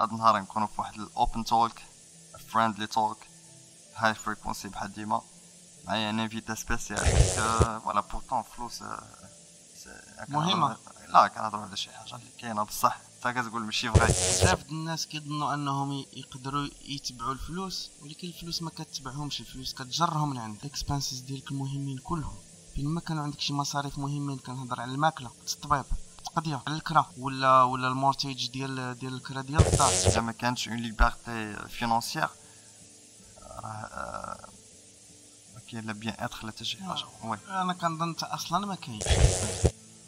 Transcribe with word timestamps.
هاد 0.00 0.10
النهار 0.10 0.38
نكونوا 0.38 0.68
في 0.68 0.80
واحد 0.80 0.94
ال 0.94 1.04
open 1.04 1.44
talk 1.44 1.72
friendly 2.48 2.86
talk, 2.86 3.18
High 3.96 4.14
Frequency 4.14 4.68
بحال 4.68 4.92
ديما 4.92 5.22
معايا 5.84 6.10
un 6.10 6.20
invité 6.20 6.54
spécial. 6.54 6.98
Voilà, 7.16 8.00
pourtant 8.00 8.42
فلوس 8.42 8.84
مهمة. 10.28 10.76
لا 11.08 11.28
كنهضروا 11.28 11.62
على 11.62 11.76
شي 11.76 11.90
حاجة 11.90 12.14
اللي 12.14 12.30
كاينة 12.38 12.62
بصح. 12.62 13.00
انت 13.26 13.38
كتقول 13.38 13.62
ماشي 13.62 13.90
vrai 13.90 14.06
بزاف 14.06 14.70
الناس 14.70 15.06
كيظنوا 15.06 15.54
أنهم 15.54 16.04
يقدروا 16.12 16.68
يتبعوا 16.84 17.32
الفلوس 17.32 17.90
ولكن 18.02 18.28
الفلوس 18.28 18.62
ما 18.62 18.70
كتبعهمش. 18.70 19.40
الفلوس 19.40 19.74
كتجرهم 19.74 20.30
من 20.30 20.38
عند 20.38 20.56
les 20.56 20.73
expenses 20.73 21.18
ديالك 21.18 21.50
المهمين 21.50 21.98
كلهم. 21.98 22.36
فين 22.74 22.86
ما 22.86 23.00
كانوا 23.00 23.22
عندك 23.22 23.40
شي 23.40 23.52
مصاريف 23.52 23.98
مهمين 23.98 24.38
كنهضر 24.38 24.80
على 24.80 24.92
الماكلة 24.92 25.30
الطبيب 25.52 25.84
التقضيه 26.30 26.62
على 26.66 26.76
الكرا 26.76 27.06
ولا 27.18 27.62
ولا 27.62 27.88
ال 27.88 27.95
mortgage 27.95 28.50
ديال 28.50 28.98
ديال 28.98 29.14
الكرا 29.14 29.40
ديال 29.40 29.66
الدار. 29.66 29.92
إذا 30.06 30.20
ما 30.20 30.32
كانتش 30.32 30.68
une 30.68 30.76
liberté 30.76 31.56
financière 31.68 32.28
راه 33.64 34.48
ما 35.54 35.60
كاين 35.70 35.86
لا 35.86 35.92
bien-être 35.92 36.44
لا 36.44 36.52
حتى 36.52 36.64
شي 36.64 36.84
حاجة 36.84 37.04
oui 37.24 37.38
أنا 37.48 37.72
كنظن 37.72 38.08
انت 38.08 38.22
أصلا 38.22 38.66
ما 38.66 38.74
كاين 38.74 39.00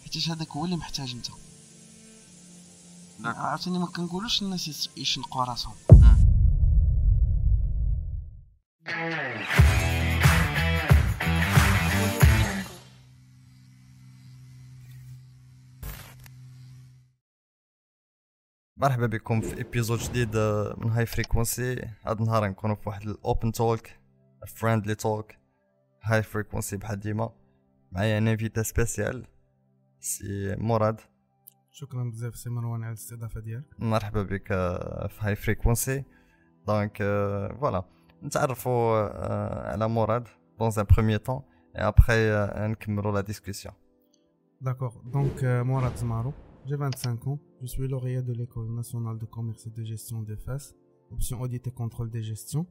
حيتاش 0.05 0.29
هذاك 0.29 0.49
هو 0.49 0.65
اللي 0.65 0.77
محتاج 0.77 1.11
أنت. 1.11 1.27
عرفتني 3.25 3.79
ما 3.79 3.87
كنقولوش 3.87 4.43
الناس 4.43 4.89
يشنقوا 4.97 5.45
راسهم 5.45 5.75
مرحبا 18.83 19.07
بكم 19.07 19.41
في 19.41 19.61
épisode 19.61 19.99
جديد 19.99 20.37
آه، 20.37 20.75
من 20.79 20.91
High 20.91 21.07
Frequency 21.07 21.89
هاد 22.07 22.21
النهار 22.21 22.47
نكونوا 22.49 22.77
في 22.77 22.89
واحد 22.89 23.03
ال 23.03 23.13
open 23.13 23.53
talk 23.53 23.87
friendly 24.47 24.95
talk, 24.95 25.33
High 26.03 26.23
Frequency 26.23 26.77
بحال 26.77 27.01
ديما. 27.01 27.33
معايا 27.93 28.19
un 28.19 28.29
invité 28.29 28.63
spécial 28.63 29.27
سي 30.01 30.57
مراد. 30.59 31.01
شكرا 31.71 32.05
بزاف 32.05 32.37
سي 32.37 32.51
مروان 32.51 32.83
على 32.83 32.89
الاستضافة 32.89 33.41
ديالك. 33.41 33.65
مرحبا 33.79 34.23
بك 34.23 34.53
آه، 34.53 35.07
في 35.07 35.19
High 35.21 35.37
Frequency 35.37 36.05
donc 36.67 36.99
آه، 37.03 37.57
voilà 37.61 37.85
نتعرفوا 38.23 39.01
آه، 39.01 39.73
على 39.73 39.89
مراد 39.89 40.29
dans 40.59 40.71
un 40.79 40.85
premier 40.85 41.19
temps 41.19 41.43
et 41.79 41.81
après 41.81 42.09
euh, 42.09 42.59
نكملوا 42.59 43.13
la 43.13 43.21
discussion 43.21 43.75
D'accord, 44.65 44.97
donc 45.17 45.43
euh, 45.43 45.65
Mourad 45.65 45.97
Zmarou, 45.97 46.33
J'ai 46.65 46.77
25 46.77 47.27
ans, 47.27 47.39
je 47.61 47.67
suis 47.67 47.89
lauréat 47.89 48.23
de 48.23 48.33
l'École 48.33 48.71
nationale 48.73 49.19
de 49.19 49.27
commerce 49.27 49.67
et 49.67 49.71
de 49.71 49.83
gestion 49.83 50.23
des 50.23 50.37
FAS, 50.37 50.75
option 51.11 51.41
audit 51.41 51.67
et 51.67 51.73
contrôle 51.73 52.09
des 52.09 52.23
gestions. 52.23 52.67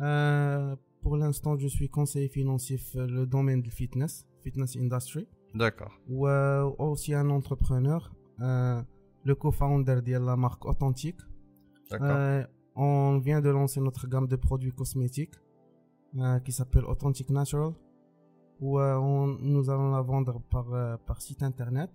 Euh, 0.00 0.74
pour 1.02 1.18
l'instant, 1.18 1.58
je 1.58 1.68
suis 1.68 1.90
conseiller 1.90 2.28
financier 2.28 2.78
dans 2.94 3.06
le 3.06 3.26
domaine 3.26 3.60
du 3.60 3.70
fitness, 3.70 4.26
fitness 4.40 4.76
industry. 4.76 5.28
D'accord. 5.54 5.92
Ou 6.08 6.26
euh, 6.26 6.64
aussi 6.78 7.12
un 7.12 7.28
entrepreneur, 7.28 8.14
euh, 8.40 8.80
le 9.24 9.34
co-founder 9.34 10.00
de 10.00 10.12
la 10.12 10.36
marque 10.36 10.64
Authentique. 10.64 11.20
D'accord. 11.90 12.08
Euh, 12.10 12.44
on 12.74 13.18
vient 13.18 13.42
de 13.42 13.50
lancer 13.50 13.80
notre 13.80 14.06
gamme 14.06 14.26
de 14.26 14.36
produits 14.36 14.72
cosmétiques 14.72 15.34
qui 16.44 16.52
s'appelle 16.52 16.84
Authentic 16.84 17.30
Natural, 17.30 17.72
où 18.60 18.78
nous 18.78 19.70
allons 19.70 19.92
la 19.92 20.02
vendre 20.02 20.40
par, 20.50 20.98
par 21.06 21.20
site 21.22 21.42
internet. 21.42 21.90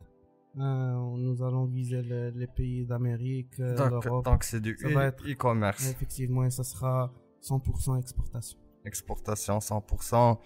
Euh, 0.59 1.17
nous 1.17 1.43
allons 1.43 1.65
viser 1.65 2.01
les, 2.01 2.47
pays 2.47 2.85
d'Amérique, 2.85 3.59
euh, 3.59 3.89
l'Europe. 3.89 4.25
Donc 4.25 4.43
c'est 4.43 4.59
du 4.59 4.75
e- 4.83 5.31
e-commerce. 5.31 5.87
Effectivement, 5.89 6.43
et 6.45 6.49
ça 6.49 6.63
sera 6.63 7.11
100% 7.41 7.99
exportation. 7.99 8.57
Exportation 8.83 9.59
100%, 9.59 10.39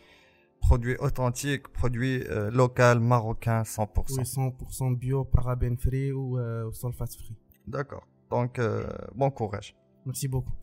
produits 0.59 0.98
authentiques, 1.00 1.70
produits 1.70 2.24
euh, 2.30 2.52
local, 2.52 3.00
marocain 3.00 3.62
100%. 3.62 4.18
Oui, 4.18 4.24
100% 4.24 4.97
bio, 4.97 5.24
paraben 5.24 5.78
free 5.78 6.12
ou 6.12 6.38
euh, 6.38 6.69
sulfate 6.74 7.16
free. 7.16 7.38
D'accord. 7.66 8.06
Donc 8.30 8.59
euh, 8.59 8.85
bon 9.16 9.31
courage. 9.31 9.75
Merci 10.06 10.28
beaucoup. 10.28 10.53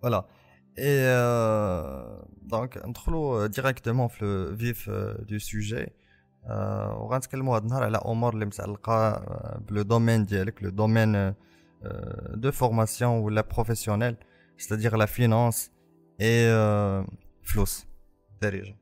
Voilà. 0.00 0.28
Et 0.76 1.04
donc, 2.48 2.78
on 2.82 3.48
directement 3.48 4.10
le 4.20 4.54
vif 4.54 4.88
du 5.26 5.38
sujet. 5.38 5.92
Euh, 6.44 6.50
وغنتكلموا 6.50 7.56
هاد 7.56 7.62
النهار 7.62 7.82
على 7.82 7.98
أمور 8.06 8.34
اللي 8.34 8.44
متعلقة 8.44 8.92
آه، 8.92 9.60
ب 9.68 9.73
le 9.73 9.82
domaine 9.82 10.24
ديالك 10.24 10.62
le 10.62 10.70
domaine 10.70 11.34
de 12.34 12.50
formation 12.50 13.10
ولا 13.10 13.40
professionnel 13.40 14.16
c'est-à-dire 14.58 14.96
la 14.96 15.06
finance 15.06 15.70
et 16.20 16.46
euh, 16.48 17.04
فلوس 17.42 17.86
دارجه 18.42 18.76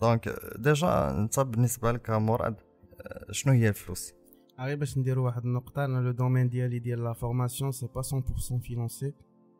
donc 0.00 0.28
déjà 0.58 1.10
انت 1.10 1.40
بالنسبة 1.40 1.92
لك 1.92 2.10
مراد 2.10 2.56
آه، 3.00 3.32
شنو 3.32 3.52
هي 3.52 3.68
الفلوس؟ 3.68 4.12
غير 4.60 4.76
باش 4.76 4.98
نديرو 4.98 5.24
واحد 5.26 5.44
النقطة 5.44 5.84
أنا 5.84 5.98
لو 5.98 6.10
دومين 6.10 6.48
ديالي 6.48 6.78
ديال 6.78 7.04
لا 7.04 7.12
فورماسيون 7.12 7.72
سي 7.72 7.86
با 7.86 8.02
100% 8.02 8.60
فينانسي 8.62 9.12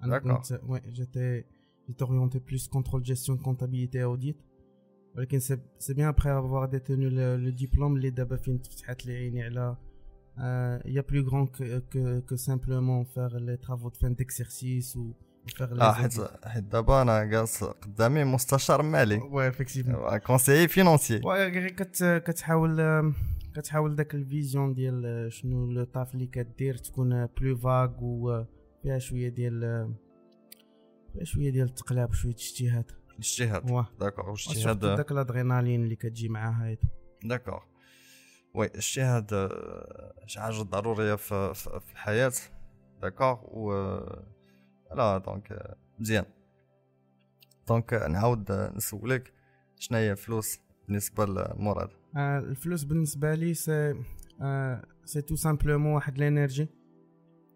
أنا 0.02 0.18
D'accord. 0.18 0.22
كنت 0.22 0.60
وي 0.66 0.80
جيتي 0.80 1.44
جيتي 1.88 2.04
اورينتي 2.04 2.38
بلوس 2.38 2.68
كونترول 2.68 3.02
جيستيون 3.02 3.38
كونتابيليتي 3.38 4.04
اوديت 4.04 4.36
ولكن 5.16 5.38
سي 5.38 5.58
سي 5.78 5.94
بيان 5.94 6.08
ابخي 6.08 6.30
افوار 6.30 6.66
ديتونو 6.66 7.08
لو 7.08 7.50
ديبلوم 7.50 7.96
اللي 7.96 8.10
دابا 8.10 8.36
فين 8.36 8.62
تفتحت 8.62 9.06
لي 9.06 9.16
عيني 9.16 9.42
على 9.42 9.76
يا 10.86 11.04
بلو 11.10 11.28
غران 11.28 11.46
كو 11.46 12.20
كو 12.28 12.36
سامبلومون 12.36 13.04
فار 13.04 13.36
لي 13.36 13.56
ترافو 13.56 13.88
دو 13.88 13.98
فان 14.00 14.14
ديكسيرسيس 14.14 14.96
و 14.96 15.12
فار 15.56 15.80
آه 15.80 15.92
حيت 15.92 16.12
حيت 16.44 16.64
دابا 16.64 17.02
أنا 17.02 17.24
جالس 17.24 17.64
قدامي 17.64 18.24
مستشار 18.24 18.82
مالي 18.82 19.16
وي 19.16 19.48
افيكتيفمون 19.48 20.18
كونسيي 20.18 20.68
فينانسيي 20.68 21.20
oui 21.24 21.48
غير 21.48 21.68
كت 21.68 22.22
كتحاول 22.26 23.12
كتحاول 23.54 23.96
داك 23.96 24.14
la 24.14 24.29
vision 24.29 24.74
ديال 24.74 25.32
شنو 25.32 25.70
le 25.70 25.84
taf 25.84 26.14
اللي 26.14 26.26
كدير 26.26 26.76
تكون 26.76 27.26
plus 27.26 27.56
vague 27.56 27.92
و 28.00 28.44
فيها 28.82 28.98
شوية 28.98 29.28
ديال 29.28 29.60
فيها 31.12 31.24
شوية 31.24 31.50
ديال 31.50 31.66
التقلاب 31.66 32.12
شوية 32.12 32.34
اجتهاد 32.34 33.03
واه. 33.70 33.86
D'accord. 34.00 34.30
و 34.30 34.34
surtout 34.34 34.60
الاجتهاد؟ 34.60 34.96
داك 34.96 35.12
الأدرينالين 35.12 35.84
اللي 35.84 35.96
كتجي 35.96 36.28
معاها 36.28 36.66
هيدا 36.66 36.88
D'accord. 37.24 37.62
Oui 38.54 38.66
الاجتهاد 38.66 39.32
آه، 39.32 40.14
شي 40.26 40.40
حاجة 40.40 40.62
ضرورية 40.62 41.14
في, 41.14 41.54
في, 41.54 41.80
في 41.80 41.92
الحياة. 41.92 42.32
D'accord. 43.02 43.38
Voilà 43.42 45.18
donc 45.18 45.52
آه، 45.52 45.76
مزيان. 45.98 46.24
donc 47.68 47.94
نعاود 47.94 48.50
آه، 48.50 48.72
نسولك 48.76 49.32
شنو 49.78 49.98
هي 49.98 50.12
الفلوس 50.12 50.58
بالنسبة 50.86 51.24
لمراد 51.26 51.88
آه، 52.16 52.38
الفلوس 52.38 52.84
بالنسبة 52.84 53.34
لي 53.34 53.54
c'est 53.54 53.94
آه، 54.42 54.84
c'est 55.04 55.22
tout 55.22 55.36
simplement 55.36 55.92
واحد 55.94 56.16
l'énergie. 56.16 56.68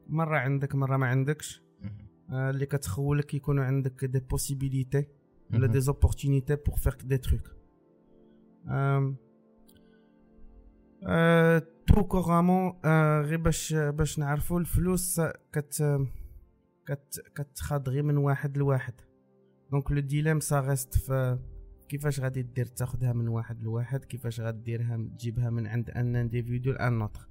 مرة 0.09 0.39
عندك 0.39 0.75
مرة 0.75 0.97
ما 0.97 1.07
عندكش. 1.07 1.63
آه، 2.33 2.51
اللي 2.51 2.67
كتخولك 2.67 3.35
يكونوا 3.35 3.65
عندك 3.65 4.05
des 4.05 4.21
possibilités. 4.21 5.07
Voilà. 5.53 5.67
Des 5.67 5.81
opportunités 5.81 6.57
pour 6.57 6.77
faire 6.77 6.97
des 7.05 7.19
trucs 7.19 7.43
tout 11.87 12.05
couramment 12.05 12.73
غير 13.25 13.37
باش 13.37 13.75
باش 13.75 14.19
نعرفوا 14.19 14.61
الفلوس 14.61 15.21
كت 15.53 16.07
كت 16.87 17.21
كتخاض 17.35 17.89
غير 17.89 18.03
من 18.03 18.17
واحد 18.17 18.59
لواحد 18.59 18.95
دونك 19.71 19.91
لو 19.91 20.01
ديليم 20.01 20.41
سا 20.41 20.61
ريست 20.61 20.95
في 20.95 21.39
كيفاش 21.89 22.21
غادي 22.21 22.43
دير 22.43 22.67
تاخدها 22.67 23.13
من 23.13 23.29
واحد 23.29 23.63
لواحد؟ 23.63 24.05
كيفاش 24.05 24.41
غديرها 24.41 24.97
تجيبها 24.97 25.51
من 25.51 25.67
عند 25.67 25.91
ان 25.91 26.17
انديفيدو 26.17 26.73
لأن 26.73 26.93
نوتر 26.99 27.29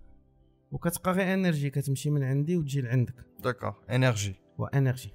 وكتبقى 0.71 1.11
غير 1.11 1.33
انرجي 1.33 1.69
كتمشي 1.69 2.09
من 2.09 2.23
عندي 2.23 2.57
وتجي 2.57 2.81
لعندك. 2.81 3.15
داكور 3.43 3.75
انرجي 3.89 4.35
وانرجي 4.57 5.11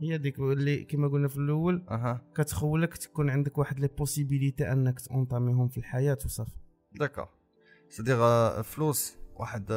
هي 0.00 0.18
ديك 0.18 0.38
اللي 0.38 0.84
كما 0.84 1.08
قلنا 1.08 1.28
في 1.28 1.36
الأول 1.36 1.86
أها. 1.90 2.20
كتخولك 2.36 2.96
تكون 2.96 3.30
عندك 3.30 3.58
واحد 3.58 3.80
لي 3.80 3.88
بوسيبيليتي 3.88 4.72
أنك 4.72 5.00
تونطاميهم 5.00 5.68
في 5.68 5.78
الحياة 5.78 6.18
وصافي. 6.24 6.56
داكور 6.92 7.28
c'est-à-dire 7.88 8.16
فلوس 8.62 9.16
واحد 9.36 9.72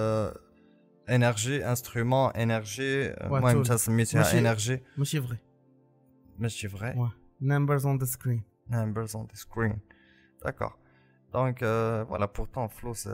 énergie 1.09 1.65
instrument 1.69 2.29
énergie 2.31 3.07
المهم. 3.11 3.57
انت 3.57 3.73
سميتها 3.73 4.39
énergie 4.39 4.83
ماشي 4.97 5.21
vrai 5.21 5.37
ماشي 6.39 6.69
vrai 6.69 6.93
on 7.83 7.99
the 7.99 8.07
screen. 8.07 8.41
Numbers 8.71 9.11
on 9.15 9.25
the 9.33 9.37
screen. 9.45 9.75
D'accord. 10.45 10.75
Donc 11.33 11.61
euh, 11.63 12.03
voilà 12.09 12.27
pourtant 12.27 12.65
فلوس. 12.67 13.09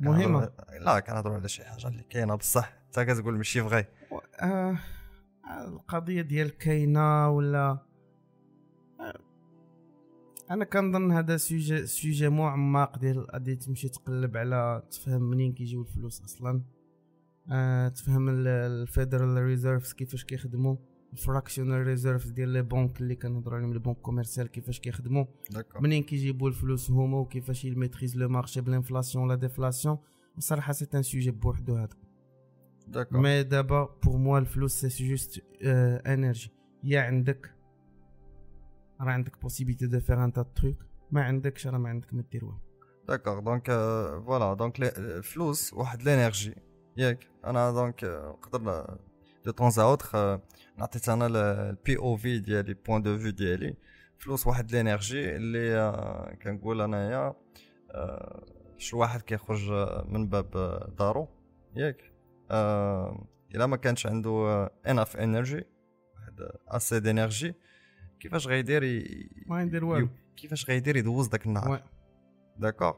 كنهضروا- 0.00 0.80
لا 0.80 1.00
كنهضروا 1.00 1.36
على 1.36 1.48
شي 1.48 1.64
حاجة 1.64 1.88
اللي 1.88 2.02
كاينة 2.02 2.34
بصح 2.34 2.72
انت 2.86 3.00
كتقول 3.00 3.36
ماشي 3.36 3.62
vrai 3.62 3.86
القضية 5.48 6.22
ديال 6.22 6.58
كاينة 6.58 7.30
ولا؟ 7.30 7.78
أنا 10.50 10.64
كنظن 10.64 11.12
هذا 11.12 11.36
سوجي 11.36 11.86
سوجي 11.86 12.28
معمق 12.28 12.98
ديال 12.98 13.30
غادي 13.30 13.56
تمشي 13.56 13.88
تقلب 13.88 14.36
على 14.36 14.82
تفهم 14.90 15.22
منين 15.22 15.52
كيجيو 15.52 15.82
الفلوس 15.82 16.22
أصلا. 16.22 16.62
آه 17.52 17.88
تفهم 17.88 18.28
ال 18.28 18.42
federal 18.42 19.42
reserves 19.42 19.92
كيفاش 19.92 20.24
كيخدموا 20.24 20.76
ال 21.12 21.19
fractional 21.19 21.86
reserves 21.86 22.30
ديال 22.30 22.48
les 22.48 22.62
banques 22.62 23.00
اللي 23.00 23.14
كنهضروا 23.14 23.58
عليهم 23.58 23.74
les 23.74 23.94
commerciales 24.02 24.46
كيفاش 24.46 24.80
كيخدموا 24.80 25.24
منين 25.80 26.02
كيجيبوا 26.02 26.48
الفلوس 26.48 26.90
هما 26.90 27.18
وكيفاش 27.18 27.64
يميتريز 27.64 28.16
le 28.16 28.28
marché 28.28 28.60
ب 28.60 28.66
l'inflation 28.66 29.28
la 29.28 29.34
déflation. 29.34 29.98
صراحة 30.38 30.72
c'est 30.72 30.86
un 30.94 31.02
sujet 31.02 31.30
بوحدو 31.30 31.76
هذا. 31.76 32.07
D'accord 32.88 33.20
mais 33.20 33.42
دابا 33.42 33.96
pour 34.02 34.16
moi 34.16 34.38
الفلوس 34.38 34.86
c'est 34.86 35.08
juste 35.08 35.42
énergie 35.62 36.50
يا 36.84 37.00
عندك 37.00 37.54
راه 39.00 39.10
عندك 39.12 39.42
بوسيبيتي 39.42 39.86
دو 39.86 40.00
فيغ 40.00 40.24
ان 40.24 40.32
تا 40.32 40.42
تروك 40.42 40.76
ما 41.10 41.24
عندكش 41.24 41.66
راه 41.66 41.78
ما 41.78 41.88
عندك 41.88 42.14
ما 42.14 42.24
دير 42.32 42.44
والو 42.44 42.58
داكور 43.08 43.40
دونك 43.40 43.66
فوالا 44.26 44.54
دونك 44.54 44.80
الفلوس 44.80 45.74
واحد 45.74 46.02
لينيرجي 46.02 46.54
ياك 46.96 47.26
أنا 47.44 47.72
دونك 47.72 48.04
نقدر 48.04 48.98
دو 49.44 49.50
طون 49.50 49.70
اوتر 49.78 50.40
نعطيت 50.78 51.08
أنا 51.08 51.26
البي 51.26 51.96
أو 51.98 52.16
في 52.16 52.38
ديالي 52.38 52.74
بوين 52.74 53.02
دو 53.02 53.18
في 53.18 53.30
ديالي 53.30 53.76
فلوس 54.18 54.46
واحد 54.46 54.72
لينيرجي 54.72 55.36
اللي 55.36 56.38
كنقول 56.42 56.80
انايا 56.80 57.34
شي 58.78 58.96
واحد 58.96 59.22
كيخرج 59.22 59.70
من 60.08 60.28
باب 60.28 60.50
دارو 60.98 61.28
ياك 61.76 62.07
الا 62.50 63.66
ما 63.66 63.76
كانش 63.76 64.06
عنده 64.06 64.64
assez 64.88 65.16
d'énergie 65.16 65.64
واحد 66.16 66.40
assez 66.68 67.00
d'énergie 67.00 67.54
كيفاش 68.20 68.46
غيدير 68.48 68.82
ي- 68.82 69.30
ما 69.46 69.64
ندير 69.64 69.84
والو 69.84 70.06
ي- 70.06 70.10
كيفاش 70.36 70.66
غيدير 70.70 70.96
يدوز 70.96 71.28
داك 71.28 71.46
النهار 71.46 71.78
Ouais. 71.78 71.82
D'accord? 72.64 72.96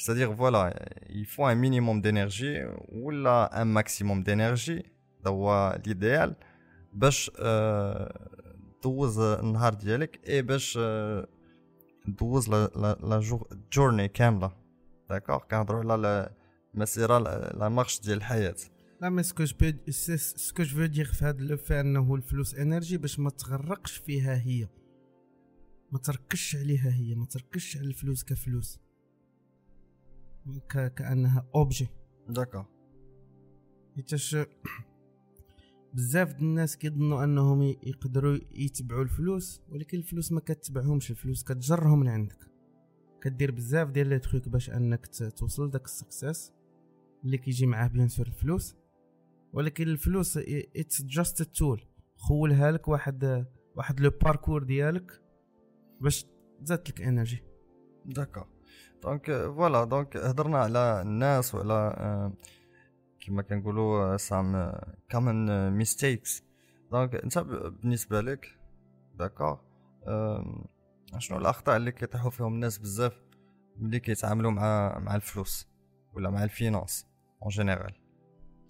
C'est-à-dire, 0.00 0.30
voilà, 0.42 0.62
il 1.20 1.26
faut 1.32 1.44
un 1.52 1.58
minimum 1.66 1.96
d'énergie 2.04 2.56
ou 2.98 3.10
là 3.24 3.38
un 3.62 3.64
maximum 3.78 4.18
d'énergie, 4.22 4.82
d'avoir 5.24 5.78
l'idéal, 5.86 6.34
باش 6.92 7.30
آه، 7.38 8.28
دوز 8.82 9.18
النهار 9.18 9.74
ديالك 9.74 10.28
اي 10.28 10.42
باش 10.42 10.78
آه، 10.82 11.26
دوز 12.06 12.48
لا 12.50 12.66
لا 12.76 12.98
لا 13.02 13.20
jour- 13.20 13.46
journée 13.72 14.08
كامله 14.08 14.50
d'accord 15.10 15.38
كنهضروا 15.50 15.92
على 15.92 16.30
المسيره 16.74 17.18
la 17.18 17.68
marche 17.68 18.00
ديال 18.00 18.16
الحياة 18.16 18.56
là 19.00 19.08
mais 19.10 19.22
ce 19.22 19.31
que 19.31 19.44
je 19.44 19.56
ce 20.16 20.34
que 20.34 20.62
je 20.62 20.86
veux 20.86 20.95
dire 20.95 21.04
في 21.04 21.24
هذا 21.24 21.40
le 21.40 21.56
fait 21.56 21.80
انه 21.80 22.14
الفلوس 22.14 22.54
énergie 22.54 22.96
باش 22.96 23.18
ما 23.18 23.30
تغرقش 23.30 23.96
فيها 23.96 24.36
هي 24.36 24.68
ما 25.92 25.98
تركزش 25.98 26.56
عليها 26.56 26.90
هي 26.90 27.14
ما 27.14 27.26
تركزش 27.26 27.76
على 27.76 27.86
الفلوس 27.86 28.24
كفلوس 28.24 28.80
ك... 30.68 30.94
كانها 30.94 31.46
objet 31.54 31.88
d'accord 32.28 32.64
حيتاش 33.96 34.36
بزاف 35.94 36.32
د 36.32 36.40
الناس 36.40 36.76
كيظنوا 36.76 37.24
انهم 37.24 37.62
يقدروا 37.62 38.38
يتبعوا 38.52 39.02
الفلوس 39.02 39.60
ولكن 39.68 39.98
الفلوس 39.98 40.32
ما 40.32 40.40
كتبعهمش 40.40 41.10
الفلوس 41.10 41.44
كتجرهم 41.44 42.00
من 42.00 42.08
عندك 42.08 42.48
كدير 43.22 43.50
بزاف 43.50 43.90
ديال 43.90 44.08
les 44.08 44.18
trucs 44.18 44.48
باش 44.48 44.70
انك 44.70 45.06
توصل 45.36 45.66
لداك 45.66 45.84
ال 45.84 45.92
success 45.92 46.52
اللي 47.24 47.38
كيجي 47.38 47.66
معاه 47.66 47.86
bien 47.88 48.08
sûr 48.08 48.26
الفلوس. 48.26 48.76
ولكن 49.52 49.88
الفلوس 49.88 50.38
it's 50.76 51.02
just 51.02 51.42
a 51.42 51.50
tool 51.50 51.84
خولها 52.16 52.70
لك 52.70 52.88
واحد 52.88 53.46
واحد 53.76 54.00
le 54.00 54.10
parcours 54.10 54.62
ديالك 54.62 55.22
باش 56.00 56.26
تزاد 56.64 56.88
لك 56.88 57.02
énergie 57.02 57.42
d'accord 58.06 58.46
donc 59.02 59.26
voilà 59.32 59.84
donc 59.84 60.16
هضرنا 60.16 60.58
على 60.58 61.02
الناس 61.02 61.54
وعلى 61.54 61.72
آه، 61.98 62.32
كما 63.20 63.42
كنقولوا 63.42 64.16
some 64.16 64.72
common 65.10 65.70
mistakes 65.70 66.42
donc 66.92 67.14
انت 67.14 67.38
بالنسبة 67.38 68.20
لك 68.20 68.58
d'accord 69.18 69.60
آم، 70.08 70.64
شنو 71.18 71.38
الأخطاء 71.38 71.76
اللي 71.76 71.92
كيطيحوا 71.92 72.30
فيهم 72.30 72.54
الناس 72.54 72.78
بزاف 72.78 73.22
ملي 73.76 74.00
كيتعاملوا 74.00 74.50
مع 74.50 74.98
مع 74.98 75.14
الفلوس 75.16 75.68
ولا 76.14 76.30
مع 76.30 76.44
ال 76.44 76.51
finances 76.51 77.06
en 77.42 77.48
général 77.50 77.94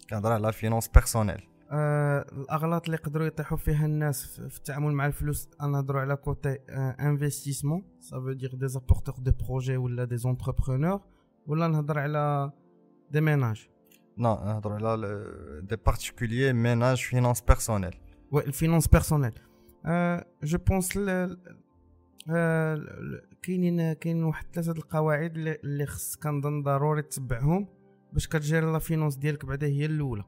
كنهضر 0.09 0.31
على 0.31 0.53
finances 0.53 0.87
personnelles 0.87 1.49
آه 1.71 2.25
الاغلاط 2.31 2.85
اللي 2.85 2.97
يقدروا 2.97 3.27
يطيحوا 3.27 3.57
فيها 3.57 3.85
الناس 3.85 4.25
في 4.25 4.49
في 4.49 4.57
التعامل 4.57 4.93
مع 4.93 5.05
الفلوس 5.05 5.49
أنا 5.61 5.71
نهضروا 5.71 6.01
على 6.01 6.15
côté 6.15 6.57
investissement 6.99 7.83
ça 7.99 8.19
veut 8.19 8.31
dire 8.31 8.55
des 8.55 8.67
apporteurs 8.67 9.15
de 9.15 9.31
projets 9.45 9.77
ولا 9.77 10.03
des 10.03 10.17
entrepreneurs 10.17 11.01
ولا 11.47 11.67
نهضر 11.67 11.99
على 11.99 12.51
des 13.11 13.21
ménages 13.21 13.69
non 14.17 14.35
نهضروا 14.35 14.75
على 14.75 15.23
des 15.63 15.75
particuliers 15.75 16.53
ménages 16.53 16.97
finances 16.97 17.41
personnelles 17.41 17.95
oui 18.31 18.45
ال 18.45 18.50
finances 18.50 18.87
personnelles 18.87 19.33
je 20.43 20.57
pense 20.57 20.97
كاينين 23.43 23.93
كاين 23.93 24.23
واحد 24.23 24.45
ثلاثة 24.53 24.73
د 24.73 24.77
القواعد 24.77 25.35
اللي 25.35 25.57
اللي 25.63 25.85
خص 25.85 26.15
كنظن 26.15 26.63
ضروري 26.63 27.01
تتبعهم 27.01 27.67
باش 28.13 28.27
كت 28.27 28.40
gérer 28.40 28.71
la 28.71 28.79
finance 28.79 29.15
ديالك 29.15 29.45
بعدا 29.45 29.67
هي 29.67 29.85
الأولى. 29.85 30.23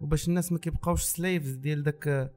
وباش 0.00 0.28
الناس 0.28 0.52
ما 0.52 0.58
كيبقاوش 0.58 1.02
slaves 1.02 1.52
ديال 1.54 1.82
داك 1.82 2.32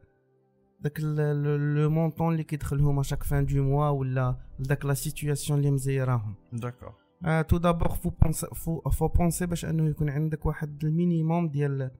داك 0.80 1.00
le 1.00 1.90
montant 1.90 2.32
اللي 2.32 2.44
كيدخلهم 2.44 3.04
chaque 3.04 3.24
fin 3.24 3.46
de 3.46 3.64
mois 3.64 3.90
ولا 3.90 4.36
داك 4.60 4.86
la 4.86 4.94
situation 4.94 5.60
اللي 5.60 5.72
مزيراهم. 5.72 6.36
d'accord 6.54 6.94
آه 7.26 7.42
tout 7.42 7.58
d'abord 7.58 7.90
faut 7.90 8.10
penser 8.10 8.48
faut 8.48 8.82
faut 8.82 9.08
penser 9.08 9.46
باش 9.46 9.66
أنه 9.66 9.90
يكون 9.90 10.10
عندك 10.10 10.46
واحد 10.46 10.84
ال 10.84 10.92
minimum 10.92 11.50
ديال 11.50 11.92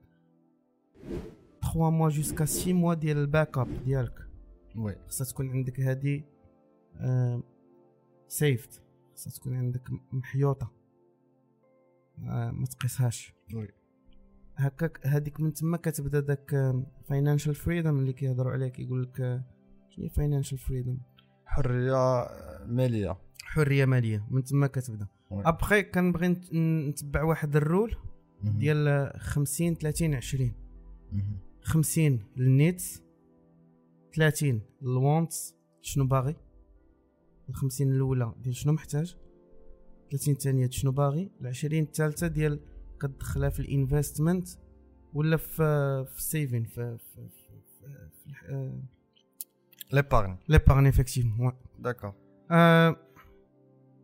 3 1.62 1.90
mois 1.90 2.08
jusqu'à 2.08 2.44
6 2.44 2.72
mois 2.72 2.94
ديال 2.94 3.16
ال 3.16 3.58
backup 3.58 3.84
ديالك. 3.84 4.28
oui 4.76 4.96
خصها 5.06 5.24
تكون 5.24 5.50
عندك 5.50 5.80
هادي 5.80 6.24
آه 6.96 7.42
safety 8.28 8.82
خصها 9.14 9.30
تكون 9.30 9.56
عندك 9.56 9.88
محيوطة. 10.12 10.81
ما 12.52 12.64
تقيسهاش. 12.70 13.34
oui. 13.54 13.68
هكاك 14.56 15.06
هذيك 15.06 15.40
من 15.40 15.52
تما 15.52 15.76
كتبدا 15.76 16.20
داك 16.20 16.72
financial 17.08 17.54
freedom 17.54 17.98
اللي 17.98 18.12
كيهضروا 18.12 18.52
عليه 18.52 18.68
كيقول 18.68 19.02
لك 19.02 19.20
آه، 19.20 19.44
شنو 19.90 20.04
هي 20.04 20.10
financial 20.10 20.58
freedom 20.58 20.98
حرية 21.46 22.26
مالية. 22.66 23.16
حرية 23.44 23.84
مالية 23.84 24.26
من 24.30 24.44
تما 24.44 24.66
كتبدا. 24.66 25.06
ابخي 25.32 25.82
كنبغي 25.82 26.28
نت- 26.28 26.54
نتبع 26.54 27.22
واحد 27.22 27.56
ال 27.56 27.63
rule. 27.63 27.96
ديال 28.42 29.10
50 29.20 29.74
30 29.74 30.14
20 30.14 30.52
مهم. 31.12 31.38
50 31.62 32.20
لل 32.36 32.55
needs 32.55 33.02
30 34.16 34.60
لل 34.82 35.03
wants 35.03 35.54
شنو 35.80 36.06
باغي؟ 36.06 36.36
ال 37.48 37.54
50 37.54 37.92
الأولى 37.92 38.34
ديال 38.38 38.54
شنو 38.56 38.72
محتاج؟ 38.72 39.16
30 40.12 40.34
الثانية 40.34 40.60
ديال 40.60 40.74
شنو 40.74 40.92
باغي؟ 40.92 41.30
ال 41.40 41.46
20 41.46 41.82
الثالثة 41.82 42.26
ديال 42.26 42.60
كتدخلها 43.00 43.48
في 43.48 43.60
ال 43.60 43.68
investment 43.68 44.48
ولا 45.14 45.36
في 45.36 45.54
في 46.04 46.18
ال 46.18 46.25
saving 46.25 46.64
في 46.64 46.98
في 46.98 47.28
في, 47.28 47.60
في, 48.32 48.82
l'épargne 49.92 50.38
l'épargne 50.48 50.86
effectivement 50.86 51.52
d'accord 51.78 52.14
آه 52.50 52.96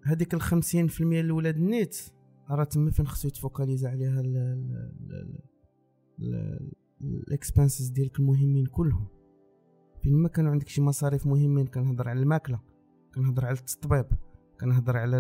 هذيك 0.04 0.34
ال 0.34 0.42
50% 0.42 1.00
الأولى 1.00 1.50
ال 1.50 1.60
need 1.60 1.96
راه 2.50 2.64
تما 2.64 2.90
فين 2.90 3.06
خصو 3.06 3.28
يت 3.28 3.40
focalisa 3.40 3.88
عليها 3.88 4.22
ال 7.00 7.10
expenses 7.10 7.88
ديالك 7.88 8.18
المهمين 8.18 8.66
كلهم. 8.66 9.06
فين 10.02 10.16
ما 10.16 10.28
كانوا 10.28 10.50
عندك 10.50 10.68
شي 10.68 10.82
مصاريف 10.82 11.26
مهمين 11.26 11.66
كنهضر 11.66 12.08
على 12.08 12.20
الماكلة 12.20 12.60
كنهضر 13.14 13.46
على 13.46 13.58
التطبيب 13.58 14.06
كنهضر 14.60 14.96
على 14.96 15.18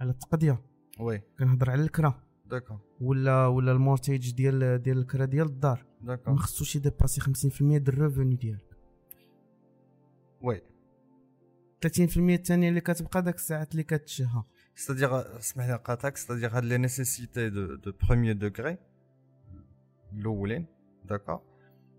على 0.00 0.10
التقضية. 0.10 0.62
oui. 1.00 1.22
كنهضر 1.38 1.70
على 1.70 1.82
الكرا 1.82 2.22
d'accord 2.46 2.78
ولا 3.00 3.46
ولا 3.46 3.72
ال 3.72 3.79
mortgage 3.79 4.34
ديال 4.34 4.82
ديال 4.82 4.98
الكرا 4.98 5.24
ديال 5.24 5.46
الدار. 5.46 5.86
ما 6.00 6.06
d'accord 6.06 6.36
خصوش 6.36 6.76
ي 6.76 6.81
dépasser 6.81 7.20
50% 7.20 7.58
ديال 7.60 7.88
ال 7.88 7.95
revenu 7.95 8.36
ديالك. 8.36 8.76
oui. 10.42 10.62
30% 11.86 12.16
الثانية 12.16 12.68
اللي 12.68 12.80
كتبقى 12.80 13.22
داك 13.22 13.34
الساعات 13.34 13.72
اللي 13.72 13.82
كتشها 13.82 14.44
C'est-à-dire, 14.76 15.12
اسمح 15.38 15.66
لي 15.66 15.72
نقاطعك 15.72 16.18
c'est-à-dire 16.18 16.54
هاد 16.54 16.64
les 16.64 16.78
nécessités 16.78 17.50
de 17.50 17.74
de 17.74 17.92
premier 18.02 18.34
degré 18.36 18.78
الأولين 20.12 20.66
d'accord 21.04 21.40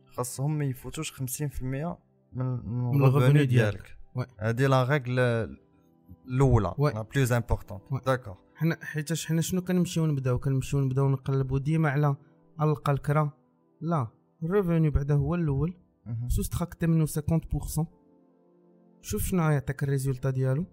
خاصهم 0.05 0.58
ما 0.58 0.65
يفوتوش 0.65 1.13
50% 1.13 1.24
من 1.63 2.00
من 2.34 3.03
ال 3.03 3.10
revenu 3.10 3.45
ديالك. 3.46 3.98
هادي 4.39 4.67
la 4.67 4.83
règle 4.83 5.57
الأولى. 6.27 6.73
la 6.79 7.01
plus 7.01 7.31
importante 7.31 7.81
Ouais. 7.91 8.05
d'accord 8.05 8.38
حنا 8.55 8.77
حيتاش 8.81 9.25
حنا 9.25 9.41
شنو 9.41 9.61
كنمشيو 9.61 10.05
نبداو 10.05 10.39
كنمشيو 10.39 10.79
نبداو 10.79 11.09
نقلبوا 11.09 11.59
ديما 11.59 11.89
على 11.89 12.15
ألقى 12.61 12.91
الكرا 12.91 13.31
لا 13.81 14.07
ال 14.43 14.50
revenu 14.50 14.89
بعدا 14.89 15.13
هو 15.15 15.35
الأول. 15.35 15.73
soustracter 16.27 16.88
منه 16.87 17.05
50% 17.05 17.85
شوف 19.01 19.21
شنو 19.23 19.49
يعطيك 19.49 19.83
ال 19.83 19.89
résultat 19.89 20.29
ديالو. 20.29 20.65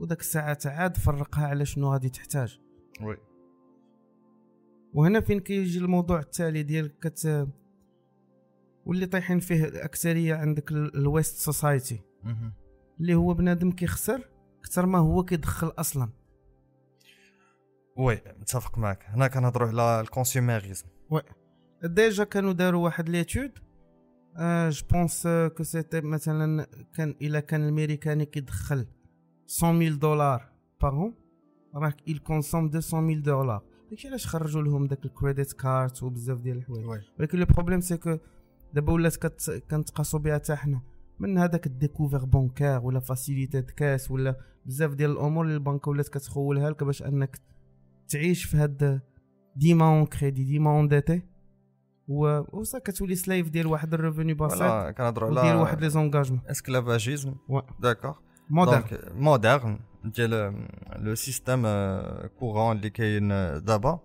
وداك 0.00 0.20
الساعات 0.20 0.66
عاد 0.66 0.96
فرقها 0.96 1.46
على 1.46 1.64
شنو 1.66 1.92
غادي 1.92 2.08
تحتاج. 2.08 2.60
oui. 3.02 3.16
وهنا 4.94 5.20
فين 5.20 5.40
كيجي 5.40 5.78
الموضوع 5.78 6.18
التالي 6.20 6.62
ديال 6.62 6.98
كت 7.00 7.48
واللي 8.86 9.06
طايحين 9.06 9.38
فيه 9.40 9.64
الاكثريه 9.64 10.34
عندك 10.34 10.72
ال- 10.72 10.96
ال 10.96 11.04
West 11.04 11.36
society. 11.36 12.00
اللي 13.00 13.14
هو 13.14 13.34
بنادم 13.34 13.70
كيخسر 13.70 14.28
أكثر 14.64 14.86
ما 14.86 14.98
هو 14.98 15.24
كيدخل 15.24 15.72
أصلا. 15.78 16.08
oui 17.96 18.20
متفق 18.40 18.78
معك 18.78 19.04
هنا 19.08 19.28
كنهضروا 19.28 19.68
على 19.68 20.00
ال 20.00 20.07
consumérisme 20.07 20.86
déjà 21.84 22.24
كانوا 22.24 22.52
داروا 22.52 22.84
واحد 22.84 23.08
l'étude. 23.08 23.52
آه 24.36 24.70
je 24.70 24.86
pense 24.90 25.28
que 25.56 25.62
c'était 25.62 26.00
مثلا 26.00 26.66
كان 26.94 27.14
إلا 27.22 27.40
كان 27.40 27.68
الميريكاني 27.68 28.26
كيدخل 28.26 28.86
100 29.62 29.90
دولار 29.90 30.52
par 30.82 31.01
an 31.01 31.14
راه 31.74 31.94
il 32.10 32.18
consomme 32.18 32.70
200 32.74 33.14
دولار. 33.22 33.62
داكشي 33.90 34.08
علاش 34.08 34.26
خرجوا 34.26 34.62
لهم 34.62 34.86
داك 34.86 35.04
ال 35.04 35.11
credit 35.11 35.52
card 35.52 36.02
وبزاف 36.02 36.38
ديال 36.38 36.56
الحوايج؟ 36.56 36.86
oui. 36.86 37.00
ولكن 37.18 37.38
le 37.38 37.46
problème 37.46 37.80
c'est 37.80 37.96
que 37.96 38.18
دابا 38.74 38.92
ولات 38.92 39.16
كت... 39.16 39.62
كنتقاسو 39.70 40.18
بها 40.18 40.34
حتى 40.34 40.56
حنا. 40.56 40.93
من 41.18 41.38
هذاك 41.38 41.66
ال 41.66 41.72
découvert 41.72 42.24
bancaire 42.24 42.84
ولا 42.84 43.00
facilité 43.00 43.60
de 43.60 43.70
caisse 43.70 44.10
ولا 44.10 44.36
بزاف 44.66 44.94
ديال 44.94 45.10
الأمور 45.10 45.44
اللي 45.44 45.54
البنكه 45.54 45.90
ولات 45.90 46.08
كتخولها 46.08 46.70
لك 46.70 46.84
باش 46.84 47.02
انك 47.02 47.38
تعيش 48.08 48.44
في 48.44 48.56
هاد 48.56 49.00
ديما 49.56 49.88
en 49.88 50.06
crédit 50.06 50.44
ديما 50.44 50.70
endetté. 50.70 51.22
و 52.08 52.40
وصا 52.58 52.78
كتولي 52.78 53.14
slave 53.14 53.48
ديال 53.48 53.66
واحد 53.66 53.94
ال 53.94 54.00
revenu 54.00 54.34
بسيط 54.34 54.62
كنهضروا 54.96 55.30
وديال 55.30 55.56
واحد 55.56 55.76
على 55.76 55.86
les 55.86 55.90
engagements. 55.90 56.40
esclavagisme. 56.46 57.34
d'accord 57.80 58.14
moderne 58.50 58.84
moderne 59.14 59.78
ديال 60.04 60.66
le 60.96 61.14
système 61.14 61.62
courant 62.38 62.76
اللي 62.76 62.90
كاين 62.90 63.28
دابا 63.64 64.00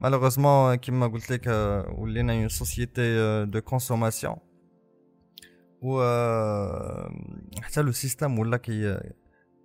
malheureusement 0.00 0.74
كيما 0.74 1.06
قلت 1.06 1.30
لك 1.30 1.46
ولينا 1.98 2.32
une 2.32 2.48
société 2.48 3.44
de 3.44 3.60
consommation 3.60 4.36
و 5.84 6.00
آه، 6.02 7.10
حتى 7.62 7.82
لو 7.82 7.92
système 7.92 8.38
ولا 8.38 8.56
كي 8.56 9.00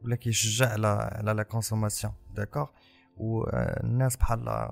ولا 0.03 0.15
كيشجع 0.15 0.69
على 0.69 0.87
على 0.87 1.33
la 1.33 1.43
consommation 1.43 2.13
d'accord 2.35 2.67
والناس 3.17 4.17
بحال 4.17 4.69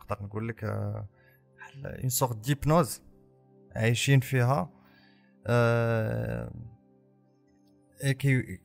نقدر 0.00 0.22
نقول 0.22 0.48
لك 0.48 0.64
آه، 0.64 1.08
بحال 1.56 1.86
une 1.86 2.08
sorte 2.08 2.36
d'hypnose 2.36 3.02
عايشين 3.76 4.20
فيها 4.20 4.70
إيه 8.04 8.12
كي 8.12 8.60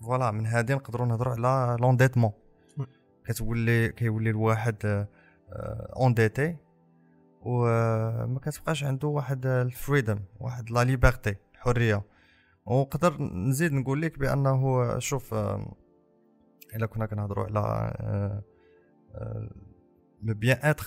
voilà 0.00 0.30
من 0.30 0.46
هادي 0.46 0.74
نقدروا 0.74 1.06
نهضروا 1.06 1.34
على 1.34 1.76
l'endettement. 1.80 2.32
كتولي 3.24 3.88
كيولي 3.88 4.30
الواحد 4.30 5.06
endetté 5.96 6.56
وما 7.46 8.40
كتبقاش 8.42 8.84
عنده 8.84 9.08
واحد 9.08 9.46
ال 9.46 9.55
freedom 9.55 10.18
واحد 10.40 10.70
la 10.70 10.84
liberté 10.84 11.36
الحريه 11.54 12.02
ونقدر 12.66 13.22
نزيد 13.22 13.72
نقول 13.72 14.02
لك 14.02 14.18
بأنه 14.18 14.98
شوف 14.98 15.34
إلا 16.74 16.86
كنا 16.86 17.06
كنهضروا 17.06 17.44
على 17.44 18.42
le 20.22 20.34
bien-être 20.34 20.86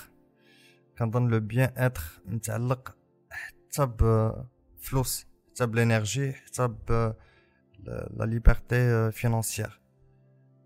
كنظن 0.98 1.28
le 1.28 1.40
bien-être 1.40 2.02
متعلق 2.26 2.98
حتى 3.32 3.86
بفلوس 3.86 5.28
حتى 5.50 5.66
ب 5.66 5.73
l'énergie 5.73 6.34
حتى 6.34 6.68
ب 6.68 7.14
la 7.88 8.26
liberté 8.26 9.12
financière. 9.12 9.82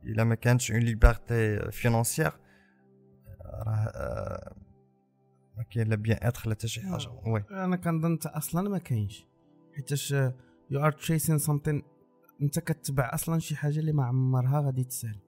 إلا 0.03 0.23
ما 0.23 0.35
كانتش 0.35 0.71
une 0.71 0.79
liberté 0.79 1.71
financière 1.71 2.31
راه 3.45 3.91
آه، 3.95 4.55
ما 5.57 5.63
كاين 5.63 5.88
لا 5.88 5.95
bien-être 5.95 6.50
لا 6.50 6.55
حتى 6.55 6.67
شي 6.67 6.81
حاجة. 6.81 7.10
oui. 7.25 7.43
أنا 7.51 7.75
كنظن 7.75 8.12
انت 8.12 8.25
أصلا 8.25 8.69
ما 8.69 8.77
كاينش. 8.77 9.27
حيتاش 9.75 10.12
you 10.71 10.79
are 10.85 10.91
chasing 10.91 11.38
something 11.38 11.83
أنت 12.41 12.60
كتبع 12.60 13.12
أصلا 13.13 13.39
شي 13.39 13.55
حاجة 13.55 13.79
اللي 13.79 13.93
ما 13.93 14.05
عمرها 14.05 14.62
غادي 14.62 14.83
تسالي. 14.83 15.19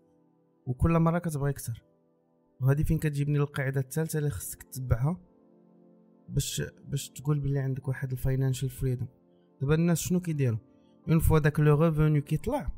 وكل 0.65 0.99
مرة 0.99 1.19
كتبغي 1.19 1.49
أكثر 1.49 1.81
وهذه 2.61 2.83
فين 2.83 2.99
كتجيبني 2.99 3.37
القاعدة 3.37 3.81
الثالثة 3.81 4.19
اللي 4.19 4.29
خصك 4.29 4.63
تتبعها؟ 4.63 5.17
باش 6.29 6.61
باش 6.87 7.09
تقول 7.09 7.39
بلي 7.39 7.59
عندك 7.59 7.87
واحد 7.87 8.11
ال 8.11 8.17
financial 8.17 8.69
freedom 8.69 9.07
دابا 9.61 9.75
الناس 9.75 9.99
شنو 9.99 10.19
كيديروا؟ 10.19 10.59
une 11.09 11.19
fois 11.19 11.39
داك 11.39 11.59
le 11.59 11.83
revenu 11.83 12.21
كيطلع 12.21 12.71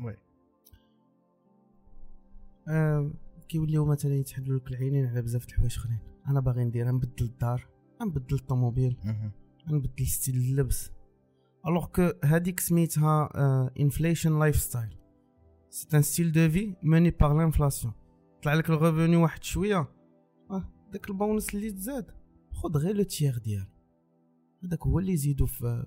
Oui. 0.00 0.16
آه 2.68 3.10
كيوليو 3.48 3.84
مثلا 3.84 4.14
يتحلوا 4.14 4.56
لك 4.58 4.70
العينين 4.70 5.06
على 5.06 5.22
بزاف 5.22 5.46
د 5.46 5.48
الحوايج 5.48 5.76
آخرين. 5.78 5.98
أنا 6.28 6.40
باغي 6.40 6.64
ندير 6.64 6.90
نبدل 6.90 7.24
الدار 7.24 7.68
نبدل 8.02 8.36
الطوموبيل 8.36 8.96
مهم. 9.04 9.32
نبدل 9.68 10.06
style 10.06 10.36
اللبس. 10.36 10.90
alors 11.66 11.86
que 11.86 12.10
هذيك 12.24 12.60
سميتها 12.60 13.30
inflation 13.80 14.38
lifestyle 14.38 14.96
c'est 15.70 15.96
un 15.96 16.02
style 16.02 16.32
de 16.32 16.48
vie 16.48 16.74
mené 16.82 17.10
par 17.10 17.38
l'inflation 17.38 17.94
طلع 18.42 18.54
لك 18.54 18.70
ال 18.70 18.77
revenu 18.77 19.16
واحد 19.16 19.44
شوية 19.44 19.88
آه 20.50 20.64
داك 20.92 21.10
البونس 21.10 21.54
اللي 21.54 21.70
تزاد. 21.70 22.10
خذ 22.52 22.76
غير 22.78 22.96
le 22.96 23.02
tiers 23.02 23.38
ديال 23.38 23.66
هذاك 24.64 24.86
هو 24.86 24.98
اللي 24.98 25.12
يزيدو 25.12 25.46
في 25.46 25.86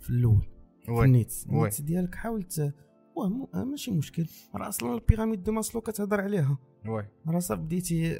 في 0.00 0.10
الأول 0.10 0.46
في 0.84 1.04
ال 1.04 1.10
needs. 1.10 1.46
ال 1.46 1.52
needs 1.52 1.80
ديالك 1.80 2.14
حاول 2.14 2.46
واه 3.16 3.48
آه، 3.54 3.64
ماشي 3.64 3.90
مشكل. 3.90 4.26
راه 4.54 4.68
أصلا 4.68 4.94
ال 4.94 4.99
pyramide 4.99 5.42
de 5.42 5.52
Maslow 5.52 5.80
كتهضر 5.80 6.20
عليها. 6.20 6.58
راه 7.26 7.38
صافي 7.38 7.62
بديتي 7.62 8.16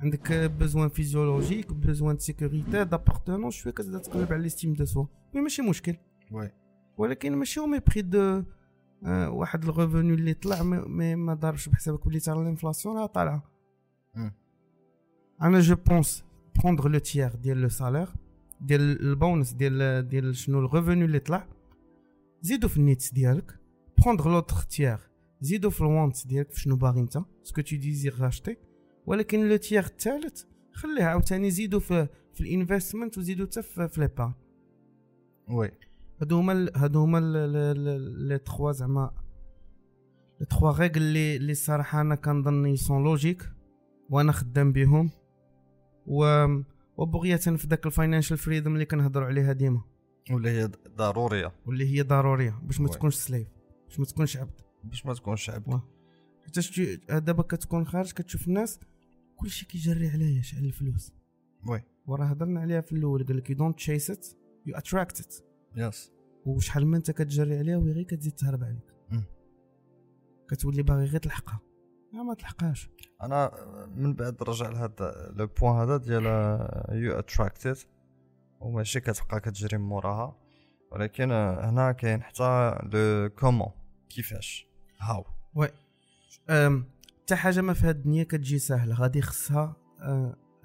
عندك 0.00 0.32
besoin 0.32 0.88
physiologique 0.88 1.72
besoin 1.72 2.18
sécurité 2.18 2.84
d'appartenance 2.84 3.50
شوية 3.50 3.72
كتبدا 3.72 3.98
تقلب 3.98 4.32
على 4.32 4.42
l'estime 4.42 4.72
de 4.74 4.84
soi 4.84 5.04
oui 5.34 5.40
ماشي 5.40 5.62
مشكل 5.62 5.96
oui 6.32 6.50
ولكن 6.98 7.36
ماشي 7.36 7.60
au 7.60 7.66
mépris 7.66 8.02
de 8.02 8.42
آه، 9.06 9.30
واحد 9.30 9.64
ال 9.64 9.71
revenu 9.71 10.14
اللي 10.14 10.34
طلع 10.34 10.62
ما, 10.62 10.84
ما, 10.86 11.14
ما 11.14 11.34
ضاربش 11.34 11.68
بحسابك 11.68 12.06
بلي 12.08 12.20
تاع 12.20 12.34
ال 12.34 12.40
inflation 12.40 12.96
راه 12.96 13.06
طالعه 13.06 13.42
مم. 14.14 14.32
أنا 15.42 15.60
je 15.60 15.74
pense 15.74 16.24
prendre 16.58 16.88
le 16.88 16.98
tiers 16.98 17.34
ديال 17.34 17.60
le 17.60 17.68
salaire 17.68 18.08
ديال 18.60 19.00
البونس 19.00 19.52
ديال 19.52 20.08
ديال 20.08 20.36
شنو 20.36 20.58
ال 20.58 20.65
revenu 20.65 21.04
اللي 21.04 21.18
طلع. 21.18 21.46
زيدو 22.42 22.68
في 22.68 22.76
ال 22.76 22.82
needs 22.82 23.12
ديالك 23.12 23.60
prendre 23.98 24.30
l'autre 24.30 24.56
tiers 24.56 24.98
زيدو 25.40 25.70
في 25.70 25.80
ال 25.80 25.89
want 25.89 26.26
ديالك 26.26 26.52
في 26.52 26.60
شنو 26.60 26.76
باغي 26.76 27.00
أنت. 27.00 27.18
ce 27.42 27.49
que 27.49 27.60
tu 27.60 27.76
désires 27.76 28.20
راشتي 28.20 28.56
ولكن 29.06 29.48
le 29.48 29.56
tiers 29.56 29.84
الثالث 29.84 30.42
خليه 30.72 31.04
عاوتاني 31.04 31.50
زيدو 31.50 31.80
في 31.80 32.08
في 32.32 32.40
ال 32.40 32.47
investment 32.47 33.18
وزيدو 33.18 33.46
حتى 33.46 33.62
في 33.62 34.00
لي 34.00 34.08
با 34.08 34.34
oui. 35.48 35.70
هادو 36.20 36.38
هما 36.38 36.70
هادو 36.76 37.00
هما 37.00 37.18
les 38.28 38.38
trois 38.38 38.72
زعما 38.72 39.10
les 40.40 40.46
trois 40.46 40.70
règles 40.72 40.96
اللي 40.96 41.36
اللي 41.36 41.52
الصراحه 41.52 42.00
أنا 42.00 42.14
كنظن 42.14 42.66
ils 42.66 42.82
sont 42.82 43.04
logiques 43.04 43.50
وأنا 44.10 44.32
خدام 44.32 44.72
بهم 44.72 45.10
و 46.06 46.46
وبغية 46.96 47.36
في 47.36 47.66
داك 47.66 47.86
ال 47.86 47.91
financial 47.91 48.36
freedom 48.38 48.74
اللي 48.74 48.84
كنهضروا 48.84 49.26
عليها 49.26 49.52
ديما. 49.52 49.82
ولا 50.30 50.50
هي 50.50 50.70
ضرورية. 50.96 51.52
واللي 51.66 51.96
هي 51.96 52.02
ضرورية 52.02 52.60
باش 52.62 52.80
ما. 52.80 52.88
تكونش 52.88 53.14
slave 53.14 53.48
باش 53.88 53.98
ما 53.98 54.04
تكونش 54.04 54.36
عبد. 54.36 54.60
باش 54.84 55.06
ما 55.06 55.14
تكونش 55.14 55.50
عبد. 55.50 55.80
تجي- 56.52 56.96
دابا 57.10 57.42
كتكون 57.42 57.86
خارج 57.86 58.12
كتشوف 58.12 58.48
الناس 58.48 58.80
كلشي 59.36 59.66
كيجري 59.66 60.08
عليا 60.08 60.42
شحال 60.42 60.64
الفلوس. 60.64 61.12
oui. 61.66 61.82
وراه 62.06 62.24
هضرنا 62.24 62.60
عليها 62.60 62.80
في 62.80 62.92
الأول 62.92 63.26
قال 63.26 63.36
لك 63.36 63.50
you 63.50 63.56
don't 63.56 63.76
chase 63.76 64.10
it 64.10 64.26
you 64.66 64.76
attract 64.76 65.20
it 65.20 65.34
yes 65.76 66.12
وشحال 66.46 66.86
ما 66.86 66.96
انت 66.96 67.10
كتجري 67.10 67.58
عليها 67.58 67.76
وهي 67.76 67.92
غير 67.92 68.04
كتزيد 68.04 68.32
تهرب 68.32 68.64
عليك. 68.64 68.94
كتولي 70.48 70.82
باغي 70.82 71.04
غير 71.04 71.20
تلحقها. 71.20 71.60
لا 72.12 72.22
ما 72.22 72.34
تلحقهاش. 72.34 72.90
أنا 73.22 73.50
من 73.96 74.14
بعد 74.14 74.42
رجع 74.42 74.68
لهذا 74.68 75.32
le 75.36 75.46
point 75.46 75.76
هذا 75.76 75.96
ديال 75.96 76.24
you 76.92 77.18
attract 77.18 77.63
it 77.63 77.76
وماشي 78.60 79.00
كتبقى 79.00 79.40
كتجري 79.40 79.78
من 79.78 79.84
موراها 79.84 80.36
ولكن 80.92 81.30
هنا 81.32 81.92
كاين 81.92 82.22
حتى 82.22 82.78
le 82.92 83.30
comment 83.38 83.70
كيفاش؟ 84.08 84.66
how 85.00 85.24
أم، 86.50 86.84
حتى 87.24 87.36
حاجة 87.36 87.60
ما 87.60 87.72
في 87.72 87.86
هاد 87.86 87.96
الدنيا 87.96 88.24
كتجي 88.24 88.58
ساهله 88.58 88.94
غادي 88.94 89.22
خصها 89.22 89.76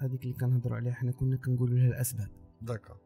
هذيك 0.00 0.22
اللي 0.22 0.34
كنهضروا 0.34 0.76
عليها 0.76 0.92
حنا 0.92 1.12
كنا 1.12 1.36
كنقولوا 1.36 1.78
لها 1.78 1.88
الأسباب. 1.88 2.28
d'accord 2.62 2.96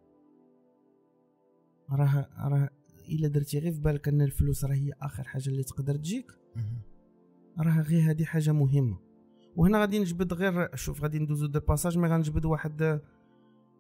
راه 1.91 2.29
راه 2.39 2.71
إلا 3.09 3.29
درتي 3.29 3.59
غير 3.59 3.73
في 3.73 3.81
بالك 3.81 4.09
أن 4.09 4.23
الفلوس 4.23 4.65
راه 4.65 4.75
هي 4.75 4.93
آخر 5.03 5.25
حاجة 5.25 5.49
اللي 5.49 5.63
تقدر 5.63 5.97
تجيك 5.97 6.33
راه 7.59 7.81
غير 7.81 8.11
هذه 8.11 8.25
حاجة 8.25 8.53
مهمة. 8.53 8.99
وهنا 9.57 9.81
غادي 9.81 9.99
نجبد 9.99 10.33
غير 10.33 10.77
شوف 10.77 11.03
غادي 11.03 11.19
ندوزو 11.19 11.47
de 11.47 11.61
passage 11.61 11.99
mais 11.99 12.09
غنجبد 12.09 12.45
واحد 12.45 13.01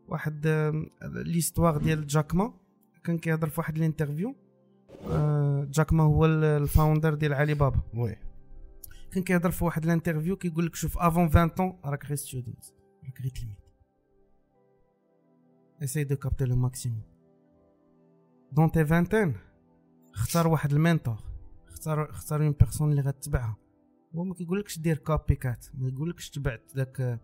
واحد 0.08 0.46
آم، 0.46 0.90
l'histoire 1.02 1.78
ديال 1.78 2.06
جاكما 2.06 2.54
كان 3.04 3.18
كيهضر 3.18 3.48
في 3.48 3.60
واحد 3.60 3.76
ال 3.76 3.82
interview. 3.82 4.34
آه، 5.10 5.64
جاكما 5.70 6.02
هو 6.04 6.24
ال- 6.26 6.44
ال 6.44 6.53
founder 6.53 7.14
ديال 7.14 7.34
علي 7.34 7.54
بابا. 7.54 7.80
oui. 7.94 8.16
كان 9.14 9.22
كيهضر 9.22 9.50
في 9.50 9.64
واحد 9.64 9.84
ال 9.84 9.90
interview 9.90 10.36
كيقول 10.36 10.66
لك 10.66 10.74
شوف 10.74 10.98
avant 10.98 11.24
20 11.24 11.48
ans 11.48 11.80
راك 11.84 12.06
غير 12.06 12.16
student 12.16 12.64
راك 13.04 13.20
غير 13.20 13.30
تلميذ. 13.30 13.56
اساي 15.82 16.04
دو 16.04 16.16
كابتي 16.16 16.44
لو 16.44 16.56
ماكسيموم 16.56 17.02
دون 18.52 18.70
تي 18.70 18.86
فانتين 18.86 19.34
اختار 20.14 20.48
واحد 20.48 20.72
المينتور 20.72 21.16
اختار 21.68 22.10
اختار 22.10 22.42
اون 22.42 22.52
بيرسون 22.52 22.90
اللي 22.90 23.02
غتبعها. 23.02 23.56
هو 24.14 24.24
ما 24.24 24.34
كيقولكش 24.34 24.78
دير 24.78 24.98
كوبي 24.98 25.34
كات 25.34 25.66
ما 25.74 25.88
يقولكش 25.88 26.30
تبعت 26.30 26.72
داك 26.74 27.20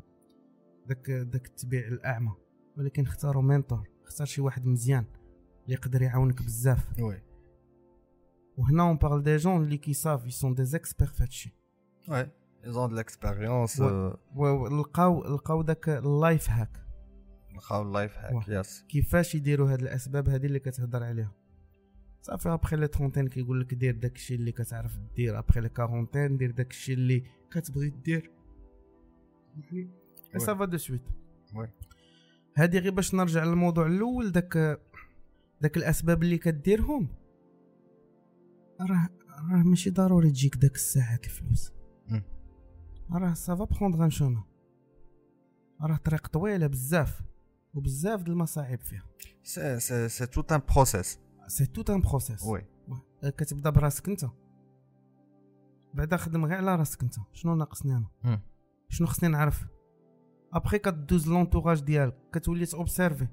داك 0.87 1.11
داك 1.11 1.47
التبيع 1.47 1.89
الأعمى. 1.89 2.33
ولكن 2.79 3.03
اختاروا 3.03 3.43
مينتور 3.43 3.89
اختار 4.05 4.27
شي 4.27 4.41
واحد 4.41 4.67
مزيان 4.67 5.05
اللي 5.65 5.75
يقدر 5.75 6.03
يعاونك 6.03 6.43
بزاف. 6.43 6.99
وي. 7.01 7.23
وهنا 8.57 8.83
اون 8.83 8.97
بارل 8.97 9.23
دي 9.23 9.37
جون 9.37 9.63
اللي 9.63 9.77
كيصاف 9.77 10.27
يسون 10.27 10.55
دي 10.55 10.65
زيكسبير 10.65 11.09
في 11.09 11.23
هادشي. 11.23 11.60
وي 12.09 12.29
ils 12.65 12.77
ont 12.77 12.89
de 12.93 12.97
l'expérience 13.03 13.81
و- 13.81 14.13
ولقاو 14.37 15.35
لقاو 15.35 15.63
داك 15.63 15.89
اللايف 15.89 16.51
هاك 16.51 16.85
لقاو 17.57 17.83
ال 17.83 17.90
life 17.90 18.19
hack. 18.19 18.33
yes 18.49 18.85
كيفاش 18.89 19.35
يديروا 19.35 19.73
هاد 19.73 19.81
الاسباب 19.83 20.29
هادي 20.29 20.47
اللي 20.47 20.59
كتهضر 20.59 21.03
عليها 21.03 21.33
صافي 22.23 22.49
après 22.49 22.77
les 22.77 22.89
trentaines 22.89 23.29
كيقول 23.29 23.61
لك 23.61 23.75
دير 23.75 23.97
داكشي 23.97 24.35
اللي 24.35 24.53
كتعرف 24.53 24.99
دير 25.17 25.39
après 25.39 25.61
les 25.61 25.69
quarantaines 25.69 26.37
دير 26.37 26.51
داكشي 26.51 26.93
اللي 26.93 27.25
كتبغي 27.51 27.89
دير. 27.91 28.31
ça 30.39 30.52
va 30.52 30.65
de 30.65 30.77
suite 30.77 31.03
oui. 31.55 31.69
هادي 32.57 32.79
غير 32.79 32.93
باش 32.93 33.15
نرجع 33.15 33.45
للموضوع 33.45 33.87
الأول 33.87 34.33
داك 34.33 34.81
داك 35.61 35.77
الاسباب 35.77 36.23
اللي 36.23 36.39
كديرهم 36.39 37.09
راه 38.81 39.09
راه 39.51 39.63
ماشي 39.63 39.91
ضروري 39.91 40.31
تجيك 40.31 40.57
داك 40.57 40.75
الساعات 40.75 41.25
الفلوس. 41.25 41.73
راه 43.13 43.35
ça 43.35 43.50
va 43.50 43.65
prendre 43.65 44.05
un 44.05 44.11
chemin 44.11 44.43
راه 45.81 45.97
طريق 45.97 46.27
طويله 46.27 46.67
بزاف 46.67 47.23
وبزاف 47.75 48.23
د 48.23 48.29
المصاعب 48.29 48.79
فيها. 48.81 49.05
c'est 50.09 50.27
tout 50.27 50.53
un 50.53 50.61
process 50.75 51.21
c'est 51.47 51.67
tout 51.67 51.91
un 51.91 52.01
process 52.01 52.43
oui 52.43 52.67
كتبدا 53.23 53.71
براسك 53.71 54.09
انت. 54.09 54.27
بعدا 55.95 56.17
خدم 56.17 56.45
غير 56.45 56.57
على 56.57 56.77
راسك 56.77 57.03
انت. 57.03 57.15
شنو 57.33 57.55
ناقصني 57.55 57.97
أنا. 57.97 58.43
شنو 58.89 59.07
خصني 59.07 59.29
نعرف؟ 59.29 59.67
ابخي 60.53 60.79
كدوز 60.79 61.29
l'entourage 61.29 61.81
ديالك 61.81 62.17
كتولي 62.33 62.67
t'observer 62.67 63.29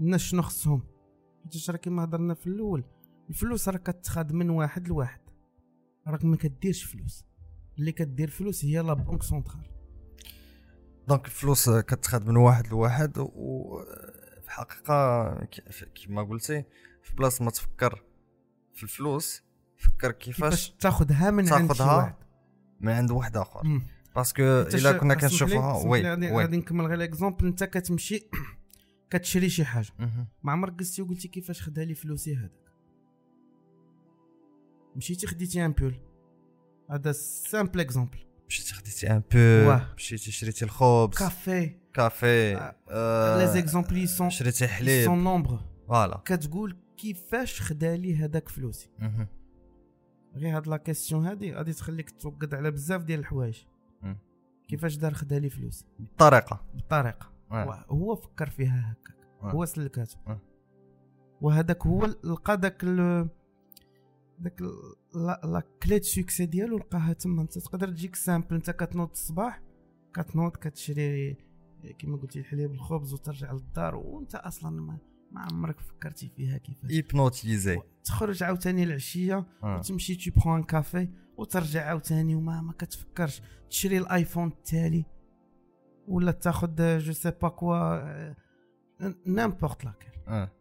الناس 0.00 0.20
شنو 0.20 0.42
خصهم؟ 0.42 0.82
حيت 1.42 1.70
راه 1.70 1.76
كيما 1.76 2.04
هضرنا 2.04 2.34
في 2.34 2.46
الأول. 2.46 2.84
الفلوس 3.28 3.68
راه 3.68 3.78
كتخاد 3.78 4.32
من 4.32 4.50
واحد 4.50 4.88
لواحد. 4.88 5.20
راك 6.06 6.24
ما 6.24 6.36
كديرش 6.36 6.84
فلوس. 6.84 7.24
اللي 7.78 7.92
كدير 7.92 8.30
فلوس 8.30 8.64
هي 8.64 8.78
la 8.78 8.94
banque 8.94 9.22
centrale 9.22 9.64
donc 11.08 11.26
الفلوس 11.26 11.70
كتخاد 11.70 12.26
من 12.26 12.36
واحد 12.36 12.66
لواحد 12.66 13.18
وفي 13.18 14.44
الحقيقة 14.44 15.28
ك- 15.44 15.92
كيما 15.94 16.22
قلتي 16.22 16.64
في 17.02 17.14
بلاصة 17.16 17.44
ما 17.44 17.50
تفكر 17.50 18.04
في 18.74 18.82
الفلوس 18.82 19.42
فكر 19.76 20.12
كيفاش 20.12 20.70
تاخذها 20.70 21.30
من 21.30 21.52
عند 21.52 21.70
واحد. 21.80 22.14
من 22.80 22.92
عند 22.92 23.10
واحد 23.10 23.36
آخر. 23.36 23.80
parce 24.16 24.32
que 24.32 24.42
إلا 24.42 24.92
كنا 24.92 25.14
كنشوفوها 25.14 25.86
oui 25.86 26.02
غادي 26.42 26.56
نكمل 26.56 26.86
غير 26.86 27.04
exemple 27.04 27.46
أنت 27.46 27.64
كتمشي 27.64 28.28
كتشري 29.10 29.48
شي 29.48 29.64
حاجة. 29.64 29.88
ما 30.42 30.52
عمرك 30.52 30.78
قلتي 30.78 31.02
وقلتي 31.02 31.28
كيفاش 31.28 31.62
خدا 31.62 31.84
لي 31.84 31.94
فلوسي 31.94 32.36
هذاك؟ 32.36 32.52
مشيتي 34.96 35.26
خديتي 35.26 35.64
un 35.64 35.72
pull 35.72 35.94
هذا 36.92 37.12
simple 37.12 37.80
exemple 37.80 38.18
مشيتي 38.48 38.74
خديتي 38.74 39.10
un 39.10 39.22
pull. 39.32 39.80
مشيتي 39.96 40.32
شريتي 40.32 40.64
الخبز 40.64 41.18
café 41.18 41.76
café 41.94 42.56
آه، 42.56 42.76
آه، 42.90 43.38
les 43.38 43.52
exemples 43.52 44.08
sont 44.08 44.30
شريتي 44.30 44.68
حليب 44.68 45.04
sans 45.04 45.24
nombre 45.24 45.60
voilà 45.88 46.16
كتقول 46.24 46.76
كيفاش 46.96 47.60
خدا 47.62 47.96
لي 47.96 48.16
هذاك 48.16 48.48
فلوسي. 48.48 48.88
غير 50.36 50.56
هاد 50.56 50.66
la 50.66 50.76
question 50.76 51.26
هادي 51.26 51.54
غادي 51.54 51.72
تخليك 51.72 52.10
توقد 52.10 52.54
على 52.54 52.70
بزاف 52.70 53.02
ديال 53.04 53.20
الحوايج. 53.20 53.58
كيفاش 54.68 54.96
دار 54.96 55.14
خدا 55.14 55.38
لي 55.38 55.50
فلوس 55.50 55.84
بالطريقة 55.98 56.64
بالطريقة. 56.74 57.32
هو- 57.88 58.16
فكر 58.16 58.50
فيها 58.50 58.92
هكاك. 58.92 59.16
هو 59.54 59.64
سلكاتو. 59.64 60.16
وهذاك 61.40 61.86
هو 61.86 62.06
لقى 62.24 62.56
داك 62.56 62.84
ال- 62.84 63.28
داك 64.38 64.60
ال- 64.60 64.94
la 65.14 65.40
la 65.44 65.62
clé 65.82 65.98
de 65.98 66.04
succès 66.04 66.46
ديالو 66.46 66.78
لقاها 66.78 67.12
تما. 67.12 67.42
انت 67.42 67.58
تقدر 67.58 67.88
تجيك 67.88 68.16
simple 68.16 68.54
انت 68.54 68.70
كتنوض 68.70 69.10
الصباح 69.10 69.62
كتنوض 70.14 70.56
كتشري 70.56 71.36
كما 71.98 72.16
قلتي 72.16 72.38
الحليب 72.38 72.72
الخبز 72.72 73.14
وترجع 73.14 73.52
للدار 73.52 73.96
وانت 73.96 74.34
أصلا 74.34 74.70
ما, 74.70 74.98
ما 75.32 75.40
عمرك 75.40 75.80
فكرتي 75.80 76.28
فيها 76.36 76.58
كيفاش. 76.58 76.90
hypnotisé. 76.90 77.80
تخرج 78.04 78.42
عاوتاني 78.42 78.82
العشيه 78.82 79.46
آه. 79.62 79.78
وتمشي 79.78 80.14
tu 80.14 80.40
prends 80.40 80.62
café 80.62 81.08
وترجع 81.36 81.86
عاوتاني 81.86 82.34
وما 82.34 82.60
ما 82.60 82.72
كتفكرش. 82.72 83.42
تشري 83.70 83.98
ال 83.98 84.05
iPhone 84.05 84.48
التالي 84.48 85.04
ولا 86.08 86.32
تاخذ 86.32 86.98
je 86.98 87.12
sais 87.12 87.30
pas 87.30 87.48
quoi 87.48 88.34
n'importe 89.26 89.84
laquelle. 89.84 90.12
آه. 90.28 90.52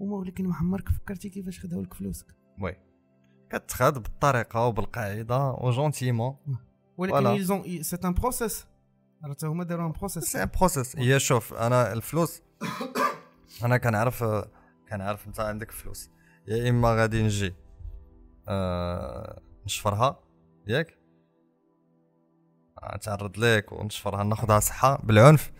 وما 0.00 0.16
ولكن 0.16 0.46
ما 0.46 0.54
عمرك 0.54 0.88
فكرتي 0.88 1.28
كيفاش 1.28 1.60
خداو 1.60 1.82
لك 1.82 1.94
فلوسك. 1.94 2.26
oui. 2.60 2.87
كتخاد 3.50 3.98
بالطريقة 3.98 4.66
وبالقاعدة 4.66 5.50
و 5.50 5.58
gentiment. 5.58 6.36
ولكن 6.96 7.82
c'est 7.82 7.98
un 8.04 8.14
process 8.14 8.66
راه 9.24 9.32
تا 9.32 9.46
هما 9.46 9.64
داروا 9.64 9.86
un 9.86 9.92
process 9.92 10.24
c'est 10.24 10.42
un 10.42 10.50
process 10.58 10.96
هي 10.96 11.20
شوف 11.20 11.54
أنا 11.54 11.92
الفلوس. 11.92 12.42
أنا 13.64 13.76
كنعرف 13.76 14.24
كنعرف 14.90 15.26
أنت 15.26 15.40
عندك 15.40 15.70
فلوس. 15.70 16.10
يا 16.48 16.70
إما 16.70 16.94
غادي 16.94 17.22
نجي 17.22 17.54
آه 18.48 19.42
نشفرها. 19.64 20.20
ياك؟ 20.66 20.98
نتعرض 22.94 23.38
لك 23.38 23.72
ونشفرها 23.72 24.24
ناخذها 24.24 24.60
صحة 24.60 24.98
بالعنف. 25.02 25.52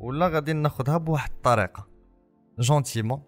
ولا 0.00 0.28
غادي 0.28 0.52
ناخذها 0.52 0.96
بواحد 0.96 1.30
الطريقة. 1.30 1.86
gentiment. 2.58 3.22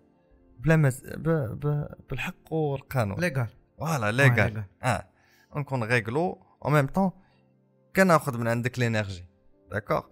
بلا 0.59 0.77
ما 0.77 0.93
ب... 1.17 1.29
ب... 1.67 1.87
بالحق 2.11 2.53
والقانون. 2.53 3.21
légal 3.21 3.49
voilà 3.83 4.13
légal. 4.13 4.65
آه 4.83 5.09
ونكون 5.51 5.85
réglo 5.85 6.47
au 6.65 6.71
même 6.71 6.87
temps 6.87 7.11
كناخذ 7.97 8.39
من 8.39 8.49
عندك 8.49 8.79
l'énergie 8.79 9.25
d'accord 9.71 10.03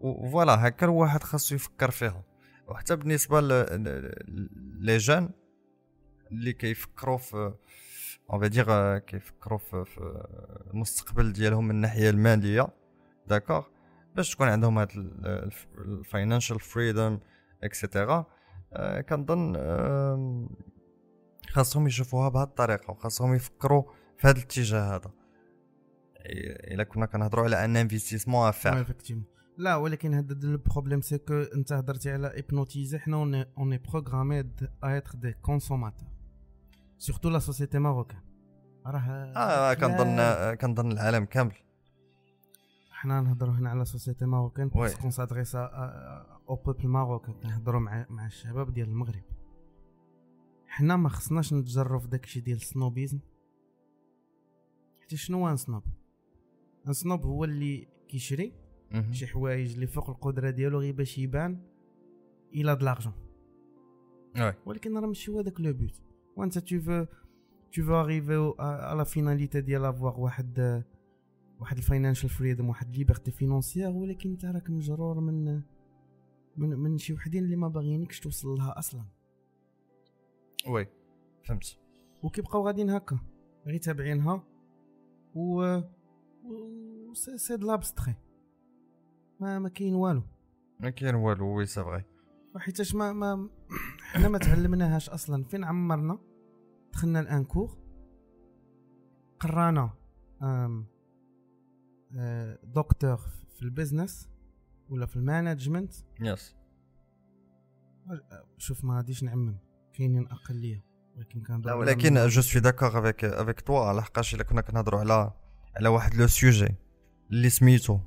و 0.00 0.11
voilà 0.11 0.68
هكا 0.68 0.86
الواحد 0.86 1.22
خاصو 1.22 1.54
يفكر 1.54 1.90
فيها 1.90 2.24
وحتى 2.68 2.96
بالنسبة 2.96 3.40
les 4.80 4.96
gens 4.96 5.30
اللي 6.30 6.52
كيفكروا 6.52 7.18
في 7.18 7.54
on 8.30 8.40
va 8.40 8.59
dire 8.59 8.98
كيفكروا 8.98 9.58
في, 9.58 9.84
في 9.84 10.24
المستقبل 10.74 11.32
ديالهم 11.32 11.64
من 11.64 11.70
الناحية 11.70 12.10
المالية. 12.10 12.68
d'accord 13.26 13.66
باش 14.16 14.34
تكون 14.34 14.48
عندهم 14.48 14.78
هاد 14.78 14.90
ال 15.78 15.86
financial 15.86 16.60
freedom 16.60 17.18
et 17.64 17.79
cetera 17.79 18.26
كنظن 19.08 19.56
خاصهم 21.50 21.86
يشوفوها 21.86 22.28
بهذه 22.28 22.44
الطريقة 22.46 22.90
وخاصهم 22.90 23.34
يفكروا 23.34 23.82
في 24.18 24.28
هذا 24.28 24.38
الاتجاه 24.38 24.96
هذا. 24.96 25.10
إلا 26.26 26.84
كنا 26.84 27.06
كنهضروا 27.06 27.44
على 27.44 27.64
أن 27.64 27.76
investissement 27.76 28.48
affaires. 28.48 28.96
لا 29.58 29.76
ولكن 29.76 30.14
هذا 30.14 30.32
ال 30.32 30.40
problème 30.40 31.00
c'est 31.00 31.18
que 31.18 31.34
أنت 31.34 31.72
هضرتي 31.72 32.10
على 32.10 32.34
hypnotisé 32.34 32.98
حنا 32.98 33.16
on 33.16 33.34
on 33.34 33.78
programmé 33.78 34.40
à 34.40 34.46
être 34.82 35.18
des 35.18 35.32
consommateurs 35.32 36.08
surtout 36.98 37.28
la 37.28 37.38
société 37.38 37.78
marocaine 37.78 38.20
راه 38.86 39.32
آه 39.36 39.74
كنظن 39.74 40.54
كنظن 40.54 40.92
العالم 40.92 41.24
كامل. 41.24 41.56
حنا 42.90 43.20
نهضروا 43.20 43.54
هنا 43.54 43.70
على 43.70 43.84
société 43.84 44.26
marocaine. 44.26 44.68
parce 44.68 44.89
que 44.89 45.02
ça 45.02 45.10
s'adresse 45.10 45.70
au 46.48 46.54
peuple 46.54 46.88
marocain 46.88 47.34
كنهضروا 47.34 47.80
مع 47.80 48.06
مع 48.10 48.26
الشباب 48.26 48.74
ديال 48.74 48.88
المغرب. 48.88 49.22
حنا 50.78 50.96
ما 50.96 51.08
خصناش 51.08 51.54
نتجروا 51.54 51.98
في 51.98 52.08
داكشي 52.08 52.40
ديال 52.40 52.56
ال 52.56 52.62
snobisme. 52.62 53.18
حتى 55.00 55.16
شنو 55.16 55.38
هو 55.38 55.52
un 55.52 55.62
snob 55.62 55.82
un 56.86 56.99
snob 56.99 57.26
هو 57.26 57.44
اللي 57.44 57.88
كيشري. 58.08 58.52
شي 59.10 59.26
حوايج 59.26 59.74
اللي 59.74 59.86
فوق 59.86 60.10
القدرة 60.10 60.50
ديالو 60.50 60.78
غير 60.80 60.94
باش 60.94 61.18
يبان 61.18 61.60
il 62.54 62.74
a 62.74 62.77
de 62.77 62.82
l'argent 62.82 63.12
ولكن 64.66 64.98
راه 64.98 65.06
ماشي 65.06 65.30
هو 65.30 65.40
داك 65.40 65.60
le 65.60 65.72
but 65.72 66.02
وانت 66.36 66.58
tu 66.58 66.80
veux 66.80 67.04
tu 67.72 67.82
veux 67.82 68.00
arriver 68.00 68.54
la 68.96 69.04
finalité 69.04 69.60
ديال 69.60 69.84
avoir 69.84 70.20
واحد 70.20 70.84
واحد 71.60 71.76
ال 71.76 71.81
financial 71.81 72.30
freedom 72.30 72.68
واحد 72.68 72.96
liberté 72.96 73.30
financière 73.30 73.90
ولكن 73.90 74.30
انت 74.30 74.44
راك 74.44 74.70
مجرور 74.70 75.20
من 75.20 75.62
من 76.56 76.78
من 76.78 76.98
شي 76.98 77.12
وحدين 77.12 77.44
اللي 77.44 77.56
ما 77.56 77.68
باغيينكش 77.68 78.20
توصل 78.20 78.48
لها 78.48 78.78
أصلا. 78.78 79.17
oui. 80.66 80.86
فهمت. 81.44 81.78
وكيبقاو 82.22 82.66
غاديين 82.66 82.90
هكا 82.90 83.18
غير 83.66 83.78
تابعينها 83.78 84.44
و 85.34 85.80
و 86.44 87.14
c'est 87.14 87.38
c'est 87.38 87.56
de 87.56 87.64
l'abstrait. 87.64 88.14
ما 89.40 89.58
ما 89.58 89.68
كاين 89.68 89.94
والو. 89.94 90.22
ما 90.80 90.90
كاين 90.90 91.14
والو 91.14 91.56
oui 91.56 91.66
c'est 91.66 91.84
vrai 91.84 92.04
حيتاش 92.56 92.94
ما 92.94 93.12
ما 93.12 93.50
حنا 94.00 94.28
ما 94.28 94.38
تعلمناهاش 94.38 95.10
أصلا. 95.10 95.44
فين 95.44 95.64
عمرنا؟ 95.64 96.18
دخلنا 96.92 97.20
الآن 97.20 97.44
cours. 97.44 97.76
قرانا 99.40 99.90
آه، 100.42 100.84
دكتور 102.64 103.16
في 103.54 103.62
ال 103.62 103.69
business 103.69 104.28
ولا 104.90 105.06
في 105.06 105.16
ال 105.16 105.22
management. 105.22 105.94
Yes. 106.20 106.56
شوف 108.58 108.84
ما 108.84 108.96
غاديش 108.96 109.24
نعمم. 109.24 109.67
كاينين 109.98 110.26
أقلية 110.28 110.84
ولكن 111.16 111.42
كان 111.42 111.62
لا 111.62 111.74
ولكن 111.74 112.26
je 112.26 112.40
suis 112.42 112.62
d'accord 112.62 112.98
avec 112.98 113.24
avec 113.24 113.60
toi 113.60 113.92
لحقاش 113.92 114.34
إلا 114.34 114.42
كنا 114.42 114.60
كنهضروا 114.60 115.00
على 115.00 115.32
على 115.76 115.88
واحد 115.88 116.14
le 116.14 116.26
sujet 116.26 116.68
اللي 117.30 117.50
سميتو 117.50 117.98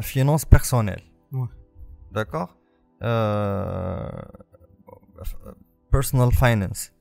finance 0.00 0.44
personnelle 0.44 1.10
Ouais. 1.34 1.48
d'accord 2.12 2.48
personal 5.92 6.32
finance 6.32 6.92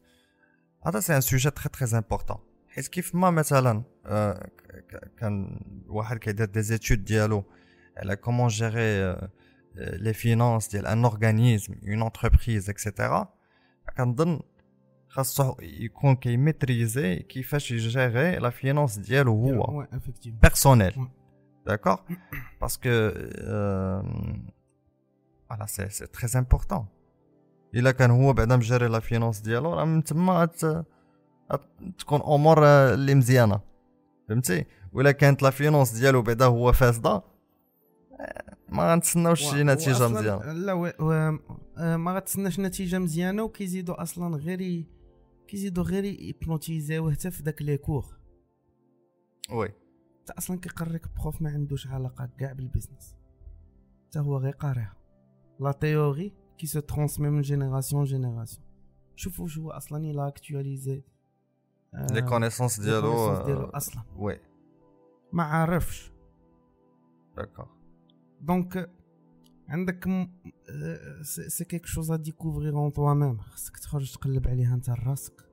هذا 0.85 0.99
c'est 0.99 1.15
un 1.15 1.21
sujet 1.21 1.49
très 1.49 1.69
très 1.69 1.97
important 1.97 2.38
حيت 2.69 2.87
كيف 2.87 3.15
ما 3.15 3.29
مثلا 3.31 3.83
آه، 4.05 4.33
ك- 4.47 4.85
ك- 4.95 5.11
كان 5.19 5.59
واحد 5.87 6.17
كيدير 6.17 6.45
des 6.45 6.62
études 6.62 7.03
ديالو 7.05 7.43
على 7.97 8.15
comment 8.15 8.47
gérer 8.47 9.15
les 9.75 10.13
finances 10.13 10.67
ديال 10.67 10.87
un 10.88 11.06
organisme 11.06 11.73
une 11.88 12.01
entreprise 12.01 12.69
et 12.69 12.85
cetera 12.85 13.33
كنظن 13.98 14.39
خاصو 15.08 15.56
يكون 15.62 16.15
كي 16.15 16.34
maîtriser 16.34 17.15
كيفاش 17.15 17.72
ي 17.71 17.82
gérer 17.82 18.36
la 18.36 18.49
finance 18.49 18.97
ديالو 18.98 19.32
هو 19.32 19.78
oui 19.79 19.88
effectivement 19.93 20.39
personnel. 20.46 20.93
Ouais. 20.93 21.69
D'accord 21.69 22.00
Parce 22.62 22.78
que. 22.84 22.93
Euh, 23.54 24.02
voilà, 25.50 25.65
c'est 25.67 25.89
c'est 25.98 26.12
très 26.12 26.36
important. 26.36 26.86
إلا 27.76 27.91
كان 27.91 28.12
هو 28.12 28.34
بعدا 28.34 28.56
م 28.58 28.62
gérer 28.62 28.88
la 28.88 28.99
finance 28.99 29.39
ديالو 29.39 29.74
راه 29.74 29.86
من 29.86 30.04
تما 30.04 30.43
غت- 30.46 30.86
غت- 31.54 31.69
تكون 32.00 32.22
امور 32.22 32.65
آه، 32.65 32.93
اللي 32.93 33.15
مزيانه 33.15 33.60
فهمتي 34.30 34.65
ولا 34.93 35.12
كانت 35.12 35.43
la 35.43 35.49
finance 35.49 35.91
ديالو 35.91 36.22
بعدا 36.22 36.46
هو 36.46 36.72
فاسده 36.72 37.10
آه، 37.10 37.24
ما 38.69 38.93
غنتسناوش 38.93 39.41
شي 39.41 39.63
نتيجة 39.63 40.08
مزيانة. 40.08 40.54
لا 40.54 40.73
و... 40.73 40.91
و... 40.99 41.32
ما 41.97 42.15
غتسناش 42.15 42.60
نتيجة 42.60 42.99
مزيانة 42.99 43.43
وكيزيدوا 43.43 44.02
أصلا 44.02 44.38
غير 44.38 44.86
كيزيدوا 45.47 45.84
غير 45.84 46.04
ي 46.03 46.12
hypnotiser 46.12 46.95
وه 46.95 47.12
حتى 47.12 47.32
في 47.32 47.43
داك 47.43 47.62
les 47.62 47.77
cours 47.77 48.06
oui. 49.51 49.67
حتى 49.67 50.34
أصلا 50.38 50.60
كيقريك 50.60 51.02
prof 51.21 51.41
ما 51.41 51.49
عندوش 51.49 51.88
علاقة 51.88 52.30
كاع 52.38 52.54
بال 52.53 52.66
business 52.66 53.15
حتى 54.08 54.19
هو 54.19 54.38
غير 54.38 54.54
قاريها. 54.54 54.95
la 55.60 55.71
théorie 55.71 56.34
qui 56.58 56.67
se 56.67 56.79
transmet 56.79 57.29
من 57.30 57.41
génération 57.41 58.03
génération 58.03 58.65
شوفوا 59.15 59.43
واش 59.45 59.58
هو 59.58 59.71
أصلا 59.71 59.97
il 59.97 60.32
a 60.32 60.38
actualisé 60.38 61.01
les 62.12 62.21
connaissances 62.21 62.79
ديالو 62.80 63.43
ديالو 63.45 63.63
آه، 63.63 63.78
أصلا. 63.78 64.04
oui. 64.15 64.39
ما 65.34 65.43
عارفش. 65.43 66.12
d'accord 67.38 67.67
donc 68.43 68.91
عندك 69.69 70.08
آه، 70.08 71.21
c'est 71.23 71.65
quelque 71.65 71.86
chose 71.86 72.12
à 72.12 72.15
découvrir 72.15 72.77
en 72.77 72.93
toi-même 72.93 73.38
خصك 73.38 73.77
تخرج 73.77 74.12
تقلب 74.13 74.47
عليها 74.47 74.75
انت 74.75 74.89
راسك. 74.89 75.49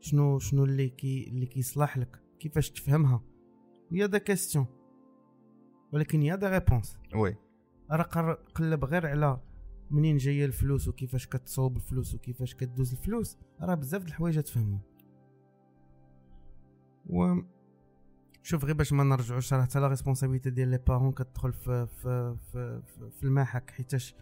شنو 0.00 0.38
شنو 0.38 0.64
اللي 0.64 0.88
كي 0.88 1.28
اللي 1.28 1.46
كيصلح 1.46 1.98
لك؟ 1.98 2.22
كيفاش 2.40 2.70
تفهمها؟ 2.70 3.20
هي 3.92 4.06
la 4.06 4.18
question. 4.18 4.66
ولكن 5.92 6.22
y 6.22 6.34
a 6.36 6.50
la 6.50 6.60
réponse. 6.60 6.98
oui. 7.14 7.36
راه 7.90 8.02
قر- 8.02 8.38
قلب 8.54 8.84
غير 8.84 9.06
على 9.06 9.40
منين 9.90 10.16
جاية 10.16 10.44
الفلوس 10.44 10.88
وكيفاش 10.88 11.26
كتصوب 11.26 11.76
الفلوس 11.76 12.14
وكيفاش 12.14 12.54
كدوز 12.54 12.92
الفلوس. 12.92 13.38
راه 13.60 13.74
بزاف 13.74 14.02
د 14.02 14.06
الحوايج 14.06 14.42
تفهمهم. 14.42 14.80
و 17.06 17.34
شوف 18.46 18.64
غير 18.64 18.74
باش 18.74 18.92
ما 18.92 19.04
نرجعوش 19.04 19.54
راه 19.54 19.62
حتى 19.62 19.80
لا 19.80 19.88
ريسبونسابيلتي 19.88 20.50
ديال 20.50 20.68
لي 20.68 20.78
بارون 20.78 21.12
كتدخل 21.12 21.52
في 21.52 21.86
في 21.86 22.36
في, 22.52 22.82
في, 22.86 23.10
في 23.10 23.22
المحك 23.22 23.70
حيتاش 23.70 24.14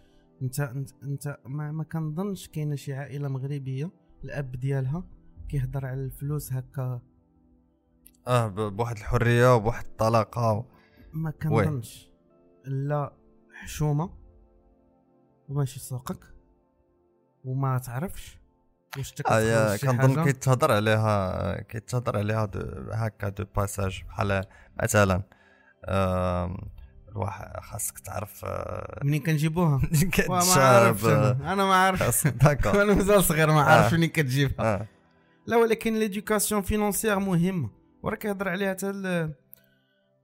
انت 0.43 0.61
انت, 0.61 0.91
انت 1.03 1.39
ما, 1.47 1.73
ما 1.73 1.85
كنظنش 1.85 2.49
كاينة 2.49 2.75
شي 2.75 2.95
عائله 2.95 3.29
مغربيه 3.29 3.91
الاب 4.25 4.53
ديالها 4.53 5.05
كيهضر 5.49 5.87
على 5.87 6.01
الفلوس 6.01 6.53
هكا 6.53 7.01
آه 8.27 8.49
بواحد 8.49 8.97
الحريه 8.97 9.57
وبواحد 9.57 9.85
الطلاقه 9.85 10.67
ما 11.13 11.31
كنظنش 11.31 12.11
لا 12.65 13.17
حشومه 13.53 14.11
وماشي 15.49 15.81
سوقك 15.81 16.35
وما 17.45 17.79
تعرفش 17.79 18.39
واش 18.99 19.15
شي 19.81 19.87
كنظن. 19.87 20.25
كيتهضر 20.25 20.73
عليها 20.73 21.61
كيتهضر 21.61 22.17
عليها 22.19 22.45
de 22.45 22.61
هكا 22.93 23.29
de 23.29 23.45
passage 23.57 24.03
بحال 24.09 24.45
مثلا 24.83 25.23
الواحد 27.09 27.61
خاصك 27.61 27.99
تعرف 27.99 28.45
آه، 28.45 29.01
منين 29.05 29.23
كنجيبوها؟ 29.23 29.81
عارفش 30.29 31.05
أنا 31.07 31.55
ما 31.55 31.75
عارفش 31.75 32.03
خاص- 32.03 32.27
d'accord 32.27 32.73
أنا 32.83 32.95
مازال 32.95 33.25
صغير 33.25 33.47
ما 33.53 33.61
آه. 33.61 33.65
عارفش 33.65 33.95
منين 33.95 34.09
كتجيبها. 34.09 34.75
آه. 34.75 34.87
لا 35.47 35.57
ولكن 35.57 35.95
l'éducation 35.99 36.62
financière 36.62 37.19
مهمة. 37.19 37.71
وراه 38.03 38.17
كيهضر 38.17 38.49
عليها 38.49 38.71
حتى 38.71 38.87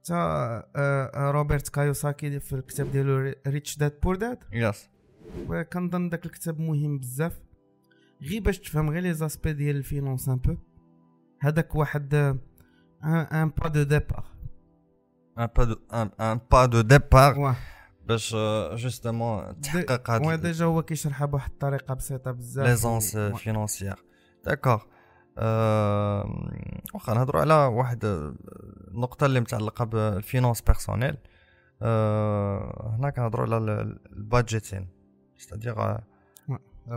حتى 0.03 0.13
آه، 0.13 0.65
آه، 0.75 1.31
روبرت 1.31 1.69
كيوساكي 1.69 2.39
في 2.39 2.53
الكتاب 2.53 2.91
ديالو 2.91 3.33
Rich 3.47 3.77
Dad 3.77 3.99
Poor 4.03 4.15
Dad 4.15 4.37
yes 4.51 4.89
وكنظن 5.47 6.09
داك 6.09 6.25
الكتاب 6.25 6.59
مهم 6.59 6.97
بزاف. 6.99 7.33
غير 8.23 8.41
باش 8.41 8.59
تفهم 8.59 8.89
غير 8.89 9.01
les 9.03 9.13
aspects 9.13 9.53
ديال 9.53 9.75
la 9.75 9.87
finance 9.87 10.29
un 10.29 10.35
peu 10.35 10.55
هذاك 11.41 11.75
واحد 11.75 12.13
un 13.03 13.49
pas 13.49 13.67
de 13.67 13.83
départ 13.83 14.25
un 15.39 15.47
pas 15.57 15.63
de 15.63 15.75
un 16.19 16.39
pas 16.51 16.65
de 16.65 16.81
départ 16.81 17.55
باش 18.07 18.35
justement 18.75 19.61
تحقق 19.61 20.09
واه 20.09 20.33
هاد 20.33 20.41
déjà 20.41 20.65
هو 20.65 20.81
كيشرحها 20.83 21.25
بواحد 21.25 21.51
الطريقة 21.51 21.93
بسيطة 21.93 22.31
بزاف. 22.31 22.67
les 22.67 22.92
ans 22.92 23.17
financière 23.17 23.95
d'accord 24.45 24.87
واخا 26.93 27.13
نهضروا 27.13 27.41
على 27.41 27.53
واحد 27.53 27.99
النقطه 28.05 29.25
اللي 29.25 29.39
متعلقة 29.39 29.85
ب 29.85 29.93
la 29.93 30.08
finance 30.08 30.61
personnelle 30.61 31.17
هنا 31.81 33.09
كنهضروا 33.15 33.45
على 33.45 33.57
ال- 33.57 33.99
ال 34.13 34.20
budgeting 34.20 34.87
c'est-à-dire 35.37 36.01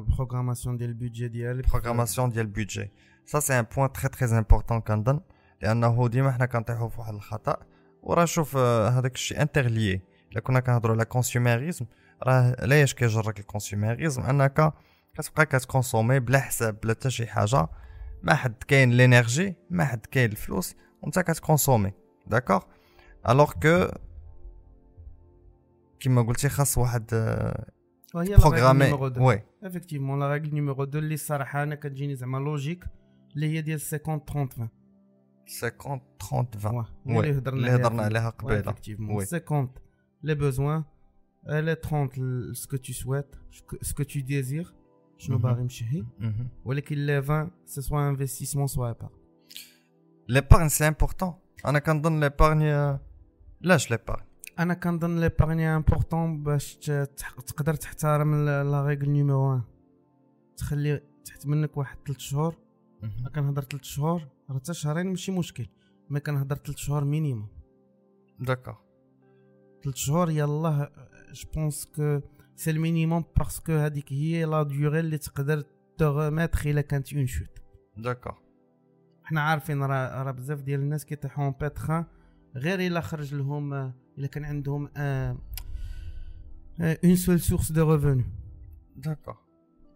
programmation 0.00 0.76
ديال 0.76 0.90
le 0.90 1.00
budget 1.00 1.28
ديالك 1.28 1.68
بروغراماسيون 1.68 2.30
ديال 2.30 2.46
البيدجي 2.46 2.90
سا 3.26 3.40
سي 3.40 3.58
ان 3.58 3.66
بوين 3.76 3.92
تري 3.92 4.08
تري 4.08 4.38
امبورطون 4.38 4.80
كنظن 4.80 5.20
لأنه 5.62 6.08
ديما 6.08 6.32
حنا 6.32 6.46
كنطيحوا 6.46 6.88
في 6.88 7.00
واحد 7.00 7.14
الخطأ. 7.14 7.56
وراه 8.02 8.24
شوف 8.24 8.56
آه، 8.56 8.88
هذاك 8.88 9.14
الشيء 9.14 9.42
interlié 9.42 10.02
إلا 10.32 10.40
كنا 10.40 10.60
كنهضروا 10.60 10.94
على 10.94 11.04
consumérisme 11.04 11.86
راه 12.22 12.56
علاش 12.58 12.94
كيجرك 12.94 13.40
ال 13.40 13.47
consumérisme 13.47 14.22
أنك 14.22 14.72
كتبقى 15.14 15.46
كت 15.46 15.60
consommer 15.60 16.20
بلا 16.20 16.40
حساب 16.40 16.80
بلا 16.80 16.92
حتى 16.92 17.10
شي 17.10 17.26
حاجة. 17.26 17.68
ما 18.22 18.34
حد 18.34 18.54
كاين 18.68 18.90
l'énergie 18.90 19.56
ما 19.70 19.84
حد 19.84 20.06
كاين 20.06 20.30
الفلوس 20.30 20.74
وأنت 21.02 21.18
كت 21.18 21.31
consommer. 21.31 21.92
d'accord 22.26 22.62
alors 23.28 23.52
que 23.52 23.88
كيما 26.00 26.22
قلتي 26.22 26.48
خاص 26.48 26.78
واحد 26.78 27.06
آه، 28.14 28.18
وهي 28.18 28.36
programmer 28.36 28.92
oui 29.18 29.42
effectivement 29.62 30.20
la 30.20 30.32
règle 30.32 30.54
numéro 30.54 30.82
2 30.82 31.04
اللي 31.04 31.14
الصراحه 31.14 31.62
أنا 31.62 31.74
كتجيني 31.74 32.14
زعما 32.16 32.38
logique 32.38 32.84
اللي 33.34 33.48
هي 33.48 33.60
ديال 33.60 33.80
50 33.80 34.20
30 34.20 34.68
20 35.46 35.70
50 35.78 36.00
30 36.20 36.48
20 36.54 36.74
واه 36.76 36.86
oui، 37.06 37.18
اللي 37.18 37.38
هضرنا 37.38 37.56
اللي 37.58 37.70
هضرنا 37.70 38.02
عليها 38.02 38.30
قبيله 38.30 38.70
effectivement 38.70 39.16
oui. 39.16 39.26
50 39.26 39.68
les 40.22 40.34
besoins 40.34 40.84
les 41.46 41.74
30 41.74 42.54
ce 42.54 42.63
que 42.63 42.76
tu 42.76 42.92
souhaites 42.92 43.36
ce 43.82 43.90
que 43.90 44.02
tu 44.02 44.20
désires 44.20 44.74
شنو 45.18 45.38
مهم. 45.38 45.42
باغي 45.42 45.62
مشهي 45.62 46.04
مهم. 46.18 46.48
ولكن 46.64 46.96
les 46.96 47.16
20 47.16 47.50
c'est 47.64 47.82
soit 47.82 48.08
investissement 48.08 48.66
soit 48.66 48.92
pas 48.92 49.08
l'épargne 50.28 50.68
c'est 50.68 50.88
important 50.88 51.34
أنا 51.66 51.78
كنظن 51.78 52.20
l'épargne 52.20 52.98
لاش 53.60 53.90
l'épargne 53.90 54.24
أنا 54.58 54.74
كنظن 54.74 55.20
l'épargne 55.20 55.76
important 55.76 56.42
باش 56.42 56.76
تقدر 57.46 57.74
تحترم 57.74 58.44
la 58.44 58.86
règle 58.86 59.10
numéro 59.10 59.50
1 59.50 59.62
تخلي 60.56 61.00
تحت 61.24 61.46
منك 61.46 61.76
واحد 61.76 61.98
3 62.06 62.18
شهور. 62.18 62.54
كنهضر 63.34 63.62
3 63.62 63.82
شهور 63.82 64.22
راه 64.50 64.56
حتى 64.56 64.74
شهرين 64.74 65.06
ماشي 65.06 65.32
مشكل. 65.32 65.66
ما 66.10 66.18
كنهضر 66.18 66.56
3 66.56 66.76
شهور 66.76 67.04
minimum 67.04 67.48
d'accord 68.40 68.76
3 69.84 69.96
شهور 69.96 70.30
يلاه 70.30 70.92
je 71.32 71.48
pense 71.54 71.86
que 71.96 72.20
c'est 72.56 72.70
ال 72.70 72.77
minimum 72.77 73.24
parce 73.38 73.59
que 73.60 73.72
هذيك 73.72 74.12
هي 74.12 74.44
la 74.44 74.62
durée 74.62 75.00
اللي 75.00 75.18
تقدر 75.18 75.64
تغماتر 75.98 76.70
إلا 76.70 76.80
كانت 76.80 77.14
une 77.14 77.26
chute 77.26 77.58
d'accord 77.96 78.34
حنا 79.22 79.40
عارفين 79.40 79.82
راه 79.82 80.22
راه 80.22 80.30
بزاف 80.30 80.62
ديال 80.62 80.80
الناس 80.80 81.04
كيطيحوا 81.04 81.50
pétrin 81.60 82.04
غير 82.56 82.80
إلا 82.80 83.00
خرج 83.00 83.34
لهم 83.34 83.92
إلا 84.18 84.26
كان 84.26 84.44
عندهم 84.44 84.88
une 86.80 87.16
seule 87.16 87.40
source 87.40 87.72
de 87.72 87.94
revenus 87.94 88.24
d'accord 88.96 89.36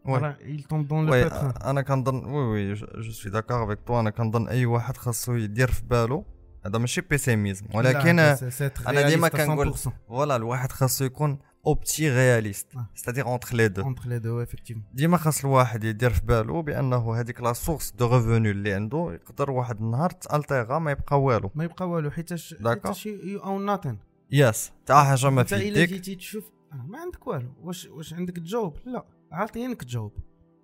oui 0.05 0.35
il 0.35 0.62
tombe 0.62 0.87
dans 0.88 1.02
le 1.07 1.11
oui 1.11 1.31
pétrin 1.31 1.66
أنا 1.66 1.83
كنظن 1.83 2.24
oui 2.24 2.44
oui 2.44 2.74
je 2.74 3.12
suis 3.12 3.33
d'accord 3.33 3.64
avec 3.64 3.79
toi 3.87 4.01
أنا 4.00 4.11
كنظن 4.11 4.48
أي 4.48 4.66
واحد 4.66 4.96
خاصو 4.96 5.35
يدير 5.35 5.70
في 5.70 5.85
بالو 5.85 6.24
هذا 6.66 6.78
ماشي 6.78 7.00
pessimisme 7.01 7.66
ولكن 7.74 8.18
أنا 8.18 9.09
ديما 9.09 9.28
كنقول 9.28 9.74
100%. 9.74 9.90
voilà 10.09 10.37
الواحد 10.37 10.72
خاصو 10.72 11.04
يكون 11.04 11.38
opti-réaliste. 11.66 12.72
c'est-à-dire 12.94 13.27
entre 13.27 13.57
les 13.57 13.68
deux 13.68 13.94
entre 13.94 14.02
les 14.02 14.20
deux 14.20 14.48
effectivement. 14.48 14.94
ديما 14.94 15.16
خاص 15.16 15.44
الواحد 15.44 15.85
يدير 15.85 16.11
في 16.11 16.26
بالو 16.26 16.62
بأنه 16.62 17.14
هذيك 17.14 17.40
la 17.40 17.53
source 17.53 17.90
de 17.90 18.07
revenus 18.07 18.51
اللي 18.50 18.72
عنده 18.72 19.12
يقدر 19.12 19.50
واحد 19.50 19.81
النهار 19.81 20.11
ت 20.11 20.19
altérer 20.19 20.79
ما 20.78 20.90
يبقى 20.90 21.22
والو. 21.22 21.50
ما 21.54 21.64
يبقى 21.64 21.88
والو 21.88 22.11
حيتاش. 22.11 22.54
حيتاش 22.66 23.07
يو 23.07 23.38
اون 23.38 23.66
ناتن 23.66 23.98
يس. 24.31 24.73
تاع 24.87 25.05
حاجة 25.05 25.31
ما 25.31 25.45
في 25.45 25.55
إلا 25.57 25.62
يديك 25.64 25.88
جيتي 25.88 26.14
تشوف 26.14 26.51
آه، 26.73 26.87
ما 26.88 26.99
عندك 26.99 27.27
والو. 27.27 27.53
واش 27.62 27.87
واش 27.87 28.14
عندك 28.14 28.37
تجاوب 28.37 28.77
لا. 28.85 29.05
عاطينك 29.33 29.83
تجاوب 29.83 30.12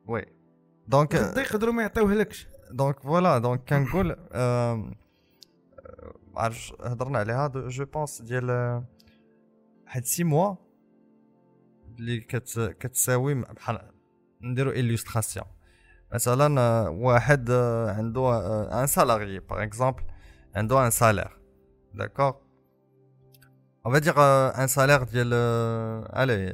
oui. 0.07 0.25
donc 0.89 1.15
يقدروا 1.15 1.73
ما 1.75 1.83
يعطيوهلكش 1.83 2.47
donc 2.71 3.01
voilà. 3.01 3.39
donc 3.39 3.65
كنقول 3.69 4.17
آه، 4.33 4.95
عرفتش 6.37 6.73
هضرنا 6.81 7.19
عليها 7.19 7.49
je 7.49 7.85
pense 7.85 8.23
ديال 8.23 8.51
آه، 8.51 8.85
واحد 9.85 10.05
six 10.05 10.25
mois 10.25 10.55
اللي 11.99 12.21
كت 12.21 12.77
كتساوي 12.81 13.35
بحال 13.35 13.91
نديرو 14.43 14.71
illustration 14.71 15.47
مثلا 16.15 16.61
آه، 16.61 16.91
واحد 16.91 17.51
آه، 17.51 17.91
عنده 17.91 18.83
un 18.83 18.87
salarié 18.87 19.39
par 19.39 19.63
exemple 19.63 20.03
عنده 20.55 20.87
un 20.87 20.91
salaire 20.91 21.39
d'accord 21.95 22.44
on 23.85 23.91
va 23.91 24.01
dire 24.01 24.19
euh, 24.19 24.51
un 24.55 24.67
salaire 24.67 25.05
ديال 25.07 25.31
euh, 25.33 26.03
allez 26.13 26.53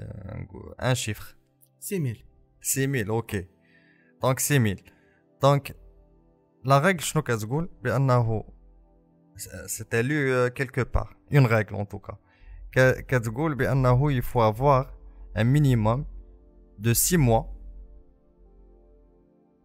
un 0.78 0.94
chiffre. 0.94 1.36
6000 1.80 2.24
6000 2.60 3.10
OK 3.10 3.46
donc 4.22 4.38
6000 4.38 4.78
donc 5.42 5.76
la 6.64 6.78
règle 6.78 7.00
شنو 7.00 7.22
كتقول 7.22 7.68
بانه 7.82 8.44
c'était 9.66 10.02
le 10.02 10.48
quelque 10.48 10.84
part 10.94 11.16
une 11.34 11.46
règle 11.46 11.74
en 11.74 11.88
tout 11.88 12.05
cas 12.05 12.18
كتقول 13.08 13.54
بانه 13.54 14.12
il 14.12 14.25
faut 14.25 14.50
avoir 14.50 14.94
un 15.36 15.46
minimum 15.46 16.06
de 16.78 16.92
6 16.92 17.16
mois 17.16 17.42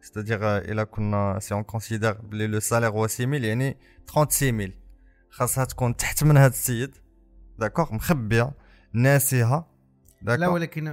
c'est-à-dire 0.02 0.42
euh, 0.42 0.70
الا 0.70 0.84
كنا 0.84 1.40
si 1.40 1.54
on 1.54 1.64
considère 1.64 2.14
بلي 2.14 2.48
le 2.48 2.60
salaire 2.60 2.90
هو 2.90 3.08
6000 3.08 3.44
يعني 3.44 3.78
36000 4.08 4.72
خاصها 5.30 5.66
تكون 5.66 5.96
تحت 5.96 6.24
من 6.24 6.38
هذا 6.38 6.48
السيد 6.48 7.05
d'accord 7.60 7.94
مخبيه 7.94 8.54
ناسيها 8.94 9.68
لا 10.22 10.36
d'accord 10.36 10.54
ولكن 10.54 10.84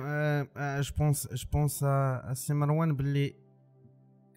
je 0.80 0.94
pense 0.98 1.28
je 1.34 1.48
pense 1.52 1.84
سي 2.32 2.54
مروان 2.54 2.96
باللي 2.96 3.34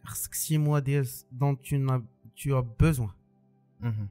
خصك 0.03 0.33
six 0.33 0.57
mois 0.57 0.79
ديال 0.79 1.07
donc 1.31 1.57
tout 1.61 2.01
tout 2.37 3.07
مهم. 3.79 4.07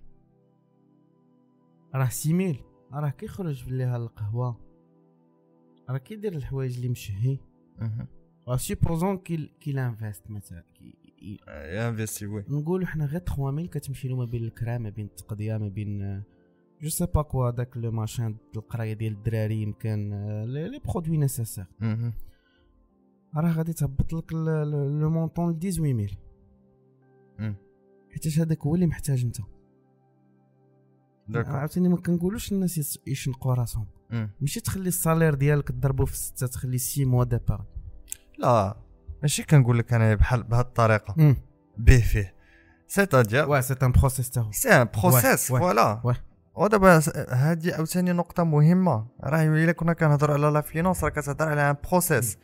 راه 1.95 2.09
6000 2.09 2.57
راه 2.93 3.09
كيخرج 3.11 3.65
باللي 3.65 3.97
القهوة. 3.97 4.61
راه 5.91 5.99
كيدير 5.99 6.33
الحوايج 6.33 6.75
اللي 6.77 6.89
مشهي. 6.89 7.39
supposons 8.57 9.19
qu'il 9.19 9.53
qu'il 9.61 9.79
investit 9.79 10.31
مثلا 10.31 10.65
كي- 10.75 11.39
investir 11.49 12.27
oui 12.27 12.45
نقولوا 12.49 12.87
حنا 12.87 13.05
غير 13.07 13.21
3000 13.21 13.67
كتمشي 13.71 14.09
له 14.09 14.17
ما 14.17 14.25
بين 14.25 14.45
الكرا 14.45 14.79
ما 14.79 14.91
بين 14.91 15.07
التقضية 15.07 15.57
ما 15.57 15.69
بين 15.69 16.23
je 16.85 16.91
sais 16.91 17.07
pas 17.07 17.23
quoi 17.23 17.51
داك 17.51 17.77
لو 17.77 17.91
ماشين 17.91 18.37
القرايه 18.57 18.93
ديال 18.93 19.13
الدراري 19.13 19.63
يمكن 19.63 20.11
les 20.47 20.81
produits 20.85 21.17
nécessaires. 21.17 21.67
راه 23.37 23.53
غادي 23.53 23.73
تهبط 23.73 24.13
لك 24.13 24.33
le 24.33 25.11
montant 25.11 25.53
ل 25.53 25.73
18000 25.73 26.11
مم. 27.39 27.57
حيتاش 28.11 28.39
هذاك 28.39 28.61
هو 28.63 28.75
اللي 28.75 28.87
محتاج 28.87 29.25
انت. 29.25 29.37
عاوتاني 31.49 31.89
ما 31.89 31.97
كنقولوش 31.97 32.53
الناس 32.53 32.99
يشنقوا 33.07 33.55
راسهم. 33.55 33.87
مم. 34.11 34.31
ماشي 34.41 34.61
تخلي 34.61 34.89
ال 34.89 34.95
salaire 34.95 35.35
ديالك 35.35 35.69
تضربو 35.69 36.05
في 36.05 36.17
ستة 36.17 36.47
تخلي 36.47 36.79
six 36.79 37.05
mois 37.05 37.25
دابا 37.25 37.65
لا 38.39 38.77
ماشي 39.23 39.43
كنقول 39.43 39.79
لك 39.79 39.93
أنا 39.93 40.15
بحال 40.15 40.43
بهاد 40.43 40.65
الطريقة. 40.65 41.37
به 41.79 42.01
فيه. 42.01 42.35
c'est-à-dire 42.87 43.49
وا 43.49 43.61
c'est 43.61 43.75
un 43.83 43.93
process 43.93 44.31
تاعو 44.31 44.53
c'est 44.53 44.69
un 44.69 44.89
process 45.03 45.49
voilà. 45.49 46.15
ودابا 46.55 47.01
س- 47.01 47.17
هادي 47.17 47.73
عاوتاني 47.75 48.13
نقطة 48.13 48.45
مهمة. 48.45 49.07
راه 49.25 49.43
إلا 49.43 49.73
كنا 49.73 49.93
كنهضروا 49.93 50.35
على 50.35 50.47
la 50.47 50.61
finance 50.61 51.05
راه 51.05 51.11
كتهضر 51.11 51.49
على 51.49 51.71
un 51.71 51.77
process 51.91 52.39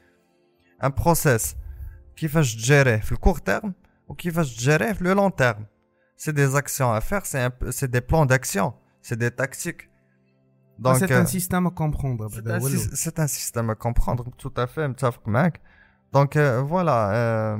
un 0.85 0.88
process 0.90 1.56
كيفاش 2.16 2.55
تجيريه 2.57 2.96
في 2.96 3.12
ال 3.12 3.17
court 3.17 3.38
terme 3.38 3.74
وكيفاش 4.09 4.57
تجيريه 4.57 4.92
في 4.92 5.05
le 5.04 5.12
long 5.12 5.35
terme 5.37 5.66
c'est 6.16 6.33
des 6.33 6.46
actions 6.46 6.96
à 6.96 7.00
faire 7.00 7.20
c'est 7.22 7.48
un- 7.51 7.68
c'est 7.70 7.87
des 7.87 8.00
plans 8.00 8.28
d'action 8.29 8.70
c'est 9.02 9.14
des 9.14 9.30
tactiques 9.30 9.90
donc 10.78 10.98
donc 10.98 11.09
c'est 11.12 11.18
un 11.20 11.26
système 11.26 11.66
à 11.66 11.70
comprendre 11.70 12.28
C'est 12.29 12.35
بعدا 12.35 12.59
un, 12.59 12.62
هو 12.62 12.66
الأول. 12.66 12.81
syst- 12.81 12.94
c'est 12.94 13.18
un 13.20 13.27
système 13.27 13.70
à 13.70 13.75
comprendre, 13.75 14.25
tout 14.42 14.53
à 14.62 14.66
fait, 14.66 14.79
متفق 14.79 15.29
معك. 15.29 15.61
donc 16.12 16.38
euh, 16.38 16.70
voilà. 16.70 17.12
euh, 17.12 17.59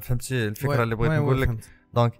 فهمتي 0.00 0.48
الفكرة 0.48 0.76
Ouais, 0.76 0.80
اللي 0.80 0.94
بغيت 0.96 1.10
ouais, 1.12 1.14
نقول 1.14 1.36
ouais, 1.36 1.40
لك 1.40 1.46
فهمت. 1.48 1.68
donc 1.94 2.12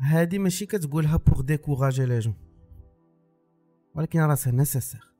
oui 0.00 0.06
هادي 0.06 0.38
ماشي 0.38 0.66
كتقولها 0.66 1.16
pour 1.16 1.40
décourager 1.40 2.06
les 2.06 2.18
gens 2.18 2.34
ولكن 3.94 4.20
راه 4.20 4.34
c'est 4.34 4.50
nécessaire 4.50 5.12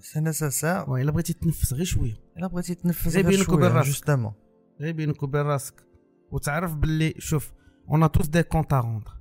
c'est 0.00 0.20
nécessaire 0.20 0.96
إلا 0.96 1.10
بغيتي 1.10 1.32
تنفس 1.32 1.72
غير 1.72 1.84
شوية. 1.84 2.14
إلا 2.36 2.46
بغيتي 2.46 2.74
تنفس 2.74 3.16
غير 3.16 3.26
بينك 3.26 3.48
وبين 3.48 3.68
راسك. 3.68 3.88
justement 3.88 4.32
غير 4.80 4.92
بينك 4.92 5.22
وبين 5.22 5.42
راسك. 5.42 5.86
وتعرف 6.30 6.74
باللي 6.74 7.14
شوف 7.18 7.52
on 7.90 8.10
a 8.10 8.14
tous 8.14 8.28
des 8.28 8.42
comptes 8.42 8.72
à 8.72 8.80
rendre 8.80 9.20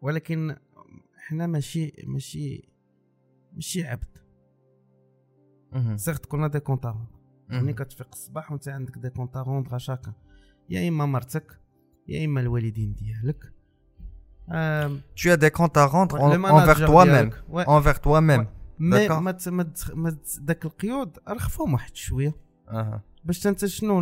ولكن 0.00 0.56
حنا 1.16 1.46
ماشي 1.46 1.92
ماشي 2.06 2.68
ماشي 3.52 3.84
عبد. 3.84 4.18
sûr 5.96 6.16
qu'on 6.16 6.48
a 6.48 6.51
des 6.51 6.60
comptes 6.60 6.86
à 6.86 6.90
rendre 6.90 7.14
ملي 7.50 7.72
كتفيق 7.72 8.08
الصباح 8.12 8.52
وانت 8.52 8.68
عندك 8.68 8.98
des 8.98 9.10
comptes 9.10 9.36
à 9.36 9.42
rendre 9.42 9.78
chacun 9.78 10.12
يا 10.68 10.88
إما 10.88 11.06
مرتك 11.06 11.60
يا 12.08 12.24
إما 12.24 12.40
الوالدين 12.40 12.94
ديالك. 12.94 13.53
آم، 14.52 15.00
Tu 15.16 15.30
as 15.30 15.36
des 15.36 15.50
comptes 15.50 15.76
à 15.76 15.86
rendre 15.86 16.20
en- 16.20 16.44
envers 16.44 16.86
toi-même. 16.86 17.30
Ouais. 17.50 17.64
Envers 17.66 18.00
toi-même. 18.00 18.46
mais 18.78 19.08
D'accord. 19.08 19.20
ما 19.20 19.30
ت- 19.32 19.48
ما 19.48 19.62
تخ- 19.62 19.94
ما 19.94 20.10
ت- 20.10 20.38
داك 20.40 20.64
القيود 20.64 21.18
رخفهم 21.28 21.72
واحد 21.72 21.96
شوية 21.96 22.34
أها. 22.68 23.02
باش 23.24 23.46
انت 23.46 23.64
شنو 23.66 24.00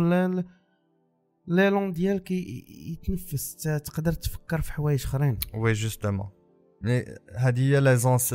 l'élan 1.47 1.91
ديالك 1.93 2.31
يتنفس 2.31 3.55
تقدر 3.85 4.13
تفكر 4.13 4.61
في 4.61 4.73
حوايج 4.73 5.03
اخرين 5.03 5.37
oui 5.53 5.73
justement 5.73 6.29
هذه 7.37 7.59
هي 7.59 7.79
l'aisance 7.81 8.33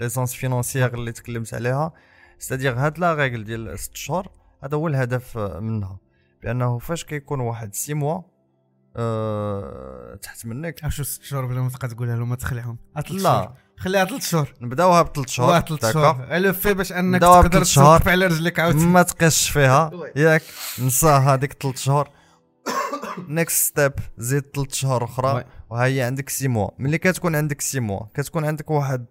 l'aisance 0.00 0.32
financière 0.34 0.94
اللي 0.94 1.12
تكلمت 1.12 1.54
عليها 1.54 1.92
c'est-à-dire 2.38 2.72
هاد 2.74 2.98
la 2.98 3.14
règle 3.14 3.44
ديال 3.44 3.78
ست 3.78 3.96
شهور 3.96 4.28
هذا 4.64 4.76
هو 4.76 4.88
الهدف 4.88 5.38
منها 5.38 5.98
بانه 6.42 6.78
فاش 6.78 7.04
كيكون 7.04 7.40
واحد 7.40 7.74
six 7.74 7.94
mois 7.94 8.22
أه 8.96 10.18
تحت 10.22 10.46
منك. 10.46 10.88
شو 10.88 11.02
ست 11.02 11.22
شهور 11.22 11.46
بلا 11.46 11.60
ما 11.60 11.68
تبقى 11.68 11.88
تقولها 11.88 12.16
له 12.16 12.24
ما 12.24 12.36
تخلعهم. 12.36 12.78
لا. 13.10 13.52
خليها 13.76 14.04
ثلاث 14.04 14.28
شهور. 14.28 14.54
نبداوها 14.60 15.02
بثلاث 15.02 15.28
شهور. 15.28 15.60
ثلاث 15.60 15.92
شهور. 15.92 16.36
alors 16.36 16.52
في 16.52 16.74
باش 16.74 16.92
أنك 16.92 17.20
تقدر. 17.20 17.64
توقف 17.64 18.08
على 18.08 18.26
رجلك 18.26 18.58
عاوتاني 18.58 18.86
ما 18.86 19.02
تقيسش 19.02 19.50
فيها. 19.50 19.90
ياك. 20.16 20.42
نساها 20.82 21.34
هذيك 21.34 21.52
ثلاث 21.62 21.78
شهور. 21.78 22.08
next 23.28 23.64
step 23.64 23.92
زيد 24.18 24.44
ثلاث 24.54 24.74
شهور. 24.74 25.04
أخرى. 25.04 25.44
وهي 25.70 26.02
عندك 26.02 26.28
six 26.28 26.48
mois 26.48 26.68
ملي 26.78 26.98
كتكون 26.98 27.36
عندك 27.36 27.60
six 27.60 27.80
mois 27.80 28.00
كتكون 28.14 28.44
عندك 28.44 28.70
واحد 28.70 29.06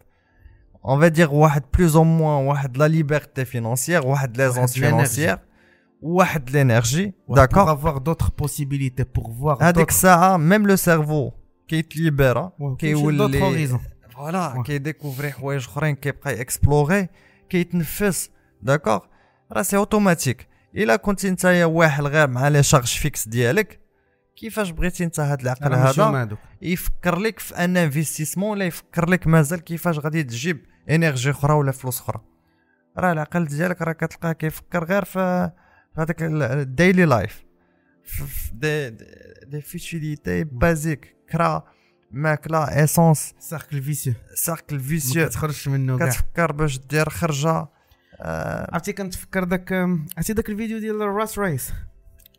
on 0.86 1.00
va 1.00 1.08
dire 1.08 1.30
واحد 1.30 1.64
plus 1.78 1.96
ou 1.96 2.04
moins 2.04 2.46
واحد 2.46 2.78
la 2.78 2.88
liberté 2.88 3.46
financière 3.46 4.08
واحد 4.08 4.38
l'aisance. 4.38 4.74
financière 4.74 5.40
واحد 6.04 6.50
l'énergie 6.50 7.14
pour 7.30 7.36
d'accord 7.36 7.78
avoir 7.78 8.00
d'autres 8.00 8.32
possibilités 8.44 9.06
pour 9.18 9.28
voir 9.28 9.62
هذيك 9.62 9.90
الساعة 9.90 10.38
même 10.38 10.68
le 10.68 10.76
cerveau 10.76 11.32
كيتليبيرا 11.68 12.52
كيولي. 12.80 13.80
voilà. 14.16 14.64
كيديكوفري 14.66 15.32
حوايج 15.32 15.64
اخرين 15.64 15.96
كيبقى 15.96 16.42
explorer 16.42 17.08
كيتنفس 17.50 18.30
d'accord 18.62 19.00
راه 19.52 19.62
c'est 19.62 19.78
automatique 19.78 20.48
الا 20.76 20.96
كنت 20.96 21.26
نتايا 21.26 21.66
واحد 21.66 22.04
غير 22.04 22.28
مع 22.28 22.48
les 22.48 22.64
charges 22.64 22.98
fixes 22.98 23.28
ديالك 23.28 23.80
كيفاش 24.36 24.70
بغيتي 24.70 25.04
انت 25.04 25.20
هاد 25.20 25.42
العقل 25.42 25.74
هذا. 25.74 26.38
يفكر 26.62 27.20
لك 27.20 27.40
في 27.40 27.56
un 27.56 27.78
investissement 27.78 28.50
ولا 28.50 28.66
يفكر 28.66 29.10
لك 29.10 29.28
مازال 29.28 29.60
كيفاش 29.60 30.00
غادي 30.00 30.24
تجيب 30.24 30.66
énergie 30.90 31.32
أخرى 31.32 31.54
ولا 31.54 31.72
فلوس 31.72 32.02
أخرى 32.02 32.22
راه 32.98 33.12
العقل 33.12 33.46
ديالك 33.46 33.82
راه 33.82 33.94
كتلقاه 33.94 34.32
كيفكر 34.32 34.84
غير 34.84 35.06
في 35.06 35.52
هذاك 35.98 36.24
ال 36.24 36.38
daily 36.38 37.06
life 37.06 37.44
في 38.04 38.24
في 38.26 38.52
des 38.54 38.90
des 39.48 39.62
futilités 39.62 40.44
basiques 40.44 41.16
كرا 41.32 41.64
ماكله 42.12 42.64
essence 42.84 43.34
cercle 43.40 43.82
vicieux 43.82 44.14
cercle 44.34 44.76
ما 44.76 44.82
vicieux 44.82 45.26
كتخرجش 45.26 45.68
منه 45.68 45.98
كاع 45.98 46.10
كتفكر 46.10 46.52
باش 46.52 46.80
دير 46.80 47.10
خرجه 47.10 47.68
آه، 48.20 48.70
عرفتي 48.74 48.94
كنتفكر 48.94 49.44
داك 49.44 49.74
عرفتي 50.18 50.34
داك 50.34 50.50
الفيديو 50.50 50.80
ديال 50.80 51.02
ال 51.02 51.11
rat 51.11 51.40
race 51.40 51.72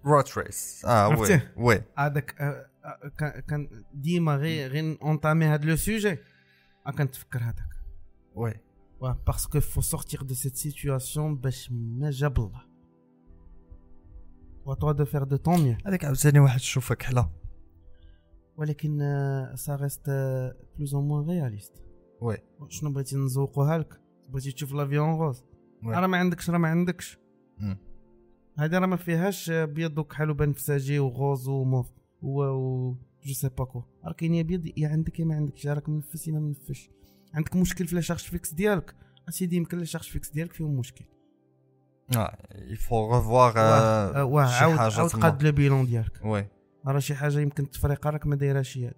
rat 0.05 0.39
race 0.39 0.85
آه 0.85 1.09
oui 1.09 1.15
عرفتيه؟ 1.15 1.53
oui 1.57 1.83
هذاك 1.99 2.35
آه، 2.41 2.67
آه، 2.85 3.11
كان- 3.19 3.41
كان 3.49 3.69
ديما 3.95 4.37
غير 4.37 4.71
غير 4.71 4.99
entamer 5.03 5.45
هاد 5.45 5.65
le 5.65 5.77
sujet 5.77 6.19
آه، 6.87 6.91
كنتفكر 6.91 7.39
هذاك 7.43 7.69
oui 8.35 8.55
واه 9.01 9.23
parce 9.27 9.48
que 9.48 9.61
faut 9.61 9.81
sortir 9.81 10.23
de 10.23 10.35
cette 10.35 10.57
situation 10.57 11.37
باش 11.37 11.69
ما 11.73 12.11
جاب 12.11 12.39
الله 12.39 12.63
et 14.67 14.75
toi 14.75 14.93
de 14.93 15.05
faire 15.05 15.25
de 15.25 15.37
ton 15.37 15.61
mieux 15.61 15.77
هذيك 15.87 16.05
عاوتاني 16.05 16.41
واحد 16.41 16.61
شوفك 16.61 17.03
حلا 17.03 17.29
ولكن 18.57 18.99
ça 19.55 19.77
reste 19.77 20.11
plus 20.77 20.95
ou 20.95 21.03
moins 21.03 21.31
réaliste 21.31 21.73
oui 22.21 22.37
شنو 22.69 22.91
بغيتي 22.93 23.17
نزوقوها 23.17 23.79
لك؟ 23.79 24.01
بغيتي 24.29 24.53
تشوف 24.53 24.73
la 24.73 24.87
vie 24.87 24.99
en 24.99 25.19
rose 25.19 25.45
oui. 25.85 25.95
راه 25.95 26.07
ما 26.07 26.19
عندكش 26.19 26.51
راه 26.51 26.59
ما 26.59 26.69
عندكش. 26.69 27.19
مم. 27.59 27.79
هذه 28.59 28.79
راه 28.79 28.87
ما 28.87 28.97
فيهاش 28.97 29.51
بيض 29.51 29.99
وكحل 29.99 30.31
وبنفسجي 30.31 30.99
و 30.99 32.45
rose 33.25 33.33
و 33.33 33.35
mauve 33.35 33.40
et 33.40 33.42
je 33.42 33.44
sais 33.44 33.49
pas 33.49 33.65
quoi 33.65 33.83
راه 34.05 34.13
كاين 34.13 34.35
يا 34.35 34.43
بيض 34.43 34.79
يا 34.79 34.89
عندك 34.89 35.21
يا 35.21 35.25
ما 35.25 35.35
عندكش. 35.35 35.67
راك 35.67 35.89
منفس 35.89 36.29
يا 36.29 36.33
ما 36.33 36.41
منفش. 36.41 36.91
عندك 37.35 37.57
مشكل 37.57 37.87
في 37.87 37.95
les 37.95 38.01
charges 38.01 38.21
fixes 38.21 38.55
ديالك. 38.55 38.95
أسيدي 39.29 39.57
يمكن 39.57 39.79
لا 39.79 39.85
شارج 39.85 40.05
فيكس 40.05 40.31
ديالك 40.31 40.53
فيهم 40.53 40.77
مشكل. 40.79 41.05
il 42.55 42.75
faut 42.75 43.15
revoir 43.17 43.59
واه 43.59 44.45
عاود 44.47 44.79
عاود. 44.79 45.11
قاد 45.11 45.43
le 45.43 45.53
bilan 45.53 45.87
ديالك. 45.87 46.21
oui 46.25 46.49
راه 46.87 46.99
شي 46.99 47.15
حاجة 47.15 47.41
يمكن 47.41 47.65
التفريقه 47.65 48.11
راك 48.11 48.27
ما 48.27 48.37
دايرهاش 48.37 48.79
هي. 48.79 48.95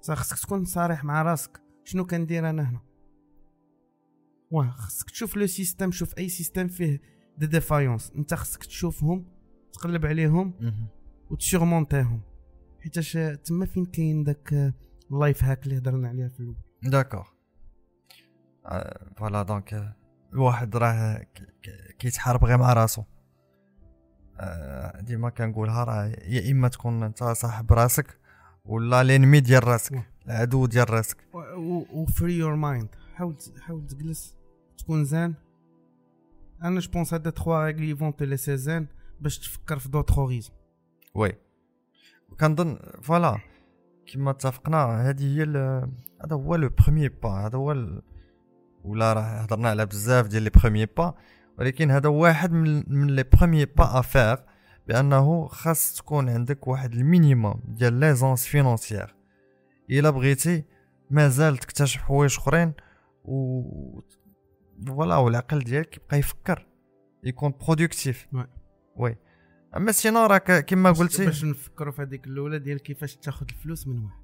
صح 0.00 0.14
خصك 0.14 0.38
تكون 0.38 0.64
صريح 0.64 1.04
مع 1.04 1.22
راسك. 1.22 1.60
شنو 1.84 2.06
كندير 2.06 2.50
أنا 2.50 2.70
هنا؟ 2.70 2.80
واه 4.50 4.70
خصك 4.70 5.10
تشوف 5.10 5.36
le 5.36 5.46
système 5.46 5.90
شوف 5.90 6.18
أي 6.18 6.28
système 6.28 6.68
فيه 6.68 7.00
des 7.38 7.46
défaillances 7.46 8.12
أنت 8.16 8.34
خصك 8.34 8.64
تشوفهم 8.64 9.26
تقلب 9.72 10.06
عليهم 10.06 10.54
مهم. 10.60 10.88
وتسيغمونتيهم 11.30 12.22
حيتاش 12.80 13.18
تما 13.44 13.66
فين 13.66 13.84
كاين 13.84 14.24
داك 14.24 14.74
ال 15.10 15.17
life 15.17 15.44
hack 15.44 15.64
اللي 15.64 15.78
هضرنا 15.78 16.08
عليها 16.08 16.28
في 16.28 16.40
الأول؟ 16.40 16.56
d'accord 16.82 17.26
voilà 19.16 19.42
donc 19.42 19.96
الواحد 20.32 20.76
راه 20.76 21.26
كيتحارب 21.98 22.44
غير 22.44 22.58
مع 22.58 22.72
راسو 22.72 23.02
آه، 24.40 25.00
ديما 25.00 25.30
كنقولها 25.30 25.84
راه 25.84 26.04
يا 26.04 26.52
إما 26.52 26.68
تكون 26.68 27.02
أنت 27.02 27.24
صاحب 27.24 27.72
راسك 27.72 28.18
ولا 28.64 29.02
l'ennemi 29.02 29.40
ديال 29.40 29.68
راسك. 29.68 30.02
العدو 30.26 30.66
ديال 30.66 30.90
راسك 30.90 31.16
و 31.92 32.01
free 32.01 32.38
your 32.38 32.54
mind 32.54 32.88
حاول 33.14 33.36
حاول 33.60 33.86
تجلس 33.86 34.34
تكون 34.78 35.04
زان 35.04 35.34
أنا 36.62 36.80
je 36.80 36.90
pense 36.90 37.14
هاد 37.14 37.32
trois 37.32 37.66
règles 37.66 37.96
vont 37.96 38.16
te 38.16 38.26
laisser 38.26 38.56
zen 38.56 38.86
باش 39.20 39.38
تفكر 39.38 39.78
في 39.78 39.88
d'autres 39.88 40.18
horizons 40.18 40.56
oui 41.14 41.32
كنظن 42.40 42.78
voilà 43.02 43.38
كما 44.12 44.30
اتفقنا 44.30 45.08
هذه 45.08 45.38
هي 45.38 45.42
هذا 46.24 46.36
هو 46.36 46.54
le 46.54 46.68
premier 46.68 47.08
pas 47.08 47.46
هذا 47.46 47.58
هو. 47.58 47.72
ولا 48.84 49.12
راه 49.12 49.20
هضرنا 49.22 49.68
على 49.68 49.86
بزاف 49.86 50.26
ديال 50.26 50.42
les 50.42 50.50
premiers 50.50 50.86
pas 50.86 51.14
ولكن 51.58 51.90
هذا 51.90 52.08
واحد 52.08 52.52
من 52.52 52.84
من 52.88 53.06
les 53.10 53.22
premiers 53.22 53.64
pas 53.64 53.98
à 53.98 54.04
faire 54.04 54.36
بأنه 54.88 55.46
خاص 55.46 55.94
تكون 55.94 56.28
عندك 56.28 56.68
واحد 56.68 56.92
ال 56.94 57.03
minimum 57.03 57.62
ديال 57.68 57.92
l'aisance 57.92 58.46
financière 58.46 59.14
إلا 59.90 60.10
بغيتي 60.10 60.64
مازال 61.10 61.56
تكتشف 61.56 62.00
حوايج 62.00 62.36
أخرين 62.38 62.72
و 63.24 63.62
voilà 64.86 65.16
والعقل 65.16 65.58
ديالك 65.58 65.96
يبقى 65.96 66.18
يفكر 66.18 66.66
يكون 67.24 67.54
productif 67.66 68.26
oui. 68.32 68.46
oui. 68.96 69.16
أما 69.76 69.92
sinon 69.92 70.26
راك 70.26 70.64
كما 70.64 70.90
قلتي 70.92 71.24
باش 71.24 71.44
نفكروا 71.44 71.92
في 71.92 72.02
هذيك 72.02 72.26
الأولى 72.26 72.58
ديال 72.58 72.82
كيفاش 72.82 73.16
تاخذ 73.16 73.46
الفلوس 73.50 73.86
من 73.86 73.98
واحد. 73.98 74.22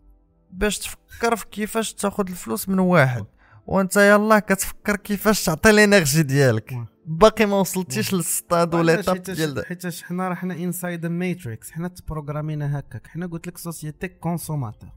باش 0.51 0.79
تفكر 0.79 1.37
في 1.37 1.47
كيفاش 1.47 1.95
تاخذ 1.95 2.29
الفلوس 2.29 2.69
من 2.69 2.79
واحد. 2.79 3.25
وانت 3.67 3.97
يلاه 3.97 4.39
كتفكر 4.39 4.97
كيفاش 4.97 5.45
تعطي 5.45 5.71
ال 5.71 5.77
énergie 5.77 6.23
ديالك. 6.23 6.75
باقي 7.07 7.47
ما 7.47 7.61
وصلتيش 7.61 8.15
للستاد 8.15 8.75
ولا؟ 8.75 9.03
étape 9.03 9.23
ديال 9.23 9.67
حيتاش 9.67 10.03
حنا 10.03 10.29
راه 10.29 10.35
حنا 10.35 10.55
inside 10.55 11.07
matrix 11.07 11.71
حنا 11.71 11.89
تبروغرامينا 11.89 12.79
هكاك 12.79 13.07
حنا 13.07 13.27
قلت 13.27 13.47
لك 13.47 13.59
société 13.59 14.09
consommateur. 14.09 14.91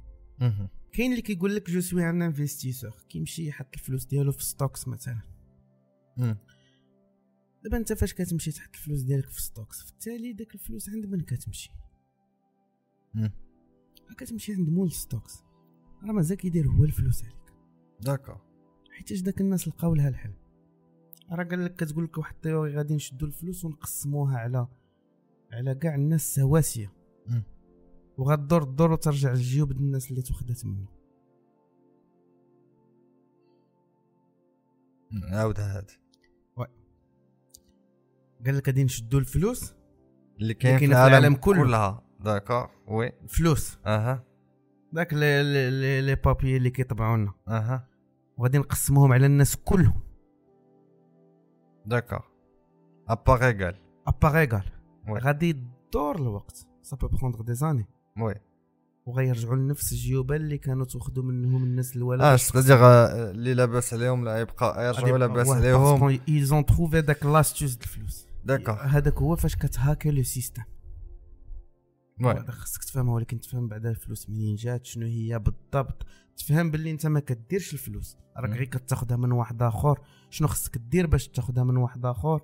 كاين 0.94 1.12
اللي 1.12 1.22
كيقول 1.22 1.56
لك 1.56 1.70
je 1.70 1.82
suis 1.82 2.10
un 2.10 2.22
investisseur 2.22 2.92
كيمشي 3.10 3.48
يحط 3.48 3.74
الفلوس 3.74 4.06
ديالو 4.06 4.32
في 4.32 4.44
stocks 4.44 4.88
مثلا. 4.88 5.22
دابا 7.64 7.78
انت 7.78 7.94
فاش 7.94 8.14
كتمشي 8.14 8.52
تحط 8.52 8.70
الفلوس 8.74 9.02
ديالك 9.02 9.30
في 9.30 9.42
stocks 9.42 9.82
في 9.82 9.92
التالي 9.92 10.34
داك 10.34 10.56
الفلوس 10.56 10.90
عند 10.90 11.06
من 11.06 11.22
كتمشي. 11.22 11.72
كتمشي 14.18 14.54
عند 14.54 14.70
مول 14.70 14.92
stocks 14.92 15.44
راه 16.04 16.12
مازال 16.12 16.38
كيدير 16.38 16.68
هو 16.68 16.84
الفلوس 16.84 17.24
عليك 17.24 17.36
d'accord 18.02 18.47
حيتاش 18.98 19.22
داك 19.22 19.42
الناس 19.42 19.68
لقاو 19.68 19.96
لها 19.96 20.10
الحل. 20.10 20.34
راه 21.32 21.44
قال 21.44 21.66
لك 21.66 21.76
كتقول 21.76 22.04
لك 22.04 22.18
واحد 22.18 22.34
ال 22.36 22.41
théorie 22.41 22.76
غادي 22.76 22.96
نشدو 22.96 23.26
الفلوس 23.26 23.66
ونقسموها 23.66 24.38
على 24.38 24.68
على 25.52 25.76
كاع 25.76 25.96
الناس 25.96 26.36
سواسية. 26.36 26.94
وغدور 28.18 28.64
الدور 28.64 28.92
وترجع 28.92 29.32
للجيوب 29.32 29.72
الناس 29.72 30.10
اللي 30.12 30.22
تخدات 30.22 30.66
منه. 30.66 30.88
عاود 35.32 35.60
هاد 35.60 35.92
قال 38.46 38.58
لك 38.58 38.68
غادي 38.68 38.84
نشدو 38.84 39.18
الفلوس 39.18 39.74
اللي 40.40 40.54
كاين 40.54 40.78
في 40.78 40.86
العالم 40.86 41.16
العالم 41.16 41.36
كله. 41.36 41.64
كلها. 41.64 42.04
d'accord 42.20 42.70
oui. 42.88 43.12
الفلوس 43.24 43.78
أها. 43.86 44.24
داك 44.94 45.14
لي 45.14 45.44
لي 45.44 45.70
لي, 45.70 46.02
les 46.02 46.16
papiers 46.16 46.58
اللي 46.58 46.70
كيطبعوا 46.70 47.18
لنا 47.18 47.34
أها. 47.48 47.88
وغادي 48.38 48.58
نقسموهم 48.58 49.14
على 49.14 49.26
الناس 49.26 49.56
كلهم. 49.56 50.02
d'accord 51.86 52.24
à 53.10 53.17
part 53.17 53.46
égale 53.46 53.76
à 54.08 54.14
part 54.14 54.38
égale 54.40 54.64
oui. 55.10 55.20
غادي 55.20 55.50
يدور 55.50 56.16
الوقت. 56.16 56.68
ça 56.82 56.96
peut 56.96 57.08
prendre 57.08 57.42
des 57.42 57.54
années 57.54 57.88
oui 58.20 58.36
وغيرجعوا 59.06 59.56
لنفس 59.56 59.92
الجيوبه 59.92 60.36
اللي 60.36 60.58
كانوا 60.58 60.86
تأخذوا 60.86 61.24
منهم 61.24 61.64
الناس 61.64 61.96
الولا 61.96 62.34
آه 62.34 62.38
آه، 62.72 63.32
اللي 63.32 63.54
لاباس 63.54 63.94
عليهم 63.94 64.26
لا 64.26 64.40
يبقى 64.40 64.88
يرجعوا 64.88 65.18
لاباس 65.18 65.50
عليهم 65.50 66.20
ils 66.30 66.48
ont 66.48 66.66
trouvé 66.66 67.02
داك 67.02 67.26
l'astuce 67.26 67.76
د 67.76 67.82
الفلوس 67.82 68.28
d'accord 68.46 68.76
هذاك 68.76 69.18
هو 69.18 69.36
فاش 69.36 69.56
كت 69.56 69.72
hacki 69.72 70.12
le 70.12 70.24
système 70.24 70.64
هذا 72.22 72.52
خصك 72.52 72.84
تفهمها 72.84 73.14
ولكن 73.14 73.40
تفهم 73.40 73.68
بعدا 73.68 73.90
الفلوس 73.90 74.30
منين 74.30 74.56
جات 74.56 74.86
شنو 74.86 75.06
هي 75.06 75.40
بالضبط. 75.40 76.06
تفهم 76.38 76.72
باللي 76.72 76.92
انت 76.92 77.08
ما 77.08 77.20
كديرش 77.20 77.74
الفلوس 77.74 78.18
راك. 78.38 78.50
غير 78.50 78.64
كتاخذها 78.64 79.18
من 79.18 79.32
واحد 79.32 79.62
آخر. 79.62 80.00
شنو 80.30 80.48
خصك 80.48 80.78
دير 80.78 81.08
باش 81.08 81.28
تاخذها 81.28 81.64
من 81.64 81.78
واحد 81.78 82.06
آخر؟ 82.06 82.42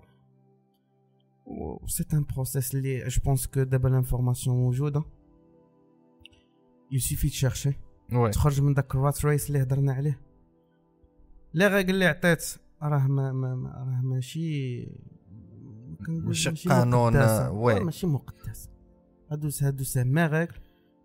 و 1.45 1.87
c'est 1.87 2.05
un 2.13 2.25
process 2.33 2.75
اللي 2.75 3.07
je 3.07 3.21
pense 3.25 3.47
que 3.47 3.63
دابا 3.63 3.87
l'information 3.87 4.55
موجودة. 4.55 5.03
il 6.91 7.01
suffit 7.01 7.29
de 7.29 7.38
chercher 7.38 7.73
oui. 8.13 8.29
تخرج 8.31 8.61
من 8.61 8.73
داك 8.73 8.95
ال 8.95 9.03
rat 9.03 9.25
race 9.25 9.47
اللي 9.47 9.61
هضرنا 9.61 9.93
عليه. 9.93 10.19
لا 11.53 11.67
غير 11.67 11.89
اللي 11.89 12.05
عطيت 12.05 12.55
راه 12.81 13.07
ما, 13.07 13.31
ما, 13.31 13.55
ما 13.55 13.69
راه 13.69 14.01
ماشي 14.01 14.87
ماشي 16.09 16.69
قانون، 16.69 17.13
مقدسة. 17.13 17.51
وي. 17.51 17.77
آه، 17.77 17.79
ماشي 17.79 18.07
مقدس. 18.07 18.69
هادو 19.31 19.49
هادو 19.61 19.83
سما 19.83 20.27
ريغل 20.27 20.53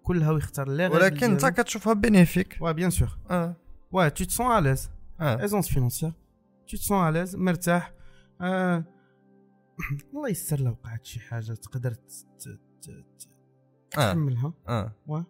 كلها 0.02 0.30
ويختار 0.30 0.68
لي 0.68 0.86
ولكن 0.88 1.30
انت 1.30 1.46
كتشوفها 1.46 1.92
بينيفيك 1.92 2.58
وا 2.60 2.72
بيان 2.72 2.90
سور 2.90 3.18
آه. 3.30 3.56
وا 3.92 4.08
تو 4.08 4.24
تسون 4.24 4.46
اليز 4.58 4.90
ايزونس 5.20 5.68
فينونسيير 5.68 6.12
تو 6.68 6.76
تسون 6.76 7.08
اليز 7.08 7.36
مرتاح. 7.36 7.92
آه. 8.40 8.84
الله 10.14 10.28
يسر 10.28 10.60
لو 10.60 10.70
وقعت 10.70 11.04
شي 11.04 11.20
حاجة 11.20 11.52
تقدر 11.52 11.94
ت- 11.94 12.26
ت- 12.38 12.60
ت- 12.82 12.90
ت- 13.90 13.98
آه. 13.98 14.12
تحملها 14.12 14.52
آه. 14.68 14.92
و 15.06 15.20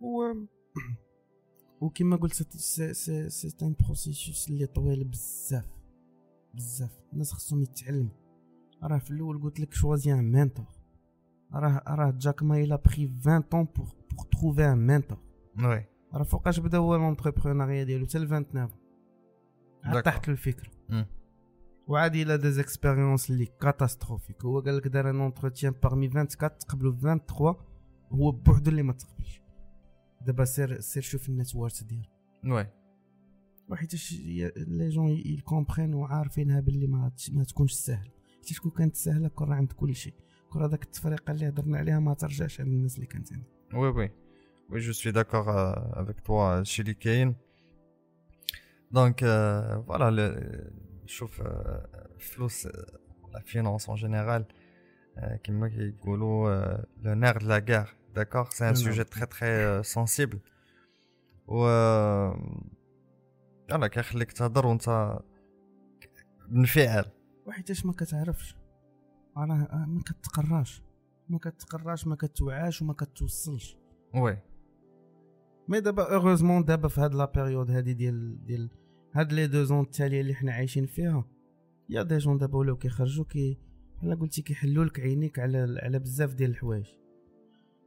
وكما 1.80 2.16
قلت 2.16 2.32
سي- 2.56 2.94
سي 2.94 2.94
سي 2.94 3.30
سي 3.30 3.56
ان 3.62 3.74
بروسيسوس 3.84 4.48
اللي 4.48 4.66
طويل 4.66 5.04
بزاف. 5.04 5.64
بزاف. 6.54 6.90
الناس 7.12 7.32
خصهم 7.32 7.62
يتعلموا. 7.62 8.10
راه 8.82 8.98
في 8.98 9.10
الأول 9.10 9.42
قلت 9.42 9.60
لك 9.60 9.74
شوازي 9.74 10.12
ان 10.12 10.32
مينتور 10.32 10.66
راه 11.54 11.82
راه 11.88 12.10
جاك 12.18 12.42
ما 12.42 12.58
إلا 12.60 12.76
بخي 12.76 13.10
20 13.20 13.40
طون 13.40 13.64
بور 13.76 13.86
بور 14.16 14.26
تروفي 14.32 14.64
ان 14.72 14.86
مينتور 14.86 15.18
وي 15.58 15.86
راه 16.14 16.22
فوقاش 16.22 16.60
بدا 16.60 16.78
هو 16.78 16.96
لونتربرونيا 16.96 17.84
ديالو 17.84 18.06
حتى 18.06 18.18
ل 18.18 18.26
29 18.26 18.70
عاد 19.84 19.98
D'accord. 20.00 20.04
تحت 20.04 20.28
الفكرة 20.28 20.70
مم. 20.88 21.06
وعادي 21.88 22.22
إلى 22.22 22.38
دي 22.38 22.50
زيكسبيريونس 22.50 23.30
اللي 23.30 23.46
كاتاستروفيك 23.46 24.44
هو 24.44 24.60
قال 24.60 24.76
لك 24.76 24.88
دار 24.88 25.10
ان 25.10 25.20
اونتروتيان 25.20 25.72
باغمي 25.82 26.06
24 26.06 26.58
تقبلوا 26.58 26.92
23 27.00 27.54
هو 28.12 28.30
بوحدو 28.32 28.70
اللي 28.70 28.82
ما 28.82 28.92
تقبلش 28.92 29.42
دابا 30.26 30.44
سير 30.44 30.80
سير 30.80 31.02
شوف 31.02 31.28
النتورك 31.28 31.72
ديالو 31.84 32.56
وي 32.56 32.66
وحيتاش 33.68 34.12
لي 34.56 34.88
جون 34.88 35.08
يكومبرين 35.08 35.94
وعارفينها 35.94 36.60
باللي 36.60 36.86
ما 36.86 37.08
تش- 37.08 37.30
ما 37.30 37.44
تكونش 37.44 37.72
سهل 37.72 38.10
حيت 38.48 38.58
كون 38.58 38.70
كانت 38.70 38.96
سهله 38.96 39.28
كون 39.28 39.48
راه 39.48 39.54
عند 39.56 39.72
كل 39.72 39.94
شيء 39.94 40.14
الكره 40.52 40.66
داك 40.66 40.82
التفريقه 40.82 41.30
اللي 41.30 41.48
هضرنا 41.48 41.78
عليها 41.78 42.00
ما 42.00 42.14
ترجعش 42.14 42.60
على 42.60 42.68
الناس 42.70 42.94
اللي 42.94 43.06
كانت 43.06 43.32
عندنا 43.32 43.46
وي 43.74 43.88
وي. 43.88 44.10
وي 44.70 44.78
جو 44.80 44.92
سوي 44.92 45.12
داكوغ 45.12 45.44
افيك 46.02 46.16
آه، 46.16 46.22
توا 46.24 46.42
آه، 46.42 46.58
هادشي 46.58 46.82
اللي 46.82 46.94
كاين. 46.94 47.36
دونك 48.90 49.20
فوالا 49.86 50.26
آه، 50.26 50.70
شوف 51.06 51.42
الفلوس 52.16 52.66
la 53.32 53.40
finance 53.44 53.88
en 53.88 53.96
général 53.98 54.44
كيما 55.44 55.68
كيقولوا 55.68 56.76
le 57.02 57.14
nerf 57.14 57.38
de 57.38 57.46
la 57.48 57.58
guerre 57.58 57.94
d'accord 58.14 58.50
c'est 58.50 58.68
un 58.68 58.74
sujet 58.74 59.04
très 59.04 59.26
très 59.26 59.82
sensible 59.82 60.40
و 61.46 61.66
voilà 63.68 63.86
كيخليك 63.86 64.32
تهضر 64.32 64.66
وانت 64.66 65.18
منفعل 66.48 67.04
وحيتاش 67.46 67.86
ما 67.86 67.92
كتعرفش. 67.92 68.61
راه 69.36 69.86
ما 69.86 70.00
كتقراش. 70.06 70.82
ما 71.28 71.38
كتقراش 71.38 72.06
ما 72.06 72.16
كتوعاش 72.16 72.82
وما 72.82 72.92
كتوصلش. 72.92 73.76
oui. 74.14 74.38
mais 75.68 75.80
دابا 75.80 76.14
heureusement 76.14 76.64
دابا 76.64 76.88
في 76.88 77.00
هاد 77.00 77.14
la 77.14 77.24
période 77.24 77.70
هادي 77.70 77.94
ديال 77.94 78.44
ديال 78.44 78.70
هاد 79.12 79.32
les 79.32 79.46
deux 79.46 79.64
ans 79.64 79.80
التالية 79.80 80.20
اللي 80.20 80.34
حنا 80.34 80.52
عايشين 80.52 80.86
فيها 80.86 81.24
y 81.88 82.02
a 82.02 82.06
des 82.06 82.18
jeunes 82.18 82.38
دابا 82.38 82.58
ولاو 82.58 82.76
كيخرجوا 82.76 83.24
كي 83.24 83.58
بحال 83.96 84.18
قلتي 84.18 84.42
كيحلوا 84.42 84.84
لك 84.84 85.00
عينيك 85.00 85.38
على 85.38 85.78
على 85.82 85.98
بزاف 85.98 86.34
ديال 86.34 86.50
الحوايج. 86.50 86.86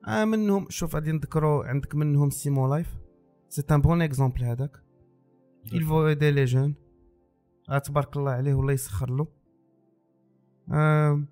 آه 0.07 0.25
منهم 0.25 0.69
شوف 0.69 0.95
غادي 0.95 1.11
نذكروا 1.11 1.65
عندك 1.65 1.95
منهم 1.95 2.29
سيمون 2.29 2.69
لايف 2.69 2.97
c'est 3.49 3.63
un 3.71 3.81
bon 3.81 4.01
exemple 4.01 4.43
هذاك. 4.43 4.77
Il 5.65 5.83
faut 5.83 6.07
aider 6.07 6.31
les 6.31 6.47
jeunes. 6.53 6.75
آه 7.69 7.77
تبارك 7.77 8.17
الله 8.17 8.31
عليه 8.31 8.53
والله 8.53 8.73
يسخر 8.73 9.09
له. 9.09 9.27
آه 10.71 11.23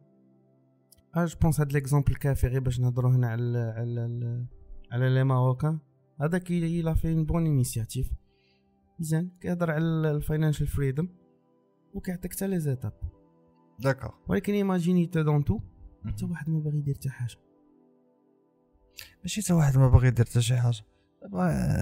آه 1.16 1.26
je 1.26 1.38
pense 1.42 1.60
هاد 1.60 1.74
l'exemple 1.74 2.16
كافي 2.16 2.48
غير 2.48 2.60
باش 2.60 2.80
نهضروا 2.80 3.12
هنا 3.12 3.28
على 3.28 3.74
على 3.78 4.46
على, 4.92 5.10
les 5.10 5.24
Marocains 5.24 5.80
هذاك 6.22 6.48
il 6.48 6.88
a 6.88 6.96
fait 6.96 7.14
une 7.14 7.26
bonne 7.26 7.48
initiative. 7.48 8.14
مزيان 9.00 9.30
كيهضر 9.42 9.72
على 9.72 10.12
الفاينانشال 10.12 10.68
فريدم 10.68 11.10
وكيعطيك 11.94 12.34
حتى 12.34 12.48
لي 12.48 12.60
زيتاب 12.60 12.94
داكور 13.80 14.14
ولكن 14.28 14.54
ايماجيني 14.54 15.06
تو 15.06 15.22
دون 15.22 15.44
تو 15.44 15.60
حتى 16.06 16.26
واحد 16.26 16.50
ما 16.50 16.60
باغي 16.60 16.78
يدير 16.78 16.96
حتى 16.96 17.10
حاجة 17.10 17.36
ماشي 19.22 19.42
حتى 19.42 19.54
واحد 19.54 19.78
ما 19.78 19.88
باغي 19.90 20.08
يدير 20.08 20.26
حتى 20.26 20.42
شي 20.42 20.58
حاجة 20.58 20.84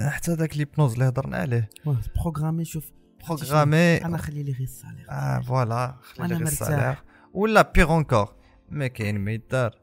حتى 0.10 0.36
داك 0.36 0.58
ليبنوز 0.58 0.94
اللي 0.94 1.06
هضرنا 1.08 1.38
عليه 1.38 1.70
واه 1.86 1.98
بروغرامي 2.16 2.66
شوف 2.66 2.92
بروغرامي 3.28 4.06
أنا 4.06 4.18
خلي 4.18 4.44
لي 4.44 4.52
غير 4.52 4.64
الصالير 4.64 5.06
آه 5.10 5.40
فوالا 5.40 5.98
خلي 6.02 6.22
وأنا 6.24 6.34
غير 6.36 6.44
مرتاح. 6.44 6.62
السالير 6.62 6.98
ولا 7.34 7.72
بيغ 7.76 7.92
اونكور 7.92 8.41
ما 8.72 8.88
كاين 8.88 9.20
ما 9.20 9.32
يدار 9.32 9.76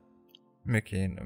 ما 0.65 0.79
كاين 0.79 1.17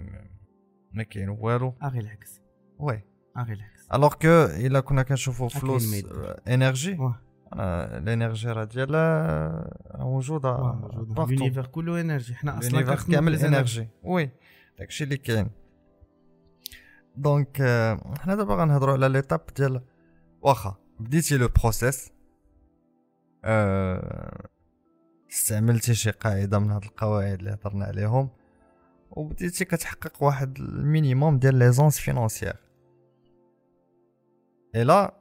ما 0.93 1.03
كاين 1.03 1.29
والو 1.29 1.75
اغي 1.83 1.99
العكس 1.99 2.41
وي 2.79 3.05
اغي 3.39 3.53
العكس 3.53 3.89
الوغ 3.95 4.15
كو 4.15 4.29
الا 4.45 4.81
كنا 4.81 5.03
كنشوفوا 5.03 5.49
كاين 5.49 5.61
فلوس 5.61 5.91
ما 5.91 5.97
يدار. 5.97 6.25
آه، 6.31 6.55
انرجي 6.55 6.95
واه 6.99 7.21
آه، 7.53 7.99
الانرجي 7.99 8.49
راه 8.49 8.65
ديالها 8.65 9.71
موجوده 9.99 10.49
واه 10.53 10.75
موجود 10.75 11.15
بارتو 11.15 11.33
لونيفير 11.35 11.67
كله 11.67 12.01
انرجي 12.01 12.35
حنا 12.35 12.59
أصلا 12.59 12.71
لونيفير 12.71 12.95
كنخدموا 12.95 13.15
كامل 13.17 13.33
بالإنرجي. 13.33 13.81
انرجي 13.81 13.89
وي 14.03 14.31
داكشي 14.79 15.05
اللي 15.05 15.17
كاين 15.17 15.51
دونك 17.17 17.61
آه، 17.61 18.15
حنا 18.21 18.35
دابا 18.35 18.55
غنهضروا 18.55 18.95
على 18.95 19.09
ليتاب 19.09 19.41
ديال 19.57 19.81
واخا 20.43 20.77
بديتي 21.01 21.37
لو 21.37 21.49
بروسيس 21.63 22.13
آه، 23.45 24.49
استعملتي 25.33 25.95
شي 25.95 26.11
قاعدة 26.11 26.59
من 26.59 26.71
هاد 26.71 26.85
القواعد 26.85 27.39
اللي 27.39 27.51
هضرنا 27.53 27.85
عليهم 27.85 28.31
وبديتي 29.11 29.65
كتحقق 29.65 30.23
واحد 30.23 30.59
ال 30.59 30.69
minimum 30.69 31.39
ديال 31.39 31.55
l'aisance 31.55 31.99
financière 31.99 32.57
et 34.75 34.85
لا 34.85 35.15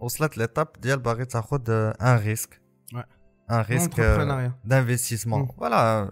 وصلت 0.00 0.38
l'étape 0.38 0.68
ديال 0.80 0.98
باغي 0.98 1.24
تاخد 1.24 1.70
un 1.70 2.16
risque 2.18 2.60
Ouais. 2.94 2.98
un 3.50 3.60
risque 3.60 3.92
L'entrepreneuriat. 3.94 4.68
d'investissement 4.68 5.48
Mm. 5.48 5.56
voilà 5.56 6.10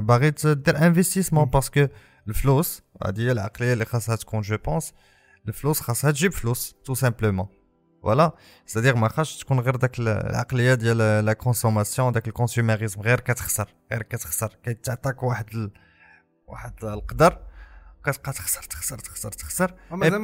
باغي 0.00 0.30
دير 0.44 0.86
investissement 0.86 1.46
Mm. 1.46 1.48
parce 1.50 1.73
que 1.73 1.86
الفلوس 2.28 2.82
هادي 3.04 3.26
هي 3.26 3.32
العقلية 3.32 3.72
اللي 3.72 3.84
خاصها 3.84 4.16
تكون 4.16 4.40
je 4.40 4.56
pense 4.56 4.92
الفلوس 5.48 5.80
خاصها 5.80 6.10
تجيب 6.10 6.32
فلوس 6.32 6.74
tout 6.84 6.94
simplement 6.94 7.46
فوالا 8.02 8.32
سادير 8.66 8.96
ما 8.96 9.08
خاصش 9.08 9.38
تكون 9.38 9.60
غير 9.60 9.76
داك 9.76 9.98
العقليه 9.98 10.74
ديال 10.74 11.24
لا 11.24 11.32
كونسوماسيون 11.32 12.12
داك 12.12 12.28
الكونسيوميريزم 12.28 13.00
غير 13.00 13.20
كتخسر 13.20 13.68
غير 13.92 14.02
كتخسر 14.02 14.56
كيتعطاك 14.64 15.22
واحد 15.22 15.46
ال... 15.54 15.70
واحد 16.46 16.72
القدر 16.84 17.38
كتبقى 18.04 18.32
تخسر 18.32 18.62
تخسر 18.62 18.98
تخسر 18.98 19.30
تخسر 19.32 19.74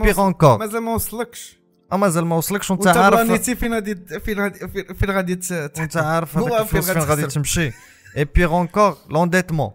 بيغ 0.02 0.20
اونكور 0.20 0.58
مازال 0.58 0.82
ما 0.82 0.94
وصلكش 0.94 1.58
مازال 1.92 2.26
ما 2.26 2.36
وصلكش 2.36 2.70
وانت 2.70 2.86
عارف 2.86 3.14
بلانيتي 3.20 3.54
فين 3.56 3.74
غادي 3.74 3.94
فين 4.20 4.40
غادي 4.40 4.68
فين- 4.94 5.10
غادي 5.10 5.34
ت- 5.36 5.52
وانت 5.52 5.92
تحكم. 5.94 6.06
عارف 6.06 6.38
فين 6.38 6.82
غادي. 7.02 7.26
تمشي 7.26 7.72
اي 8.16 8.24
بيغ 8.24 8.50
اونكور 8.54 8.96
لونديتمون. 9.10 9.70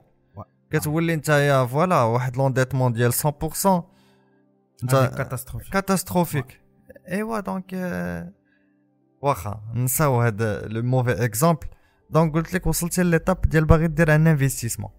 كتولي 0.72 1.16
نتايا 1.16 1.66
فوالا 1.66 2.02
واحد 2.02 2.38
لونديتمون 2.38 2.94
ديال 2.94 3.14
100% 3.14 3.18
هذه 3.26 3.84
انت 4.84 5.14
كاتاستروفي 5.18 5.70
كاتاستروفيك 5.72 6.61
ايوا 7.12 7.40
donc 7.40 7.74
آه، 7.74 8.34
واخا 9.22 9.62
نساو 9.74 10.22
هذا 10.22 10.62
le 10.68 10.82
mauvais 10.82 11.26
exemple 11.26 11.68
donc 12.10 12.34
قلت 12.34 12.54
لك 12.54 12.68
وصلتي 12.68 13.04
l'étape 13.04 13.42
ديال 13.42 13.66
باغي 13.66 13.88
دير 13.88 14.16
un 14.16 14.28
investissement 14.28 14.92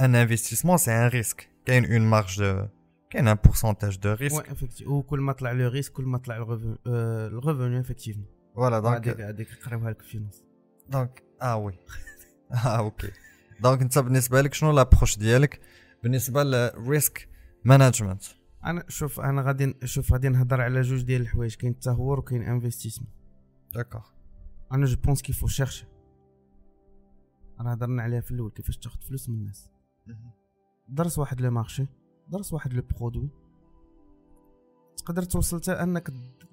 un 0.00 0.14
investissement 0.14 0.76
c'est 0.76 0.92
un 0.92 1.06
risque 1.08 1.50
كاين 1.64 1.92
une 1.92 2.00
marge 2.00 2.42
de 2.42 2.66
كاين 3.10 3.28
un 3.28 3.34
pourcentage 3.44 3.98
de 3.98 4.12
risque 4.12 4.36
oui 4.36 4.52
effectif 4.52 4.88
وكل 4.88 5.20
ما 5.20 5.32
طلع 5.32 5.52
le 5.52 5.68
risque 5.68 5.92
كل 5.92 6.04
ما 6.04 6.18
طلع 6.18 6.36
ال 6.36 6.57
revenu 6.57 7.80
effectivement 7.80 8.26
voilà 8.56 8.76
هذيك 8.76 9.04
donc 9.04 9.20
هذيك 9.20 9.48
قراوها 9.64 9.90
لك 9.90 10.02
في 10.02 10.14
النص 10.14 10.42
donc 10.88 11.22
آه 11.42 11.56
oui 11.56 11.78
آه 12.52 12.78
okay 12.78 13.10
دونك 13.60 13.82
انت 13.82 13.98
بالنسبة 13.98 14.40
لك 14.40 14.54
شنو 14.54 14.72
l'approche 14.72 15.18
ديالك؟ 15.18 15.60
بالنسبة 16.02 16.42
لل 16.42 16.71
risk 16.71 17.28
management 17.64 18.22
أنا 18.66 18.84
شوف 18.88 19.20
أنا 19.20 19.42
غادي 19.42 19.74
شوف 19.84 20.12
غادي 20.12 20.28
نهضر 20.28 20.60
على 20.60 20.80
جوج 20.80 21.02
ديال 21.02 21.20
الحوايج 21.20 21.54
كاين 21.54 21.72
التهور 21.72 22.18
وكاين 22.18 22.42
investissement. 22.42 23.10
d'accord 23.74 24.06
أنا 24.72 24.86
je 24.86 24.96
pense 24.96 25.22
qu'il 25.22 25.32
faut 25.32 25.46
chercher. 25.46 25.86
راه 27.60 27.70
هضرنا 27.70 28.02
عليها 28.02 28.20
في 28.20 28.30
الأول 28.30 28.50
كيفاش 28.50 28.76
تاخذ 28.76 29.00
فلوس 29.00 29.28
من 29.28 29.34
الناس. 29.34 29.70
درس 30.88 31.18
واحد 31.18 31.40
le 31.40 31.50
marché 31.50 31.86
درس 32.28 32.52
واحد 32.52 32.72
le 32.72 32.82
produit. 32.82 33.30
تقدر 34.96 35.22
توصل 35.22 35.60
حتى 35.60 35.72
انك 35.72 36.10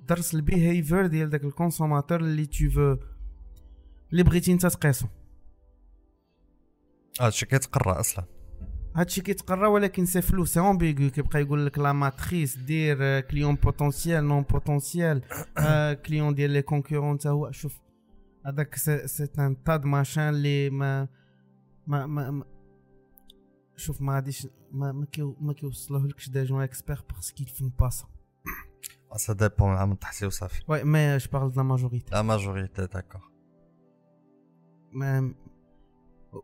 درس 0.08 0.36
ال 0.36 0.44
behavior 0.44 1.08
ديال 1.08 1.30
داك 1.30 1.44
ال 1.44 1.50
consommateur 1.50 2.20
اللي 2.20 2.46
tu 2.46 2.70
veux 2.70 2.98
اللي 4.12 4.24
بغيتي 4.24 4.54
انت 4.54 4.66
تقيسو. 4.66 5.08
هادشي 7.22 7.46
كيتقرا 7.46 8.00
أصلا. 8.00 8.26
هادشي 8.96 9.22
كيتقرا 9.22 9.68
ولكن 9.68 10.06
c'est 10.06 10.22
flou 10.22 10.46
c'est 10.46 10.60
ambigu 10.60 11.10
كيبقى 11.10 11.42
يقول 11.42 11.66
لك 11.66 11.80
la 11.80 11.94
matrice 11.94 12.58
دير 12.58 13.20
client 13.20 13.56
potentiel 13.56 14.28
non 14.28 14.44
potentiel 14.44 15.22
client 16.06 16.36
ديال 16.36 16.52
les 16.52 16.62
concurrents 16.62 17.18
تا 17.18 17.30
هو 17.30 17.52
شوف 17.52 17.82
هذاك 18.46 18.76
c'est 18.76 19.28
un 19.40 19.64
tas 19.64 19.86
de 19.86 19.96
machins 19.96 20.30
اللي 20.30 20.70
ما 20.70 21.08
ما 21.88 22.06
ما, 22.06 22.32
ما 22.32 22.46
شوف 23.76 24.02
ما 24.02 24.14
غاديش 24.16 24.48
ما 24.72 24.92
ما, 24.92 25.06
كيو 25.06 25.38
ما 25.42 25.54
كيوصلوهلكش 25.54 26.30
des 26.30 26.64
gens 26.64 26.78
experts 26.78 27.04
parce 27.14 27.32
que 27.33 27.44
font 27.44 27.72
pas 27.80 27.90
ça 27.90 28.06
ça 29.16 29.34
dépend 29.34 29.90
من 29.90 30.00
تحتي 30.00 30.26
وصافي 30.26 30.64
oui 30.68 30.84
mais 30.84 31.18
je 31.18 31.30
parle 31.34 31.52
de 31.52 31.62
la 31.62 31.64
majorité 31.64 32.12
la 32.12 32.22
majorité 32.22 32.88
d'accord 32.88 33.22
ما 34.92 35.34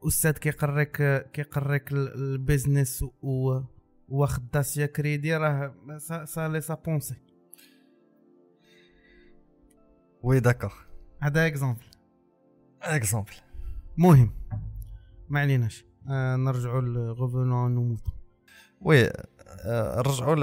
أستاذ 0.07 0.31
كيقريك 0.31 0.97
كيقريك 1.31 1.91
ال- 1.91 2.13
ال 2.13 2.24
business 2.24 3.05
و 3.21 3.59
واخد 4.07 4.51
داسيا 4.51 4.85
كريدي 4.85 5.37
راه 5.37 5.75
ça 6.25 6.47
l'est 6.47 6.61
sa 6.61 6.73
pensée. 6.73 7.15
oui 10.23 10.39
d'accord. 10.39 10.73
هذا 11.21 11.47
exemple 11.47 11.83
exemple 12.81 13.33
مهم. 13.97 14.31
ما 15.29 15.39
عليناش. 15.39 15.85
آه 16.09 16.35
نرجعوا 16.35 16.81
revenons 16.81 17.75
à 17.75 17.77
nos 17.77 17.83
moutons 17.83 18.11
oui 18.81 19.05
آه، 19.65 19.97
نرجعوا 19.97 20.35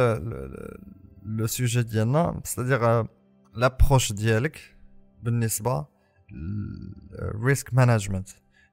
le 1.22 1.46
sujet 1.46 1.82
ديالنا. 1.82 2.40
c'est-à-dire 2.44 3.06
l'approche 3.54 4.12
ديالك 4.12 4.76
بالنسبة 5.22 5.86
الريسك 7.12 7.74
مانجمنت 7.74 8.28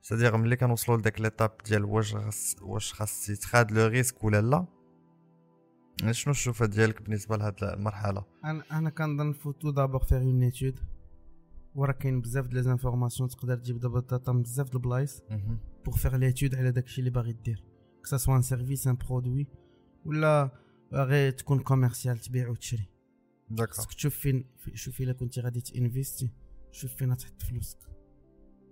سادير 0.05 0.37
ملي 0.37 0.55
كنوصلوا 0.55 0.97
لداك 0.97 1.21
l'étape 1.21 1.51
ديال 1.65 1.85
واش 1.85 2.15
خاص 2.15 2.55
واش 2.61 2.93
خاص 2.93 3.29
يتخاد 3.29 3.71
le 3.71 3.87
risque 3.87 4.23
ولا 4.23 4.41
لا 4.41 6.11
شنو 6.11 6.31
الشوفه 6.31 6.65
ديالك 6.65 7.01
بالنسبة 7.01 7.37
لهاد 7.37 7.63
المرحله 7.63 8.25
أنا 8.45 8.63
أنا 8.71 8.89
كنظن 8.89 9.33
faut 9.33 9.71
tout 9.71 9.83
d'abord 9.83 10.03
faire 10.03 10.21
une 10.21 10.43
étude 10.43 10.79
وراه 11.75 11.93
كاين 11.93 12.21
بزاف 12.21 12.47
د 12.47 12.53
les 12.53 12.63
informations 12.63 13.29
تقدر 13.29 13.57
تجيب 13.57 13.79
دابا 13.79 13.99
ال 13.99 14.06
data 14.06 14.31
من 14.31 14.41
بزاف 14.41 14.69
د 14.69 14.75
البلايص 14.75 15.21
pour 15.85 15.97
faire 15.97 16.15
l'étude 16.15 16.55
على 16.55 16.71
داكشي 16.71 16.99
اللي 16.99 17.09
باغي 17.11 17.33
دير 17.33 17.63
que 18.03 18.12
ça 18.12 18.17
soit 18.17 18.35
un 18.35 18.41
service 18.41 18.87
un 18.87 18.95
produit 18.95 19.47
ولا 20.05 20.49
غير 20.93 21.31
تكون 21.31 21.59
commercial 21.59 22.17
تبيع 22.19 22.49
وتشري 22.49 22.89
d'accord 23.49 23.73
خاصك 23.75 23.93
تشوف 23.93 24.15
فين 24.15 24.45
في- 24.59 24.75
شوف 24.77 25.01
الا 25.01 25.13
كنتي 25.13 25.41
غادي 25.41 25.61
ت 25.61 25.70
investi 25.70 26.29
شوف 26.71 26.95
فين 26.95 27.17
تحط 27.17 27.41
فلوسك 27.41 27.77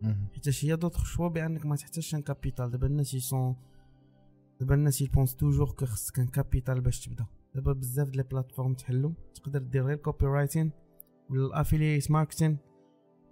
حيت 0.04 0.66
هي 0.66 0.76
d'autre 0.76 1.06
choix 1.06 1.28
بأنك 1.28 1.66
ما 1.66 1.76
تحتاجش 1.76 2.16
un 2.16 2.22
capital. 2.22 2.72
دابا 2.72 2.88
الناس 2.88 3.14
يسون 3.14 3.56
دابا 4.60 4.76
الناس 4.76 5.02
ي 5.02 5.08
pense 5.08 5.36
toujours 5.36 5.72
que 5.72 5.86
خصك 5.86 6.20
un 6.20 6.28
capital 6.28 6.82
باش 6.82 7.06
تبدا. 7.06 7.26
دابا 7.56 7.74
بزاف 7.74 8.10
د 8.10 8.16
les 8.16 8.24
plateformes 8.24 8.74
تحلو. 8.74 9.14
تقدر 9.36 9.60
دير 9.60 9.86
غير 9.86 9.98
copywriting 9.98 10.72
ولا 11.30 11.46
ال 11.46 11.53
affiliate 11.53 12.12
marketing 12.12 12.58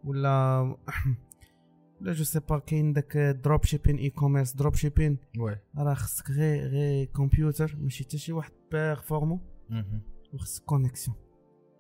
ولا 0.04 0.62
ولا 2.02 2.14
je 2.14 2.24
sais 2.24 2.40
pas 2.40 2.60
كاين 2.60 2.94
داك 2.94 3.18
dropshipping 3.18 3.98
e-commerce 3.98 4.54
dropshipping 4.54 5.18
oui. 5.38 5.58
راه 5.78 5.94
خصك 5.94 6.32
غير 6.32 6.68
غير 6.68 7.06
كمبيوتر 7.06 7.76
ماشي 7.80 8.04
حتى 8.04 8.18
شي 8.18 8.34
واحد 8.34 8.52
performant 8.72 9.40
وخصك 10.34 10.64
connexion 10.64 11.18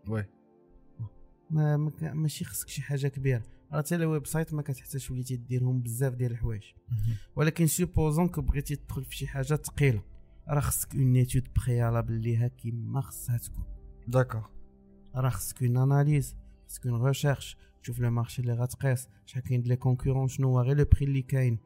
oui. 0.09 0.25
ماشي 2.13 2.45
خصك 2.45 2.67
شي 2.67 2.81
حاجة 2.81 3.07
كبيرة. 3.07 3.43
راه 3.73 3.81
حتى 3.81 3.95
ال 3.95 4.27
website 4.27 4.53
ما 4.53 4.61
كتحتاج 4.61 5.11
وليتي 5.11 5.35
ديرهم 5.35 5.81
بزاف 5.81 6.13
ديال 6.13 6.31
الحوايج. 6.31 6.63
ولكن 7.35 7.67
supposons 7.67 8.27
que 8.27 8.41
بغيتي 8.41 8.75
تدخل 8.75 9.03
في 9.05 9.15
شي 9.15 9.27
حاجة 9.27 9.55
ثقيله 9.55 10.03
راه 10.47 10.59
خصك 10.59 10.95
une 10.95 11.15
étude 11.15 11.47
préalable 11.55 12.13
ليها 12.13 12.47
كيما 12.47 13.01
خصها 13.01 13.37
تكون. 13.37 13.63
d'accord 14.07 14.49
راه 15.15 15.29
خصك 15.29 15.63
une 15.63 15.77
analyse 15.77 16.35
خصك 16.67 16.87
une 16.87 17.01
recherche 17.01 17.57
تشوف 17.83 17.99
le 17.99 18.11
marché 18.11 18.41
اللي 18.41 18.53
غتقيس 18.53 19.07
شحال 19.25 19.43
كاين 19.43 19.61
les 19.61 19.75
concurrents 19.75 20.27
شنو 20.27 20.47
هو 20.47 20.61
غير 20.61 20.77
le 20.77 20.85
prix 20.85 21.05
اللي 21.05 21.21
كاين. 21.21 21.59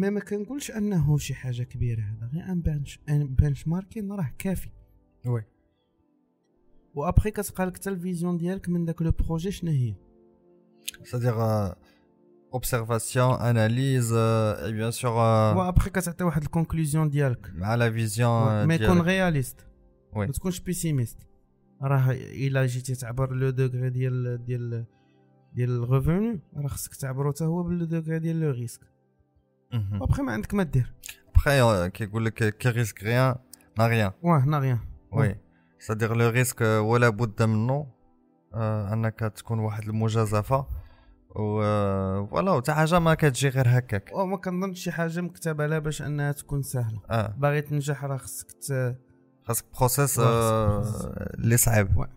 ما 0.00 0.10
ما 0.10 0.20
كنقولش 0.20 0.70
أنه 0.70 1.18
شي 1.18 1.34
حاجة 1.34 1.62
كبيرة 1.62 2.00
هذا 2.02 2.30
غير 2.32 2.52
un 2.52 2.60
bench 2.60 3.00
un 3.08 3.34
benchmarking 3.34 4.12
راه 4.12 4.34
كافي. 4.38 4.70
وي. 5.26 5.44
وأبخي 6.98 7.30
كتبقى 7.30 7.66
لك 7.66 7.76
حتى 7.76 7.90
ال 7.90 7.97
vision 7.97 8.38
ديالك 8.38 8.68
من 8.68 8.84
داك 8.84 9.02
le 9.02 9.10
projet 9.10 9.50
شنو 9.50 9.70
هي؟ 9.70 9.94
C'est-à-dire 11.04 11.38
euh, 11.40 11.70
observation 12.58 13.28
analyse 13.50 14.12
euh, 14.12 14.68
et 14.68 14.72
bien 14.72 14.90
sûr 14.90 15.10
euh, 15.10 15.56
و 15.56 15.62
après 15.62 15.90
كتعطي 15.90 16.24
واحد 16.24 16.42
ال 16.42 16.48
conclusion 16.48 17.10
ديالك. 17.10 17.52
مع 17.54 17.74
la 17.74 17.90
vision 17.90 18.64
ما 18.64 18.74
يكون 18.74 19.00
réaliste 19.00 19.66
oui. 20.12 20.26
ما 20.26 20.32
تكونش 20.32 20.60
pessimiste 20.60 21.18
راه 21.82 22.10
إلا 22.12 22.66
جيتي 22.66 22.94
تعبر 22.94 23.32
le 23.32 23.50
degré 23.50 23.90
ديال 23.90 24.44
ديال 24.44 24.84
ديال 25.54 25.82
ال 25.82 25.90
revenu 25.90 26.40
راه 26.56 26.68
خصك 26.68 26.94
تعبرو 26.94 27.32
حتى 27.32 27.44
هو 27.44 27.62
ب 27.62 27.69
le 27.69 27.84
degré 27.84 28.18
ديال 28.18 28.40
le 28.40 28.50
risque 28.50 28.80
و 30.00 30.04
après 30.04 30.22
ما 30.22 30.32
عندك 30.32 30.54
ما 30.54 30.62
دير. 30.62 30.92
Après 31.38 31.88
كيقول 31.88 32.24
لك 32.24 32.56
qui 32.56 32.68
risque 32.68 33.02
rien 33.02 33.34
n'a 33.78 33.86
rien 33.86 34.12
واه 34.22 34.44
n'a 34.44 34.58
rien 34.58 34.78
oui 35.12 35.36
c'est-à-dire 35.78 36.12
le 36.12 36.28
risque 36.28 36.60
ولا 36.60 37.08
بد 37.08 37.42
منه 37.42 37.86
آه، 38.54 38.92
أنك 38.92 39.18
تكون 39.18 39.58
واحد 39.58 39.82
المجازفة. 39.82 40.66
و 41.36 41.62
آه، 41.62 42.26
voilà 42.26 42.52
وتا 42.52 42.74
حاجة 42.74 42.98
ما 42.98 43.14
كتجي 43.14 43.48
غير 43.48 43.78
هكاك. 43.78 44.10
وما 44.14 44.36
كنظنش 44.36 44.80
شي 44.80 44.92
حاجة 44.92 45.20
مكتبة 45.20 45.66
لها 45.66 45.78
باش 45.78 46.02
أنها 46.02 46.32
تكون 46.32 46.62
سهلة. 46.62 47.00
آه. 47.10 47.34
باغي 47.38 47.60
تنجح 47.60 48.04
راه 48.04 48.16
خصك 48.16 48.52
ت... 48.52 48.96
خاصك 49.44 49.64
process 49.78 50.20
خاصك 50.20 51.06
اللي 51.34 51.56
صعيب. 51.56 51.96
واه. 51.96 52.08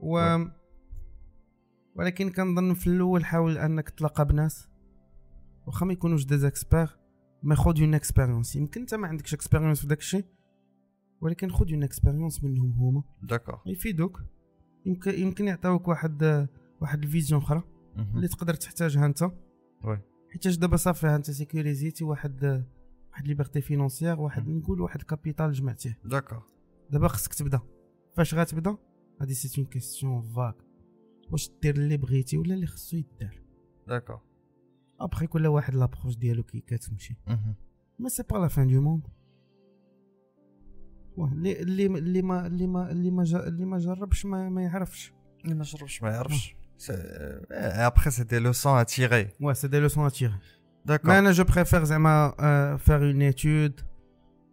و 0.00 0.44
ولكن 1.96 2.30
كنظن 2.30 2.74
في 2.74 2.86
الأول 2.86 3.24
حاول 3.24 3.58
أنك 3.58 3.90
تلاقى 3.90 4.24
بناس. 4.24 4.68
واخا 5.66 5.86
ما 5.86 5.92
يكونوش 5.92 6.24
des 6.24 6.46
experts 6.46 6.98
ما 7.42 7.54
خذ 7.54 7.80
une 7.80 7.94
expérience 7.94 8.56
يمكن 8.56 8.80
أنت 8.80 8.94
ما 8.94 9.08
عندكش 9.08 9.34
expérience 9.34 9.80
في 9.80 9.86
داكشي 9.86 10.24
ولكن 11.20 11.50
خذ 11.50 11.72
une 11.72 11.82
expérience 11.82 12.44
منهم 12.44 12.72
هما. 12.72 13.02
d'accord 13.22 13.60
يفيدوك. 13.66 14.22
يمكن 14.86 15.14
يمكن 15.14 15.48
يعطيوك 15.48 15.88
واحد 15.88 16.48
واحد 16.80 17.02
ال 17.02 17.07
vision 17.07 17.40
أخرى 17.40 17.62
اللي 18.14 18.28
تقدر 18.28 18.54
تحتاجها 18.54 19.06
أنت. 19.06 19.22
oui. 19.84 20.00
حيتاش 20.30 20.56
دابا 20.56 20.76
صافي 20.76 21.06
أنت 21.06 21.30
sécuris 21.30 21.82
يتي 21.82 22.04
واحد 22.04 22.64
واحد 23.10 23.26
liberté 23.26 23.60
financière 23.60 24.20
واحد. 24.20 24.48
نقول 24.48 24.80
واحد 24.80 25.02
capital 25.02 25.52
جمعتيه. 25.52 25.98
d'accord 26.04 26.42
دابا 26.90 27.08
خصك 27.08 27.34
تبدا. 27.34 27.60
فاش 28.16 28.34
غتبدا؟ 28.34 28.76
هادي 29.20 29.34
c'est 29.34 29.60
une 29.60 29.70
question 29.70 30.22
vague 30.22 30.56
واش 31.30 31.50
دير 31.62 31.76
اللي 31.76 31.96
بغيتي 31.96 32.36
ولا 32.36 32.54
اللي 32.54 32.66
خصو 32.66 32.96
يدار 32.96 33.40
d'accord 33.88 34.20
après 35.00 35.26
كل 35.26 35.46
واحد 35.46 35.74
l'approche 35.74 36.16
ديالو 36.16 36.42
كي 36.42 36.60
كتمشي. 36.60 37.16
mais 37.98 38.08
c'est 38.08 38.22
pas 38.22 38.36
la 38.36 38.48
fin 38.48 38.68
du 38.68 38.80
monde 38.80 39.06
اللي 41.18 41.60
اللي 41.62 41.86
اللي 41.86 42.22
ما 42.22 42.46
اللي 42.46 42.66
ما 42.66 42.90
اللي 42.90 43.10
ما 43.10 43.24
جا- 43.24 43.46
اللي 43.46 43.64
ما 43.64 43.78
جربش 43.78 44.26
ما, 44.26 44.48
ما 44.48 44.62
يعرفش. 44.62 45.12
اللي 45.44 45.54
ما 45.54 45.62
جربش 45.64 46.02
ما 46.02 46.10
يعرفش. 46.10 46.56
après 47.52 48.10
c'est 48.10 48.24
des 48.24 48.38
leçons 48.38 48.78
à 48.78 48.82
tirer 48.82 49.28
واه 49.40 49.52
c'est 49.52 49.68
des 49.68 49.78
leçons 49.80 50.06
à 50.06 50.10
tirer 50.10 50.32
mais 50.32 50.38
d'accord 50.84 51.18
أنا 51.18 51.30
je 51.32 51.44
préfère 51.44 51.84
زعما 51.84 52.30
faire 52.80 52.96
une 52.96 53.22
étude 53.22 53.80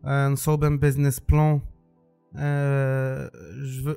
نصوب 0.08 0.64
un 0.64 0.78
business 0.80 1.20
plan 1.20 1.62
je 3.64 3.94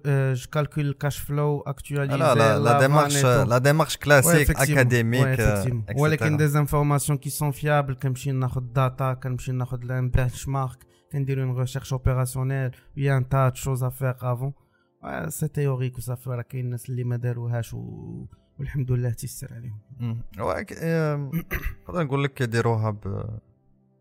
calcule 0.53 0.87
ال 0.89 0.95
cash 0.95 1.19
flow 1.19 1.65
actualisé 1.69 1.90
la 1.90 1.95
la 1.97 2.35
la 2.35 2.81
démarche 2.81 3.25
la 3.25 3.59
démarche 3.59 3.97
classique 3.97 4.51
académique 4.51 5.39
ولكن 5.97 6.37
des 6.37 6.49
informations 6.49 7.19
qui 7.19 7.31
sont 7.31 7.51
fiables 7.51 7.95
كنمشي 7.95 8.33
ناخذ 8.33 8.61
data 8.61 9.13
كنمشي 9.15 9.53
ناخذ 9.53 9.91
un 9.91 10.09
benchmark 10.11 10.79
كندير 11.15 11.43
une 11.43 11.59
recherche 11.59 11.93
opérationnelle 11.93 12.71
oui 12.97 13.17
y 13.17 13.20
a 13.20 13.23
un 13.23 13.29
tas 13.29 13.53
choses 13.55 13.83
à 13.85 13.90
faire 13.90 14.15
avant 14.21 14.53
c'est 15.29 15.49
théorique 15.49 15.99
وصافي 15.99 16.31
راه 16.31 16.43
كاين 16.43 16.65
الناس 16.65 16.91
اللي 16.91 17.05
ما 17.05 17.17
داروهاش 17.17 17.75
و... 17.75 18.27
والحمد 18.59 18.93
لله 18.93 19.11
تيسر 19.11 19.55
عليهم 19.55 19.79
نقدر 21.89 22.03
نقول 22.05 22.25
لك 22.25 22.41
يديروها 22.41 22.91
ب- 22.91 23.39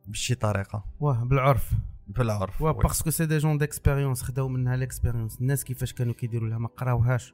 بشي 0.07 0.35
طريقه 0.35 0.85
واه 0.99 1.23
بالعرف 1.23 1.71
بالعرف 2.07 2.61
واه. 2.61 2.71
parce 2.71 2.95
que 2.95 3.09
c'est 3.09 3.37
des 3.37 3.46
gens 3.46 3.57
d'expérience 3.57 4.21
خداو 4.23 4.47
منها 4.47 4.75
l'expérience 4.75 5.41
الناس 5.41 5.63
كيفاش 5.63 5.93
كانوا 5.93 6.13
كيديروا 6.13 6.49
لها 6.49 6.57
ما 6.57 6.67
قراوهاش. 6.67 7.33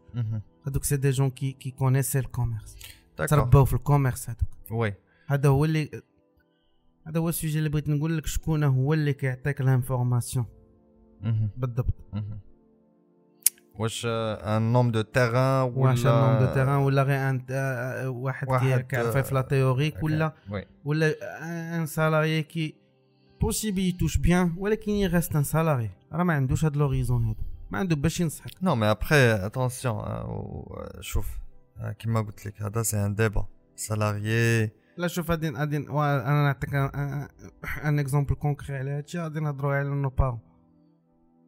هذوك 0.68 0.84
c'est 0.84 1.10
des 1.10 1.18
gens 1.18 1.30
qui 1.30 1.52
qui 1.52 1.72
connaissaient 1.72 2.20
ال 2.20 2.26
commerce 2.26 2.78
ترباو 3.30 3.66
في 3.66 3.74
ال 3.74 3.80
commerce 3.80 4.30
هذوك 4.30 4.72
oui 4.72 4.94
هذا 5.28 5.50
هو 5.50 5.66
اللي 5.66 5.90
هذا 7.08 7.20
هو 7.20 7.30
ال 7.30 7.35
sujet 7.35 7.58
اللي 7.58 7.70
بغيت 7.70 7.90
نقول 7.90 8.18
لك 8.18 8.26
شكون 8.26 8.64
هو 8.64 8.94
اللي 8.94 9.14
كيعطيك 9.14 9.62
l'information. 9.62 10.46
بالضبط. 11.58 11.94
واش 13.76 14.06
un 14.06 14.74
homme 14.74 14.92
de 14.92 15.02
terrain 15.02 15.74
واش 15.76 16.06
ولا 16.06 16.32
homme 16.38 16.40
de 16.48 16.54
terrain 16.54 16.76
ولا 16.80 17.04
غير 17.04 17.30
un 17.30 17.46
آه، 17.50 18.10
واحد 18.10 18.48
كي- 18.48 18.54
واحد، 18.54 18.80
كيعرف 18.82 19.18
في 19.18 19.36
la 19.36 19.42
théorique 19.42 20.04
ولا 20.04 20.34
ولا 20.86 21.14
un 21.78 21.86
salarié 21.86 22.44
qui 22.44 22.76
possible 23.42 23.72
il 23.72 23.80
touche 23.80 24.18
bien 24.18 24.54
ولكن 24.58 24.92
il 24.92 25.05
reste 25.05 25.36
un 25.36 25.44
salarié 25.44 25.90
راه 26.14 26.24
ما 26.24 26.34
عندوش 26.34 26.66
هاد 26.66 26.78
l'horizon 26.78 27.26
هذا 27.26 27.36
ما 27.72 27.78
عنده 27.80 27.96
باش 27.96 28.20
ينصحك. 28.20 28.52
non 28.62 28.76
mais 28.76 28.92
après 28.92 29.16
attention 29.46 30.02
شوف 31.00 31.38
آه، 31.78 31.92
كيما 31.92 32.22
قلت 32.22 32.46
لك 32.46 32.62
هذا 32.62 32.84
c'est 32.84 33.06
un 33.06 33.16
débat 33.16 33.46
salarié 33.76 34.72
لا 35.00 35.08
شوف 35.08 35.32
غادي 35.32 35.50
غادي 35.50 35.78
أنا 35.78 36.44
نعطيك 36.44 36.76
un 37.86 38.00
exemple 38.00 38.36
concret 38.36 38.78
على 38.78 38.92
هادشي 38.92 39.20
غادي 39.20 39.40
نهضروا 39.40 39.74
على 39.74 39.90
nos 39.90 40.10
parents 40.10 40.40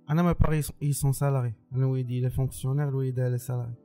أنا 0.10 0.22
mes 0.22 0.32
parents 0.32 0.62
ils 0.84 0.94
sont 0.94 1.12
salariés 1.12 1.54
أنا 1.74 1.86
وليدي 1.86 2.22
il 2.22 2.30
est 2.30 2.41
fonctionnaire 2.41 2.90
الوالده 2.90 3.30
elle 3.30 3.38
est 3.38 3.48
salariée 3.48 3.76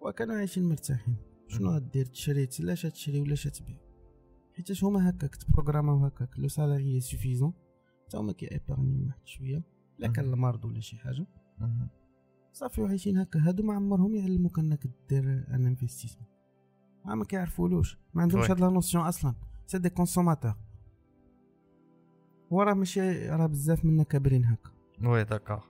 وكانوا 0.00 0.36
عايشين 0.36 0.68
مرتاحين 0.68 1.16
شنو 1.48 1.70
غدير 1.70 2.04
تشري 2.04 2.48
لاش 2.60 2.82
تشري 2.82 3.20
ولا 3.20 3.34
تبيع 3.34 3.78
حيتاش 4.56 4.84
هما 4.84 5.10
هكاك 5.10 5.36
تبروغراماو 5.36 5.96
هكاك 5.96 6.38
le 6.38 6.48
salaire 6.48 7.00
suffisant 7.00 7.52
حتى 8.06 8.16
هما 8.16 8.32
كيأبارنيو 8.32 9.06
واحد 9.06 9.26
شوية 9.26 9.62
لا 9.98 10.08
كان 10.08 10.24
المرض 10.24 10.64
ولا 10.64 10.80
شي 10.80 10.96
حاجة 10.96 11.26
صافي 12.52 12.80
وعايشين 12.80 13.18
هكا 13.18 13.40
هادو 13.40 13.62
ما 13.62 13.74
عمرهم 13.74 14.14
يعلموك 14.14 14.58
انك 14.58 14.86
دير 15.08 15.24
un 15.24 15.66
investissement 15.66 16.35
ما 17.06 17.14
ما 17.14 17.24
كيعرفولوش 17.24 17.98
ما 18.14 18.22
عندهمش. 18.22 18.50
هاد 18.50 18.60
la 18.60 18.68
notion 18.68 19.04
أصلا. 19.04 19.34
c'est 19.66 19.78
des 19.78 19.90
consommateurs 19.90 20.54
وراه 22.50 22.74
ماشي 22.74 23.28
راه 23.28 23.46
بزاف 23.46 23.84
منا 23.84 24.02
كابرين 24.02 24.44
هكا. 24.44 24.70
oui 25.04 25.24
d'accord. 25.24 25.60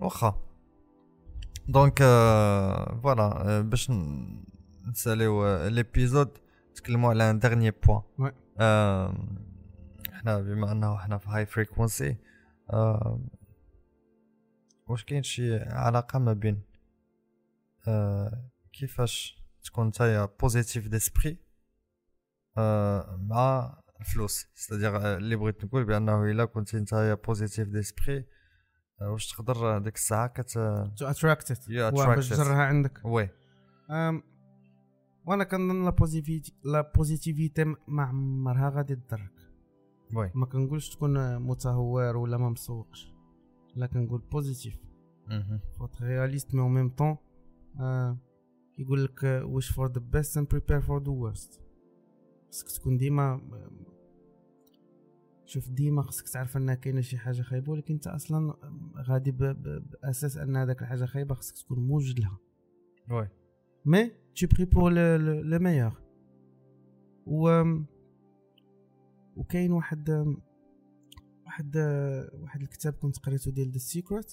واخا. 0.00 0.42
donc 1.68 2.02
آه، 2.02 3.00
voilà 3.02 3.22
آه، 3.22 3.60
باش 3.60 3.90
نساليو 4.88 5.44
آه، 5.44 5.68
l'épisode 5.68 6.38
نتكلموا 6.70 7.10
على 7.10 7.30
un 7.30 7.38
dernier 7.38 7.70
point. 7.70 8.02
إحنا 10.12 10.40
بما 10.40 10.72
انه 10.72 10.96
إحنا 10.96 11.18
في 11.18 11.28
High 11.28 11.46
Frequency 11.46 12.16
واش 14.86 15.04
كاين 15.06 15.22
شي 15.22 15.56
علاقة 15.58 16.18
ما 16.18 16.32
بين 16.32 16.62
آه، 17.88 18.44
كيفاش 18.72 19.39
تكون 19.64 19.86
نتايا 19.86 20.24
positif 20.40 20.88
d'esprit 20.88 21.38
مع 23.28 23.76
الفلوس 24.00 24.46
c'est-à-dire 24.54 25.16
اللي 25.16 25.36
بغيت 25.36 25.64
نقول 25.64 25.84
بانه 25.84 26.24
الا 26.24 26.44
كنتي 26.44 26.76
نتايا 26.76 27.14
positif 27.14 27.68
d'esprit 27.68 28.24
واش 29.02 29.32
تقدر 29.32 29.78
ديك 29.78 29.94
الساعة 29.94 30.26
كت 30.26 30.50
to 30.96 31.06
attracted 31.06 31.56
you 31.56 31.94
باش 31.94 32.32
attracted. 32.32 32.36
تجرها 32.36 32.62
عندك 32.62 33.00
oui 33.04 33.28
أم، 33.90 34.22
وأنا 35.26 35.44
كنظن 35.44 35.84
la 35.84 35.90
positivité 35.90 36.52
la 36.64 36.92
positivité 36.96 37.64
ما 37.88 38.02
عمرها 38.02 38.70
غادي 38.70 38.96
تضرك 38.96 39.32
oui 40.14 40.30
ما 40.34 40.46
كنقولش 40.46 40.88
تكون 40.94 41.38
متهور 41.38 42.16
ولا 42.16 42.36
ما 42.36 42.48
مسوقش 42.48 43.12
لا 43.76 43.86
كنقول 43.86 44.20
positif 44.20 44.76
مهم. 45.26 45.60
faut 45.78 46.02
être 46.02 46.19
réaliste 46.19 46.54
mais 46.54 46.60
en 46.60 46.74
même 46.74 46.88
temps 46.90 47.16
كيقول 48.80 49.04
لك 49.04 49.44
wish 49.44 49.72
for 49.72 49.88
the 49.92 50.00
best 50.00 50.36
and 50.36 50.46
prepare 50.46 50.80
for 50.80 51.00
the 51.04 51.12
worst. 51.12 51.60
خصك 52.50 52.78
تكون 52.78 52.96
ديما 52.96 53.40
شوف 55.44 55.68
ديما 55.68 56.02
خصك 56.02 56.28
تعرف 56.28 56.56
ان 56.56 56.74
كاينة 56.74 57.00
شي 57.00 57.18
حاجة 57.18 57.42
خايبة 57.42 57.72
ولكن 57.72 57.94
أنت 57.94 58.06
أصلا 58.06 58.54
غادي. 58.96 59.30
بأساس 59.30 60.36
أن 60.36 60.56
هذاك 60.56 60.82
الحاجة 60.82 61.04
خايبة 61.04 61.34
خصك 61.34 61.58
تكون 61.58 61.78
موجد 61.78 62.20
لها. 62.20 62.38
oui 63.10 63.28
mais 63.84 64.10
pour 64.74 64.90
le, 64.90 65.18
le, 65.18 65.42
le 65.42 65.58
meilleur. 65.58 65.92
و 67.26 67.64
وكاين 69.36 69.72
واحد 69.72 70.10
واحد 71.46 71.76
واحد 72.42 72.62
الكتاب 72.62 72.92
كنت 72.92 73.18
قريته 73.18 73.50
ديال 73.50 73.70
The 73.70 73.78
Secret 73.78 74.32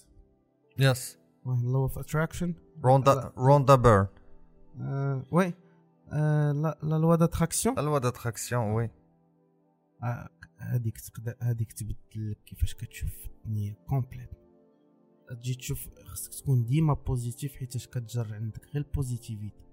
yes 0.79 1.17
law 1.45 1.83
of 1.83 1.97
attraction 1.99 2.53
روندا 2.83 3.33
روندا 3.37 3.75
بيرن 3.75 4.07
آه، 6.13 6.51
la 6.51 6.77
la 6.83 6.95
loi 6.95 7.15
d'attraction 7.15 7.79
la 7.79 7.87
loi 7.87 7.99
d'attraction 7.99 8.71
oui 8.71 8.89
هذيك 10.57 10.97
تقدر 10.97 11.35
هذيك 11.41 11.73
تبدل 11.73 12.31
لك 12.31 12.37
كيفاش 12.45 12.75
كتشوف 12.75 13.11
الدنيا 13.25 13.75
complète 13.87 14.29
تجي 15.29 15.55
تشوف 15.55 15.89
خصك 16.05 16.33
تكون 16.33 16.65
ديما 16.65 16.93
positif 16.93 17.55
حيتاش 17.55 17.87
كتجر 17.87 18.33
عندك 18.33 18.65
غير 18.65 18.83
ال 18.83 18.91
positivité 18.91 19.67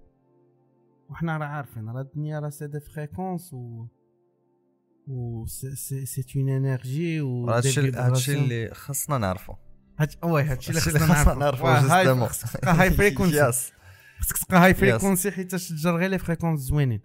وحنا 1.10 1.36
راه 1.36 1.46
عارفين 1.46 1.88
راه 1.88 2.00
الدنيا 2.00 2.40
راه 2.40 2.50
c'est 2.50 2.66
des 2.66 2.80
fréquences 2.80 3.52
و 3.52 3.86
و 5.08 5.46
c'est 5.46 6.24
une 6.36 6.48
énergie 6.48 7.20
و 7.20 7.50
هادشي 7.50 7.90
هادشي 7.90 8.34
اللي 8.34 8.74
خصنا 8.74 9.18
نعرفو 9.18 9.54
oui 10.22 10.42
هادشي 10.42 10.70
اللي 10.70 10.80
خصنا 10.80 11.34
نعرفو 11.34 11.66
high 12.64 12.90
frequency 12.90 13.72
خصك 14.20 14.36
تبقى 14.38 14.64
high 14.64 14.74
frequency 14.74 15.30
حيتاش 15.30 15.68
تجر 15.68 15.96
غير 15.96 16.10
les 16.10 16.18
fréquences 16.18 16.60
زوينين. 16.60 17.00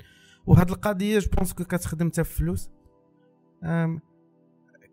وهاد 0.46 0.70
القضية 0.70 1.20
je 1.20 1.30
pense 1.38 1.54
que 1.54 1.64
كتخدم 1.64 2.08
حتى 2.10 2.24
في 2.24 2.32
الفلوس. 2.32 2.70
أم، 3.64 4.02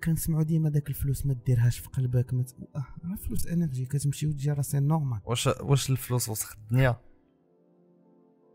كنسمعوا 0.05 0.43
ديما 0.43 0.69
داك 0.69 0.89
الفلوس 0.89 1.27
ما 1.27 1.35
ديرهاش 1.47 1.79
في 1.79 1.89
قلبك 1.89 2.35
ما 2.35 2.45
راه 2.75 3.12
الفلوس 3.12 3.47
énergie 3.47 3.87
كتمشي 3.87 4.27
وتجي 4.27 4.53
راه 4.53 4.62
c'est 4.62 4.81
normal 4.81 5.20
واش 5.25 5.47
واش 5.47 5.91
الفلوس 5.91 6.29
وسخ 6.29 6.57
الدنيا؟ 6.57 7.01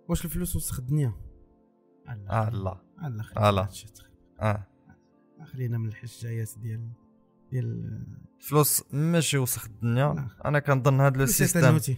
واش 0.10 0.26
الفلوس 0.26 0.56
وسخ 0.56 0.80
الدنيا؟ 0.80 1.14
آه 2.08 2.50
لا 2.50 2.82
الله 3.04 3.26
آه، 3.38 3.52
لا. 3.52 3.64
خلينا 3.64 3.70
آه. 4.42 4.68
خلينا 5.46 5.78
من 5.78 5.88
الحجايات 5.88 6.50
ديال 6.58 6.90
ديال 7.52 8.06
الفلوس 8.40 8.84
ماشي 8.94 9.38
وسخ 9.38 9.66
الدنيا. 9.66 10.14
لا. 10.14 10.28
أنا 10.46 10.60
كنظن 10.60 11.12
فلوس 11.12 11.30
système 11.30 11.62
تنوتي. 11.62 11.98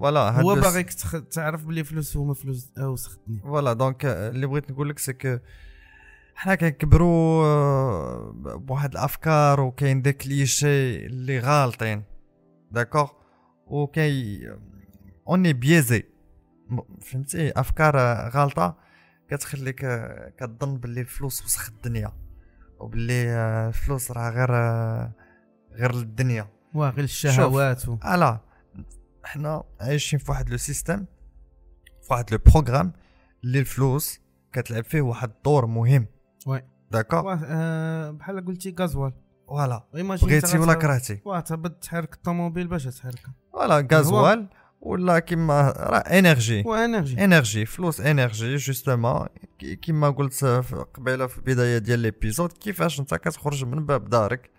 voilà 0.00 0.40
هو 0.40 0.54
باغيك 0.60 0.92
تخ- 0.92 1.28
تعرف 1.30 1.64
بلي 1.64 1.84
فلوس 1.84 2.16
هما 2.16 2.34
فلوس 2.34 2.70
آه، 2.78 2.88
وسخ 2.88 3.18
الدنيا 3.18 3.42
voilà 3.42 3.72
donc 3.72 4.04
اللي 4.04 4.46
بغيت 4.46 4.70
نقول 4.70 4.88
لك 4.88 4.98
c'est 4.98 5.12
que 5.12 5.38
حنا 6.34 6.54
كنكبروا 6.54 7.44
آه، 7.44 8.32
بواحد 8.56 8.90
الأفكار 8.92 9.60
وكاين 9.60 10.02
des 10.02 10.12
clichés 10.12 11.06
اللي 11.06 11.38
غالطين. 11.38 12.02
d'accord 12.70 13.10
وكاي 13.66 14.40
on 15.28 15.52
est 15.52 15.69
biaisé 15.69 16.02
م- 16.68 16.80
فهمتي؟ 17.00 17.50
أفكار 17.56 17.98
آه، 18.00 18.28
غالطة 18.28 18.76
كتخليك 19.30 19.84
آه، 19.84 20.32
كتظن 20.38 20.76
باللي 20.78 21.00
الفلوس 21.00 21.44
وسخ 21.44 21.68
الدنيا. 21.68 22.12
وباللي 22.78 23.28
آه، 23.30 23.68
الفلوس 23.68 24.10
راه 24.10 24.30
غير 24.30 24.48
آه، 24.56 25.12
غير 25.72 25.90
الدنيا. 25.90 26.48
واه 26.74 26.90
غير 26.90 27.04
الشهوات 27.04 27.88
و... 27.88 27.98
حنا 29.30 29.64
عايشين 29.80 30.18
في 30.18 30.30
واحد 30.30 30.50
le 30.50 30.56
système 30.56 31.06
في 32.02 32.12
واحد 32.12 32.32
le 32.32 32.38
programme 32.46 32.92
اللي 33.44 33.58
الفلوس 33.58 34.20
كتلعب 34.52 34.84
فيه 34.84 35.00
واحد 35.00 35.30
الدور 35.30 35.66
مهم. 35.66 36.06
oui. 36.46 36.62
d'accord 36.90 37.26
واه 37.26 37.40
آه، 37.44 38.10
بحال 38.10 38.44
قلتي 38.46 38.74
gasoil. 38.80 39.12
voilà. 39.48 39.84
بغيتي 39.94 40.58
ولا 40.58 40.74
كرهتي؟ 40.74 41.20
واه 41.24 41.40
تحرك 41.40 42.14
الطوموبيل 42.14 42.68
باش 42.68 42.84
تحركها 42.84 43.34
voilà 43.52 43.88
gasoil 43.92 44.48
ولا 44.80 45.18
كيما 45.18 45.70
راه 45.70 45.98
énergie. 45.98 46.62
و 46.66 46.73
énergie 46.73 47.24
énergie. 47.24 47.66
فلوس 47.66 48.00
énergie 48.00 48.56
justement. 48.56 49.26
كي- 49.58 49.76
كيما 49.76 50.10
قلت 50.10 50.44
قبيلة 50.94 51.26
في 51.26 51.38
البداية 51.38 51.78
ديال 51.78 51.98
l'épisode 51.98 52.52
كيفاش 52.52 53.00
انت 53.00 53.14
كتخرج 53.14 53.64
من 53.64 53.86
باب 53.86 54.08
دارك 54.08 54.50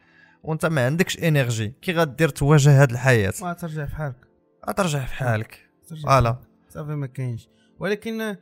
وانت 0.44 0.66
ما 0.66 0.86
عندكش 0.86 1.18
énergie؟ 1.20 1.74
كي 1.82 1.94
غدير 1.94 2.30
تواجه 2.30 2.82
هاد 2.82 2.92
الحياة؟ 2.92 3.34
واه 3.42 3.54
ترجع 3.54 3.86
في 3.86 3.96
حالك. 3.96 4.31
غترجع 4.70 5.06
في 5.06 5.14
حالك. 5.14 5.70
ترجع 5.88 6.02
voilà. 6.02 6.42
صافي 6.70 6.96
ما 6.96 7.08
كاينش. 7.08 7.50
ولكن 7.80 8.36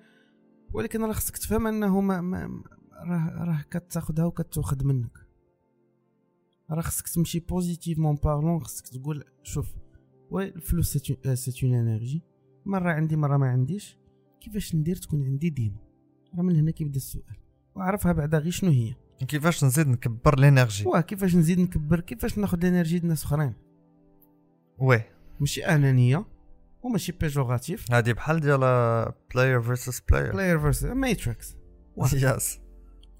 ولكن 0.74 1.05
راه 1.05 1.13
خصك 1.13 1.38
تفهم 1.38 1.67
أنه 1.67 2.01
ما, 2.01 2.22
ما 2.22 2.63
راه 2.93 3.43
راه 3.43 3.61
كتاخذها 3.72 4.26
وكتاخذ 4.26 4.86
منك. 4.86 5.17
راه 6.72 6.82
خصك 6.82 7.07
تمشي 7.07 7.39
positivement 7.39 8.16
parlant 8.16 8.60
خصك 8.59 8.88
تقول 8.88 9.24
شوف 9.43 9.76
oui 10.32 10.45
الفلوس 10.47 10.97
c'est 10.97 11.68
une 11.68 11.76
énergie 11.76 12.24
مرة 12.65 12.91
عندي 12.91 13.15
مرة 13.15 13.38
ما 13.38 13.49
عنديش. 13.49 13.97
كيفاش 14.41 14.76
ندير 14.76 14.95
تكون 14.95 15.24
عندي 15.24 15.49
ديما؟ 15.49 15.78
راه 16.36 16.41
من 16.41 16.55
هنا 16.55 16.72
كيبدا 16.72 16.97
السؤال. 16.97 17.38
وعرفها 17.76 18.11
بعدا 18.11 18.38
غير 18.38 18.51
شنو 18.51 18.72
هي. 18.72 18.95
كيفاش 19.28 19.63
نزيد 19.63 19.88
نكبر 19.88 20.34
ال 20.34 20.39
énergie؟ 20.39 20.88
واه 20.88 21.01
كيفاش 21.01 21.36
نزيد 21.36 21.59
نكبر؟ 21.59 21.99
كيفاش 21.99 22.38
ناخذ 22.38 22.57
ال 22.57 22.63
énergie 22.63 22.99
ديال 22.99 23.09
ناس 23.09 23.24
أخرين؟ 23.24 23.53
oui. 24.78 25.03
ماشي 25.40 25.66
أنانية 25.66 26.26
وماشي 26.84 27.12
péjorative 27.12 27.91
هادي 27.92 28.14
بحال 28.14 28.40
ديال 28.40 28.60
بلاير 29.36 29.62
فيرسس 29.62 30.00
بلاير 30.10 30.32
بلاير 30.32 30.60
فيرس 30.60 30.84
ماتريكس 30.84 31.56
يس 32.14 32.60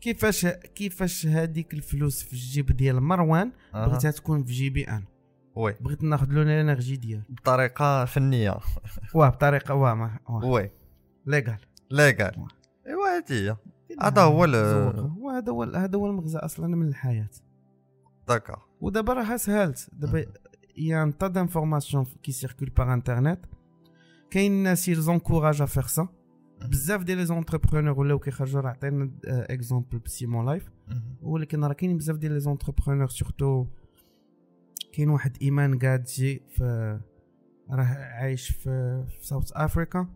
كيفاش 0.02 0.46
كيفاش 0.46 1.26
هذيك 1.26 1.74
الفلوس 1.74 2.24
في 2.24 2.34
الجيب 2.34 2.72
ديال 2.72 3.02
مروان 3.04 3.52
بغيتها 3.74 4.12
تكون 4.12 4.44
في 4.44 4.54
جيبي 4.54 4.88
أنا؟ 4.88 5.04
oui. 5.56 5.76
بغيت 5.82 6.04
ناخذ 6.04 6.32
له 6.32 6.42
ال 6.42 6.48
énergie 6.49 6.96
ديال 6.96 7.24
بطريقة 7.30 8.06
فنية. 8.06 8.58
واه 9.14 9.30
بطريقة 9.30 9.76
واه 9.76 10.20
oui. 10.44 10.72
légale 11.26 11.58
légale 11.92 12.48
إيوا 12.88 13.16
هادي 13.18 13.50
هي. 13.50 13.58
هذا 14.02 14.22
هو 14.22 14.46
ال- 14.46 15.14
وهذا 15.20 15.52
هو 15.52 15.64
هذا 15.64 15.98
هو 15.98 16.08
المغزى 16.08 16.38
أصلا 16.38 16.68
من 16.68 16.88
الحياة. 16.88 17.30
d'accord. 18.28 18.62
ودابا 18.82 19.14
راه 19.14 19.38
سهلت. 19.38 19.90
دابا 19.94 20.26
y 20.80 21.04
a 21.04 21.08
un 21.08 21.18
tas 21.18 21.28
d'informations 21.28 22.06
qui 22.24 22.32
circulent 22.32 22.70
par 22.70 22.94
internet 22.94 23.40
كاين 24.32 24.52
الناس 24.52 24.88
ils 24.88 25.04
encouragent 25.04 25.62
à 25.62 25.65
faire 25.65 25.84
ça 25.84 26.08
بزاف 26.62 27.04
ديال 27.04 27.18
les 27.18 27.26
entrepreneurs 27.26 28.00
ولاو 28.00 28.20
كيخرجوا 28.20 28.62
راه 28.62 28.70
عطينا 28.70 29.12
exemple 29.24 30.00
بسيمون 30.00 30.46
لايف 30.46 30.70
ولكن 31.22 31.64
راه 31.64 31.74
كاين 31.74 31.98
بزاف 31.98 32.18
ديال 32.18 32.32
les 32.32 32.40
entrepreneurs 32.40 33.08
surtout 33.08 33.66
كاين 34.94 35.10
واحد 35.10 35.38
ايمان 35.42 35.80
قادجي 35.80 36.42
في 36.50 36.64
راه 37.72 37.84
عايش 37.86 38.50
في, 38.50 39.04
في 39.08 39.28
South 39.28 39.52
Africa 39.54 40.08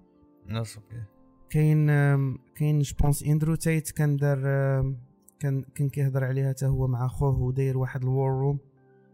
ناس 0.48 0.78
okay 0.78 1.04
كاين 1.50 1.90
آم، 1.90 2.38
كاين 2.56 2.80
je 2.80 2.92
pense 2.92 3.24
Andrew 3.24 3.56
Tate 3.56 3.92
كان 3.92 4.18
دار 4.18 4.42
آم، 4.46 4.98
كان 5.40 5.64
كان 5.76 5.90
كيهضر 5.90 6.24
عليها 6.24 6.50
حتى 6.50 6.66
هو 6.66 6.88
مع 6.88 7.08
خوه 7.08 7.40
وداير 7.40 7.78
واحد 7.78 8.02
ال 8.02 8.32
War 8.32 8.44
Room 8.44 8.60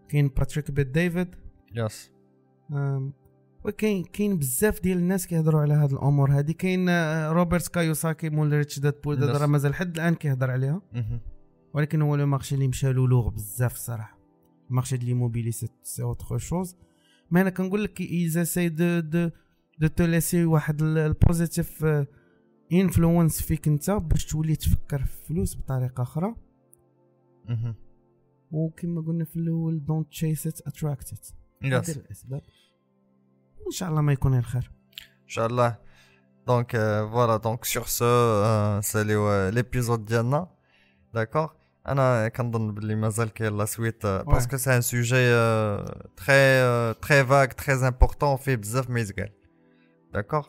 كاين 0.09 0.27
Patrick 0.27 0.71
Bet-David. 0.71 1.27
Yes. 1.75 2.11
وكاين 3.65 4.03
كاين 4.03 4.37
بزاف 4.37 4.81
ديال 4.81 4.97
الناس 4.97 5.27
كيهضروا 5.27 5.61
على 5.61 5.73
هاد 5.73 5.91
الأمور 5.91 6.31
هادي. 6.31 6.53
كاين 6.53 6.89
آه، 6.89 7.31
Robert 7.31 7.67
Kiyosaki 7.67 8.29
مول 8.29 8.53
Rich 8.53 8.79
Dad 8.79 9.01
Poor 9.03 9.17
Yes. 9.17 9.23
راه 9.41 9.45
مازال 9.45 9.75
حد 9.75 9.95
الآن 9.95 10.15
كيهضر 10.15 10.51
عليها. 10.51 10.81
ولكن 11.73 12.01
هو 12.01 12.15
le 12.15 12.25
marché 12.25 12.55
اللي 12.55 12.67
مشى 12.67 12.93
له 12.93 13.07
lourd 13.07 13.29
بزاف 13.29 13.73
الصراحه 13.73 14.17
ال 14.69 14.73
marché 14.73 14.97
ديال 14.97 15.09
l'immobilier 15.09 15.51
c'est 15.51 15.67
c'est 15.83 16.03
autre 16.03 16.37
chose. 16.37 16.75
ما 17.31 17.41
أنا 17.41 17.49
كنقول 17.49 17.83
لك 17.83 18.01
essaye 18.01 18.69
de 18.69 18.99
de 18.99 19.29
de 19.79 19.87
te 19.87 20.05
laisser 20.05 20.45
واحد 20.45 20.81
ال 20.81 20.93
positive 20.93 21.85
influence 22.73 23.41
فيك 23.41 23.67
انت 23.67 23.91
باش 23.91 24.25
تولي 24.25 24.55
تفكر 24.55 25.03
في 25.05 25.21
الفلوس 25.21 25.57
بطريقة 25.57 26.01
أخرى. 26.03 26.35
وكما 28.51 29.01
قلنا 29.01 29.25
في 29.25 29.35
الأول 29.35 29.85
don't 29.85 30.07
chase 30.09 30.47
it 30.47 30.61
attract 30.67 31.13
it 31.13 31.27
Yes. 31.63 31.85
دير 31.85 31.95
الاسباب 31.95 32.41
إن 33.65 33.71
شاء 33.71 33.89
الله 33.89 34.01
ما 34.01 34.13
يكون 34.13 34.37
الخير. 34.37 34.71
إن 35.27 35.34
شاء 35.34 35.46
الله. 35.46 35.71
Donc 36.47 36.73
euh, 36.73 37.03
voilà, 37.15 37.37
donc 37.47 37.65
sur 37.65 37.85
ce, 37.89 38.03
euh, 38.03 38.81
c'est 38.81 39.03
le- 39.03 39.49
l'épisode 39.51 40.05
ديالنا. 40.05 40.47
D'accord? 41.15 41.49
أنا 41.87 42.27
كنظن 42.27 42.73
باللي 42.73 42.95
مازال 42.95 43.29
كاين 43.33 43.57
la 43.57 43.65
suite 43.65 44.05
parce 44.05 44.38
que 44.38 44.57
c'est 44.57 44.75
un 44.75 44.81
sujet 44.81 45.15
très 46.17 46.93
très 46.93 47.25
vague 47.25 47.45
très 47.45 47.87
important 47.87 48.37
فيه 48.37 48.55
بزاف 48.55 48.89
ما 48.89 48.99
يتقال 48.99 49.29
d'accord 50.13 50.47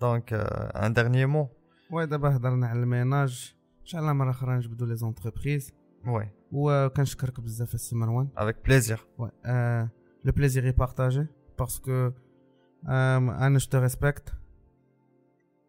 donc 0.00 0.32
un 0.32 0.92
dernier 0.92 1.26
mot 1.26 1.48
oui 1.90 2.06
دابا 2.06 2.36
هضرنا 2.36 2.66
على 2.66 2.78
ال 2.80 2.91
ménage 2.91 3.54
إن 3.80 3.86
شاء 3.86 4.00
الله 4.00 4.12
مرة 4.12 4.30
أخرى 4.30 4.56
نجبدو 4.56 4.84
les 4.86 4.96
entreprises 4.96 5.72
oui 6.06 6.28
وكنشكرك 6.52 7.40
بزاف 7.40 7.74
السي 7.74 7.96
مروان. 7.96 8.28
avec 8.36 8.56
plaisir 8.64 9.06
Ouais, 9.18 9.30
euh, 9.46 9.86
le 10.28 10.32
plaisir 10.32 10.66
est 10.66 10.76
partagé 10.76 11.26
parce 11.56 11.78
que 11.78 12.12
euh, 12.84 12.88
أنا 12.88 13.58
je 13.58 13.66
te 13.66 13.76
respecte 13.76 14.32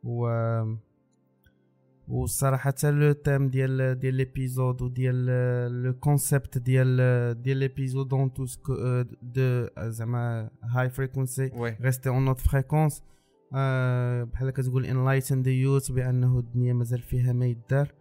و 0.04 0.28
والصراحة 2.08 2.70
حتى 2.70 2.92
le 2.92 3.12
thème 3.12 3.50
ديال 3.50 4.00
ديال 4.00 4.14
l'épisode 4.14 4.82
وديال 4.82 5.26
le 5.84 5.94
concept 5.94 6.58
ديال 6.58 7.42
ديال 7.42 7.58
l'épisode 7.58 8.08
dans 8.08 8.34
tout 8.34 8.46
ce 8.46 8.68
que 8.68 9.02
de 9.22 9.68
زعما 9.80 10.50
High 10.64 10.90
Frequency 10.90 11.52
oui 11.56 11.78
rester 11.82 12.10
en 12.10 12.26
haute 12.26 12.40
fréquence 12.40 13.04
بحال 14.32 14.50
كتقول 14.50 14.86
enlighten 14.86 15.42
the 15.42 15.52
youth 15.52 15.92
بأنه 15.92 16.40
الدنيا 16.40 16.74
مازال 16.74 17.02
فيها 17.02 17.34
ما 17.34 17.46
يدار. 17.46 17.94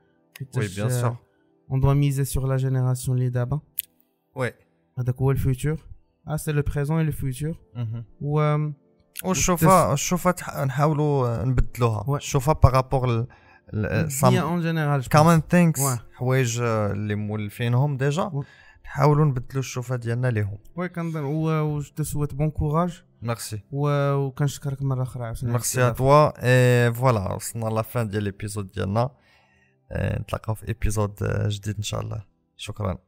oui 0.57 0.69
bien 0.77 0.91
sûr 0.91 1.17
on 1.71 1.81
doit 1.81 1.95
miser 1.95 2.25
sur 2.25 2.47
la 2.47 2.57
génération 2.57 3.19
اللي 3.19 3.29
دابا 3.29 3.61
oui 4.37 4.53
هذاك 4.99 5.17
هو 5.17 5.31
ال 5.31 5.40
futur 5.40 5.87
آه 6.29 6.37
c'est 6.37 6.53
le 6.53 6.63
présent 6.63 6.99
et 6.99 7.05
le 7.05 7.13
futur 7.13 7.55
و 8.21 8.57
والشوفه 9.25 9.93
الشوفه 9.93 10.31
تح- 10.31 10.59
نحاولوا 10.65 11.45
نبدلوها 11.45 12.05
oui. 12.09 12.17
الشوفه 12.19 12.53
par 12.53 12.75
rapport 12.75 13.27
الدنيا 13.75 14.43
en 14.43 14.61
général 14.61 15.09
common 15.09 15.41
things 15.51 15.81
oui. 15.81 15.99
حوايج 16.15 16.61
آه، 16.61 16.93
اللي 16.93 17.15
مولفينهم 17.15 17.97
déjà 17.97 18.31
oui. 18.33 18.45
نحاولوا 18.85 19.25
نبدلوا 19.25 19.61
الشوفه 19.61 19.97
ديالنا 19.97 20.29
ليهم 20.29 20.59
oui 20.77 20.89
كنظن 20.89 21.25
و 21.25 21.49
و 21.51 21.81
je 21.81 22.05
souhaite 22.05 22.35
bon 22.35 22.51
courage 22.51 23.03
merci 23.23 23.61
و 23.73 24.13
وكنشكرك 24.15 24.83
مره 24.83 25.03
أخرى 25.03 25.25
عاوتاني 25.25 25.53
merci 25.53 25.83
à 25.83 25.91
toi 25.91 26.33
et 26.45 26.93
voilà 26.95 27.33
وصلنا 27.33 27.67
la 27.69 27.83
fin 27.83 28.09
ديال 28.09 28.23
l'épisode 28.23 28.71
ديالنا 28.71 29.01
آه، 29.01 29.17
نتلاقاو 29.93 30.55
في 30.55 30.69
épisode 30.69 31.23
آه، 31.23 31.49
جديد 31.49 31.77
إن 31.77 31.83
شاء 31.83 32.01
الله. 32.01 32.25
شكرا. 32.57 32.99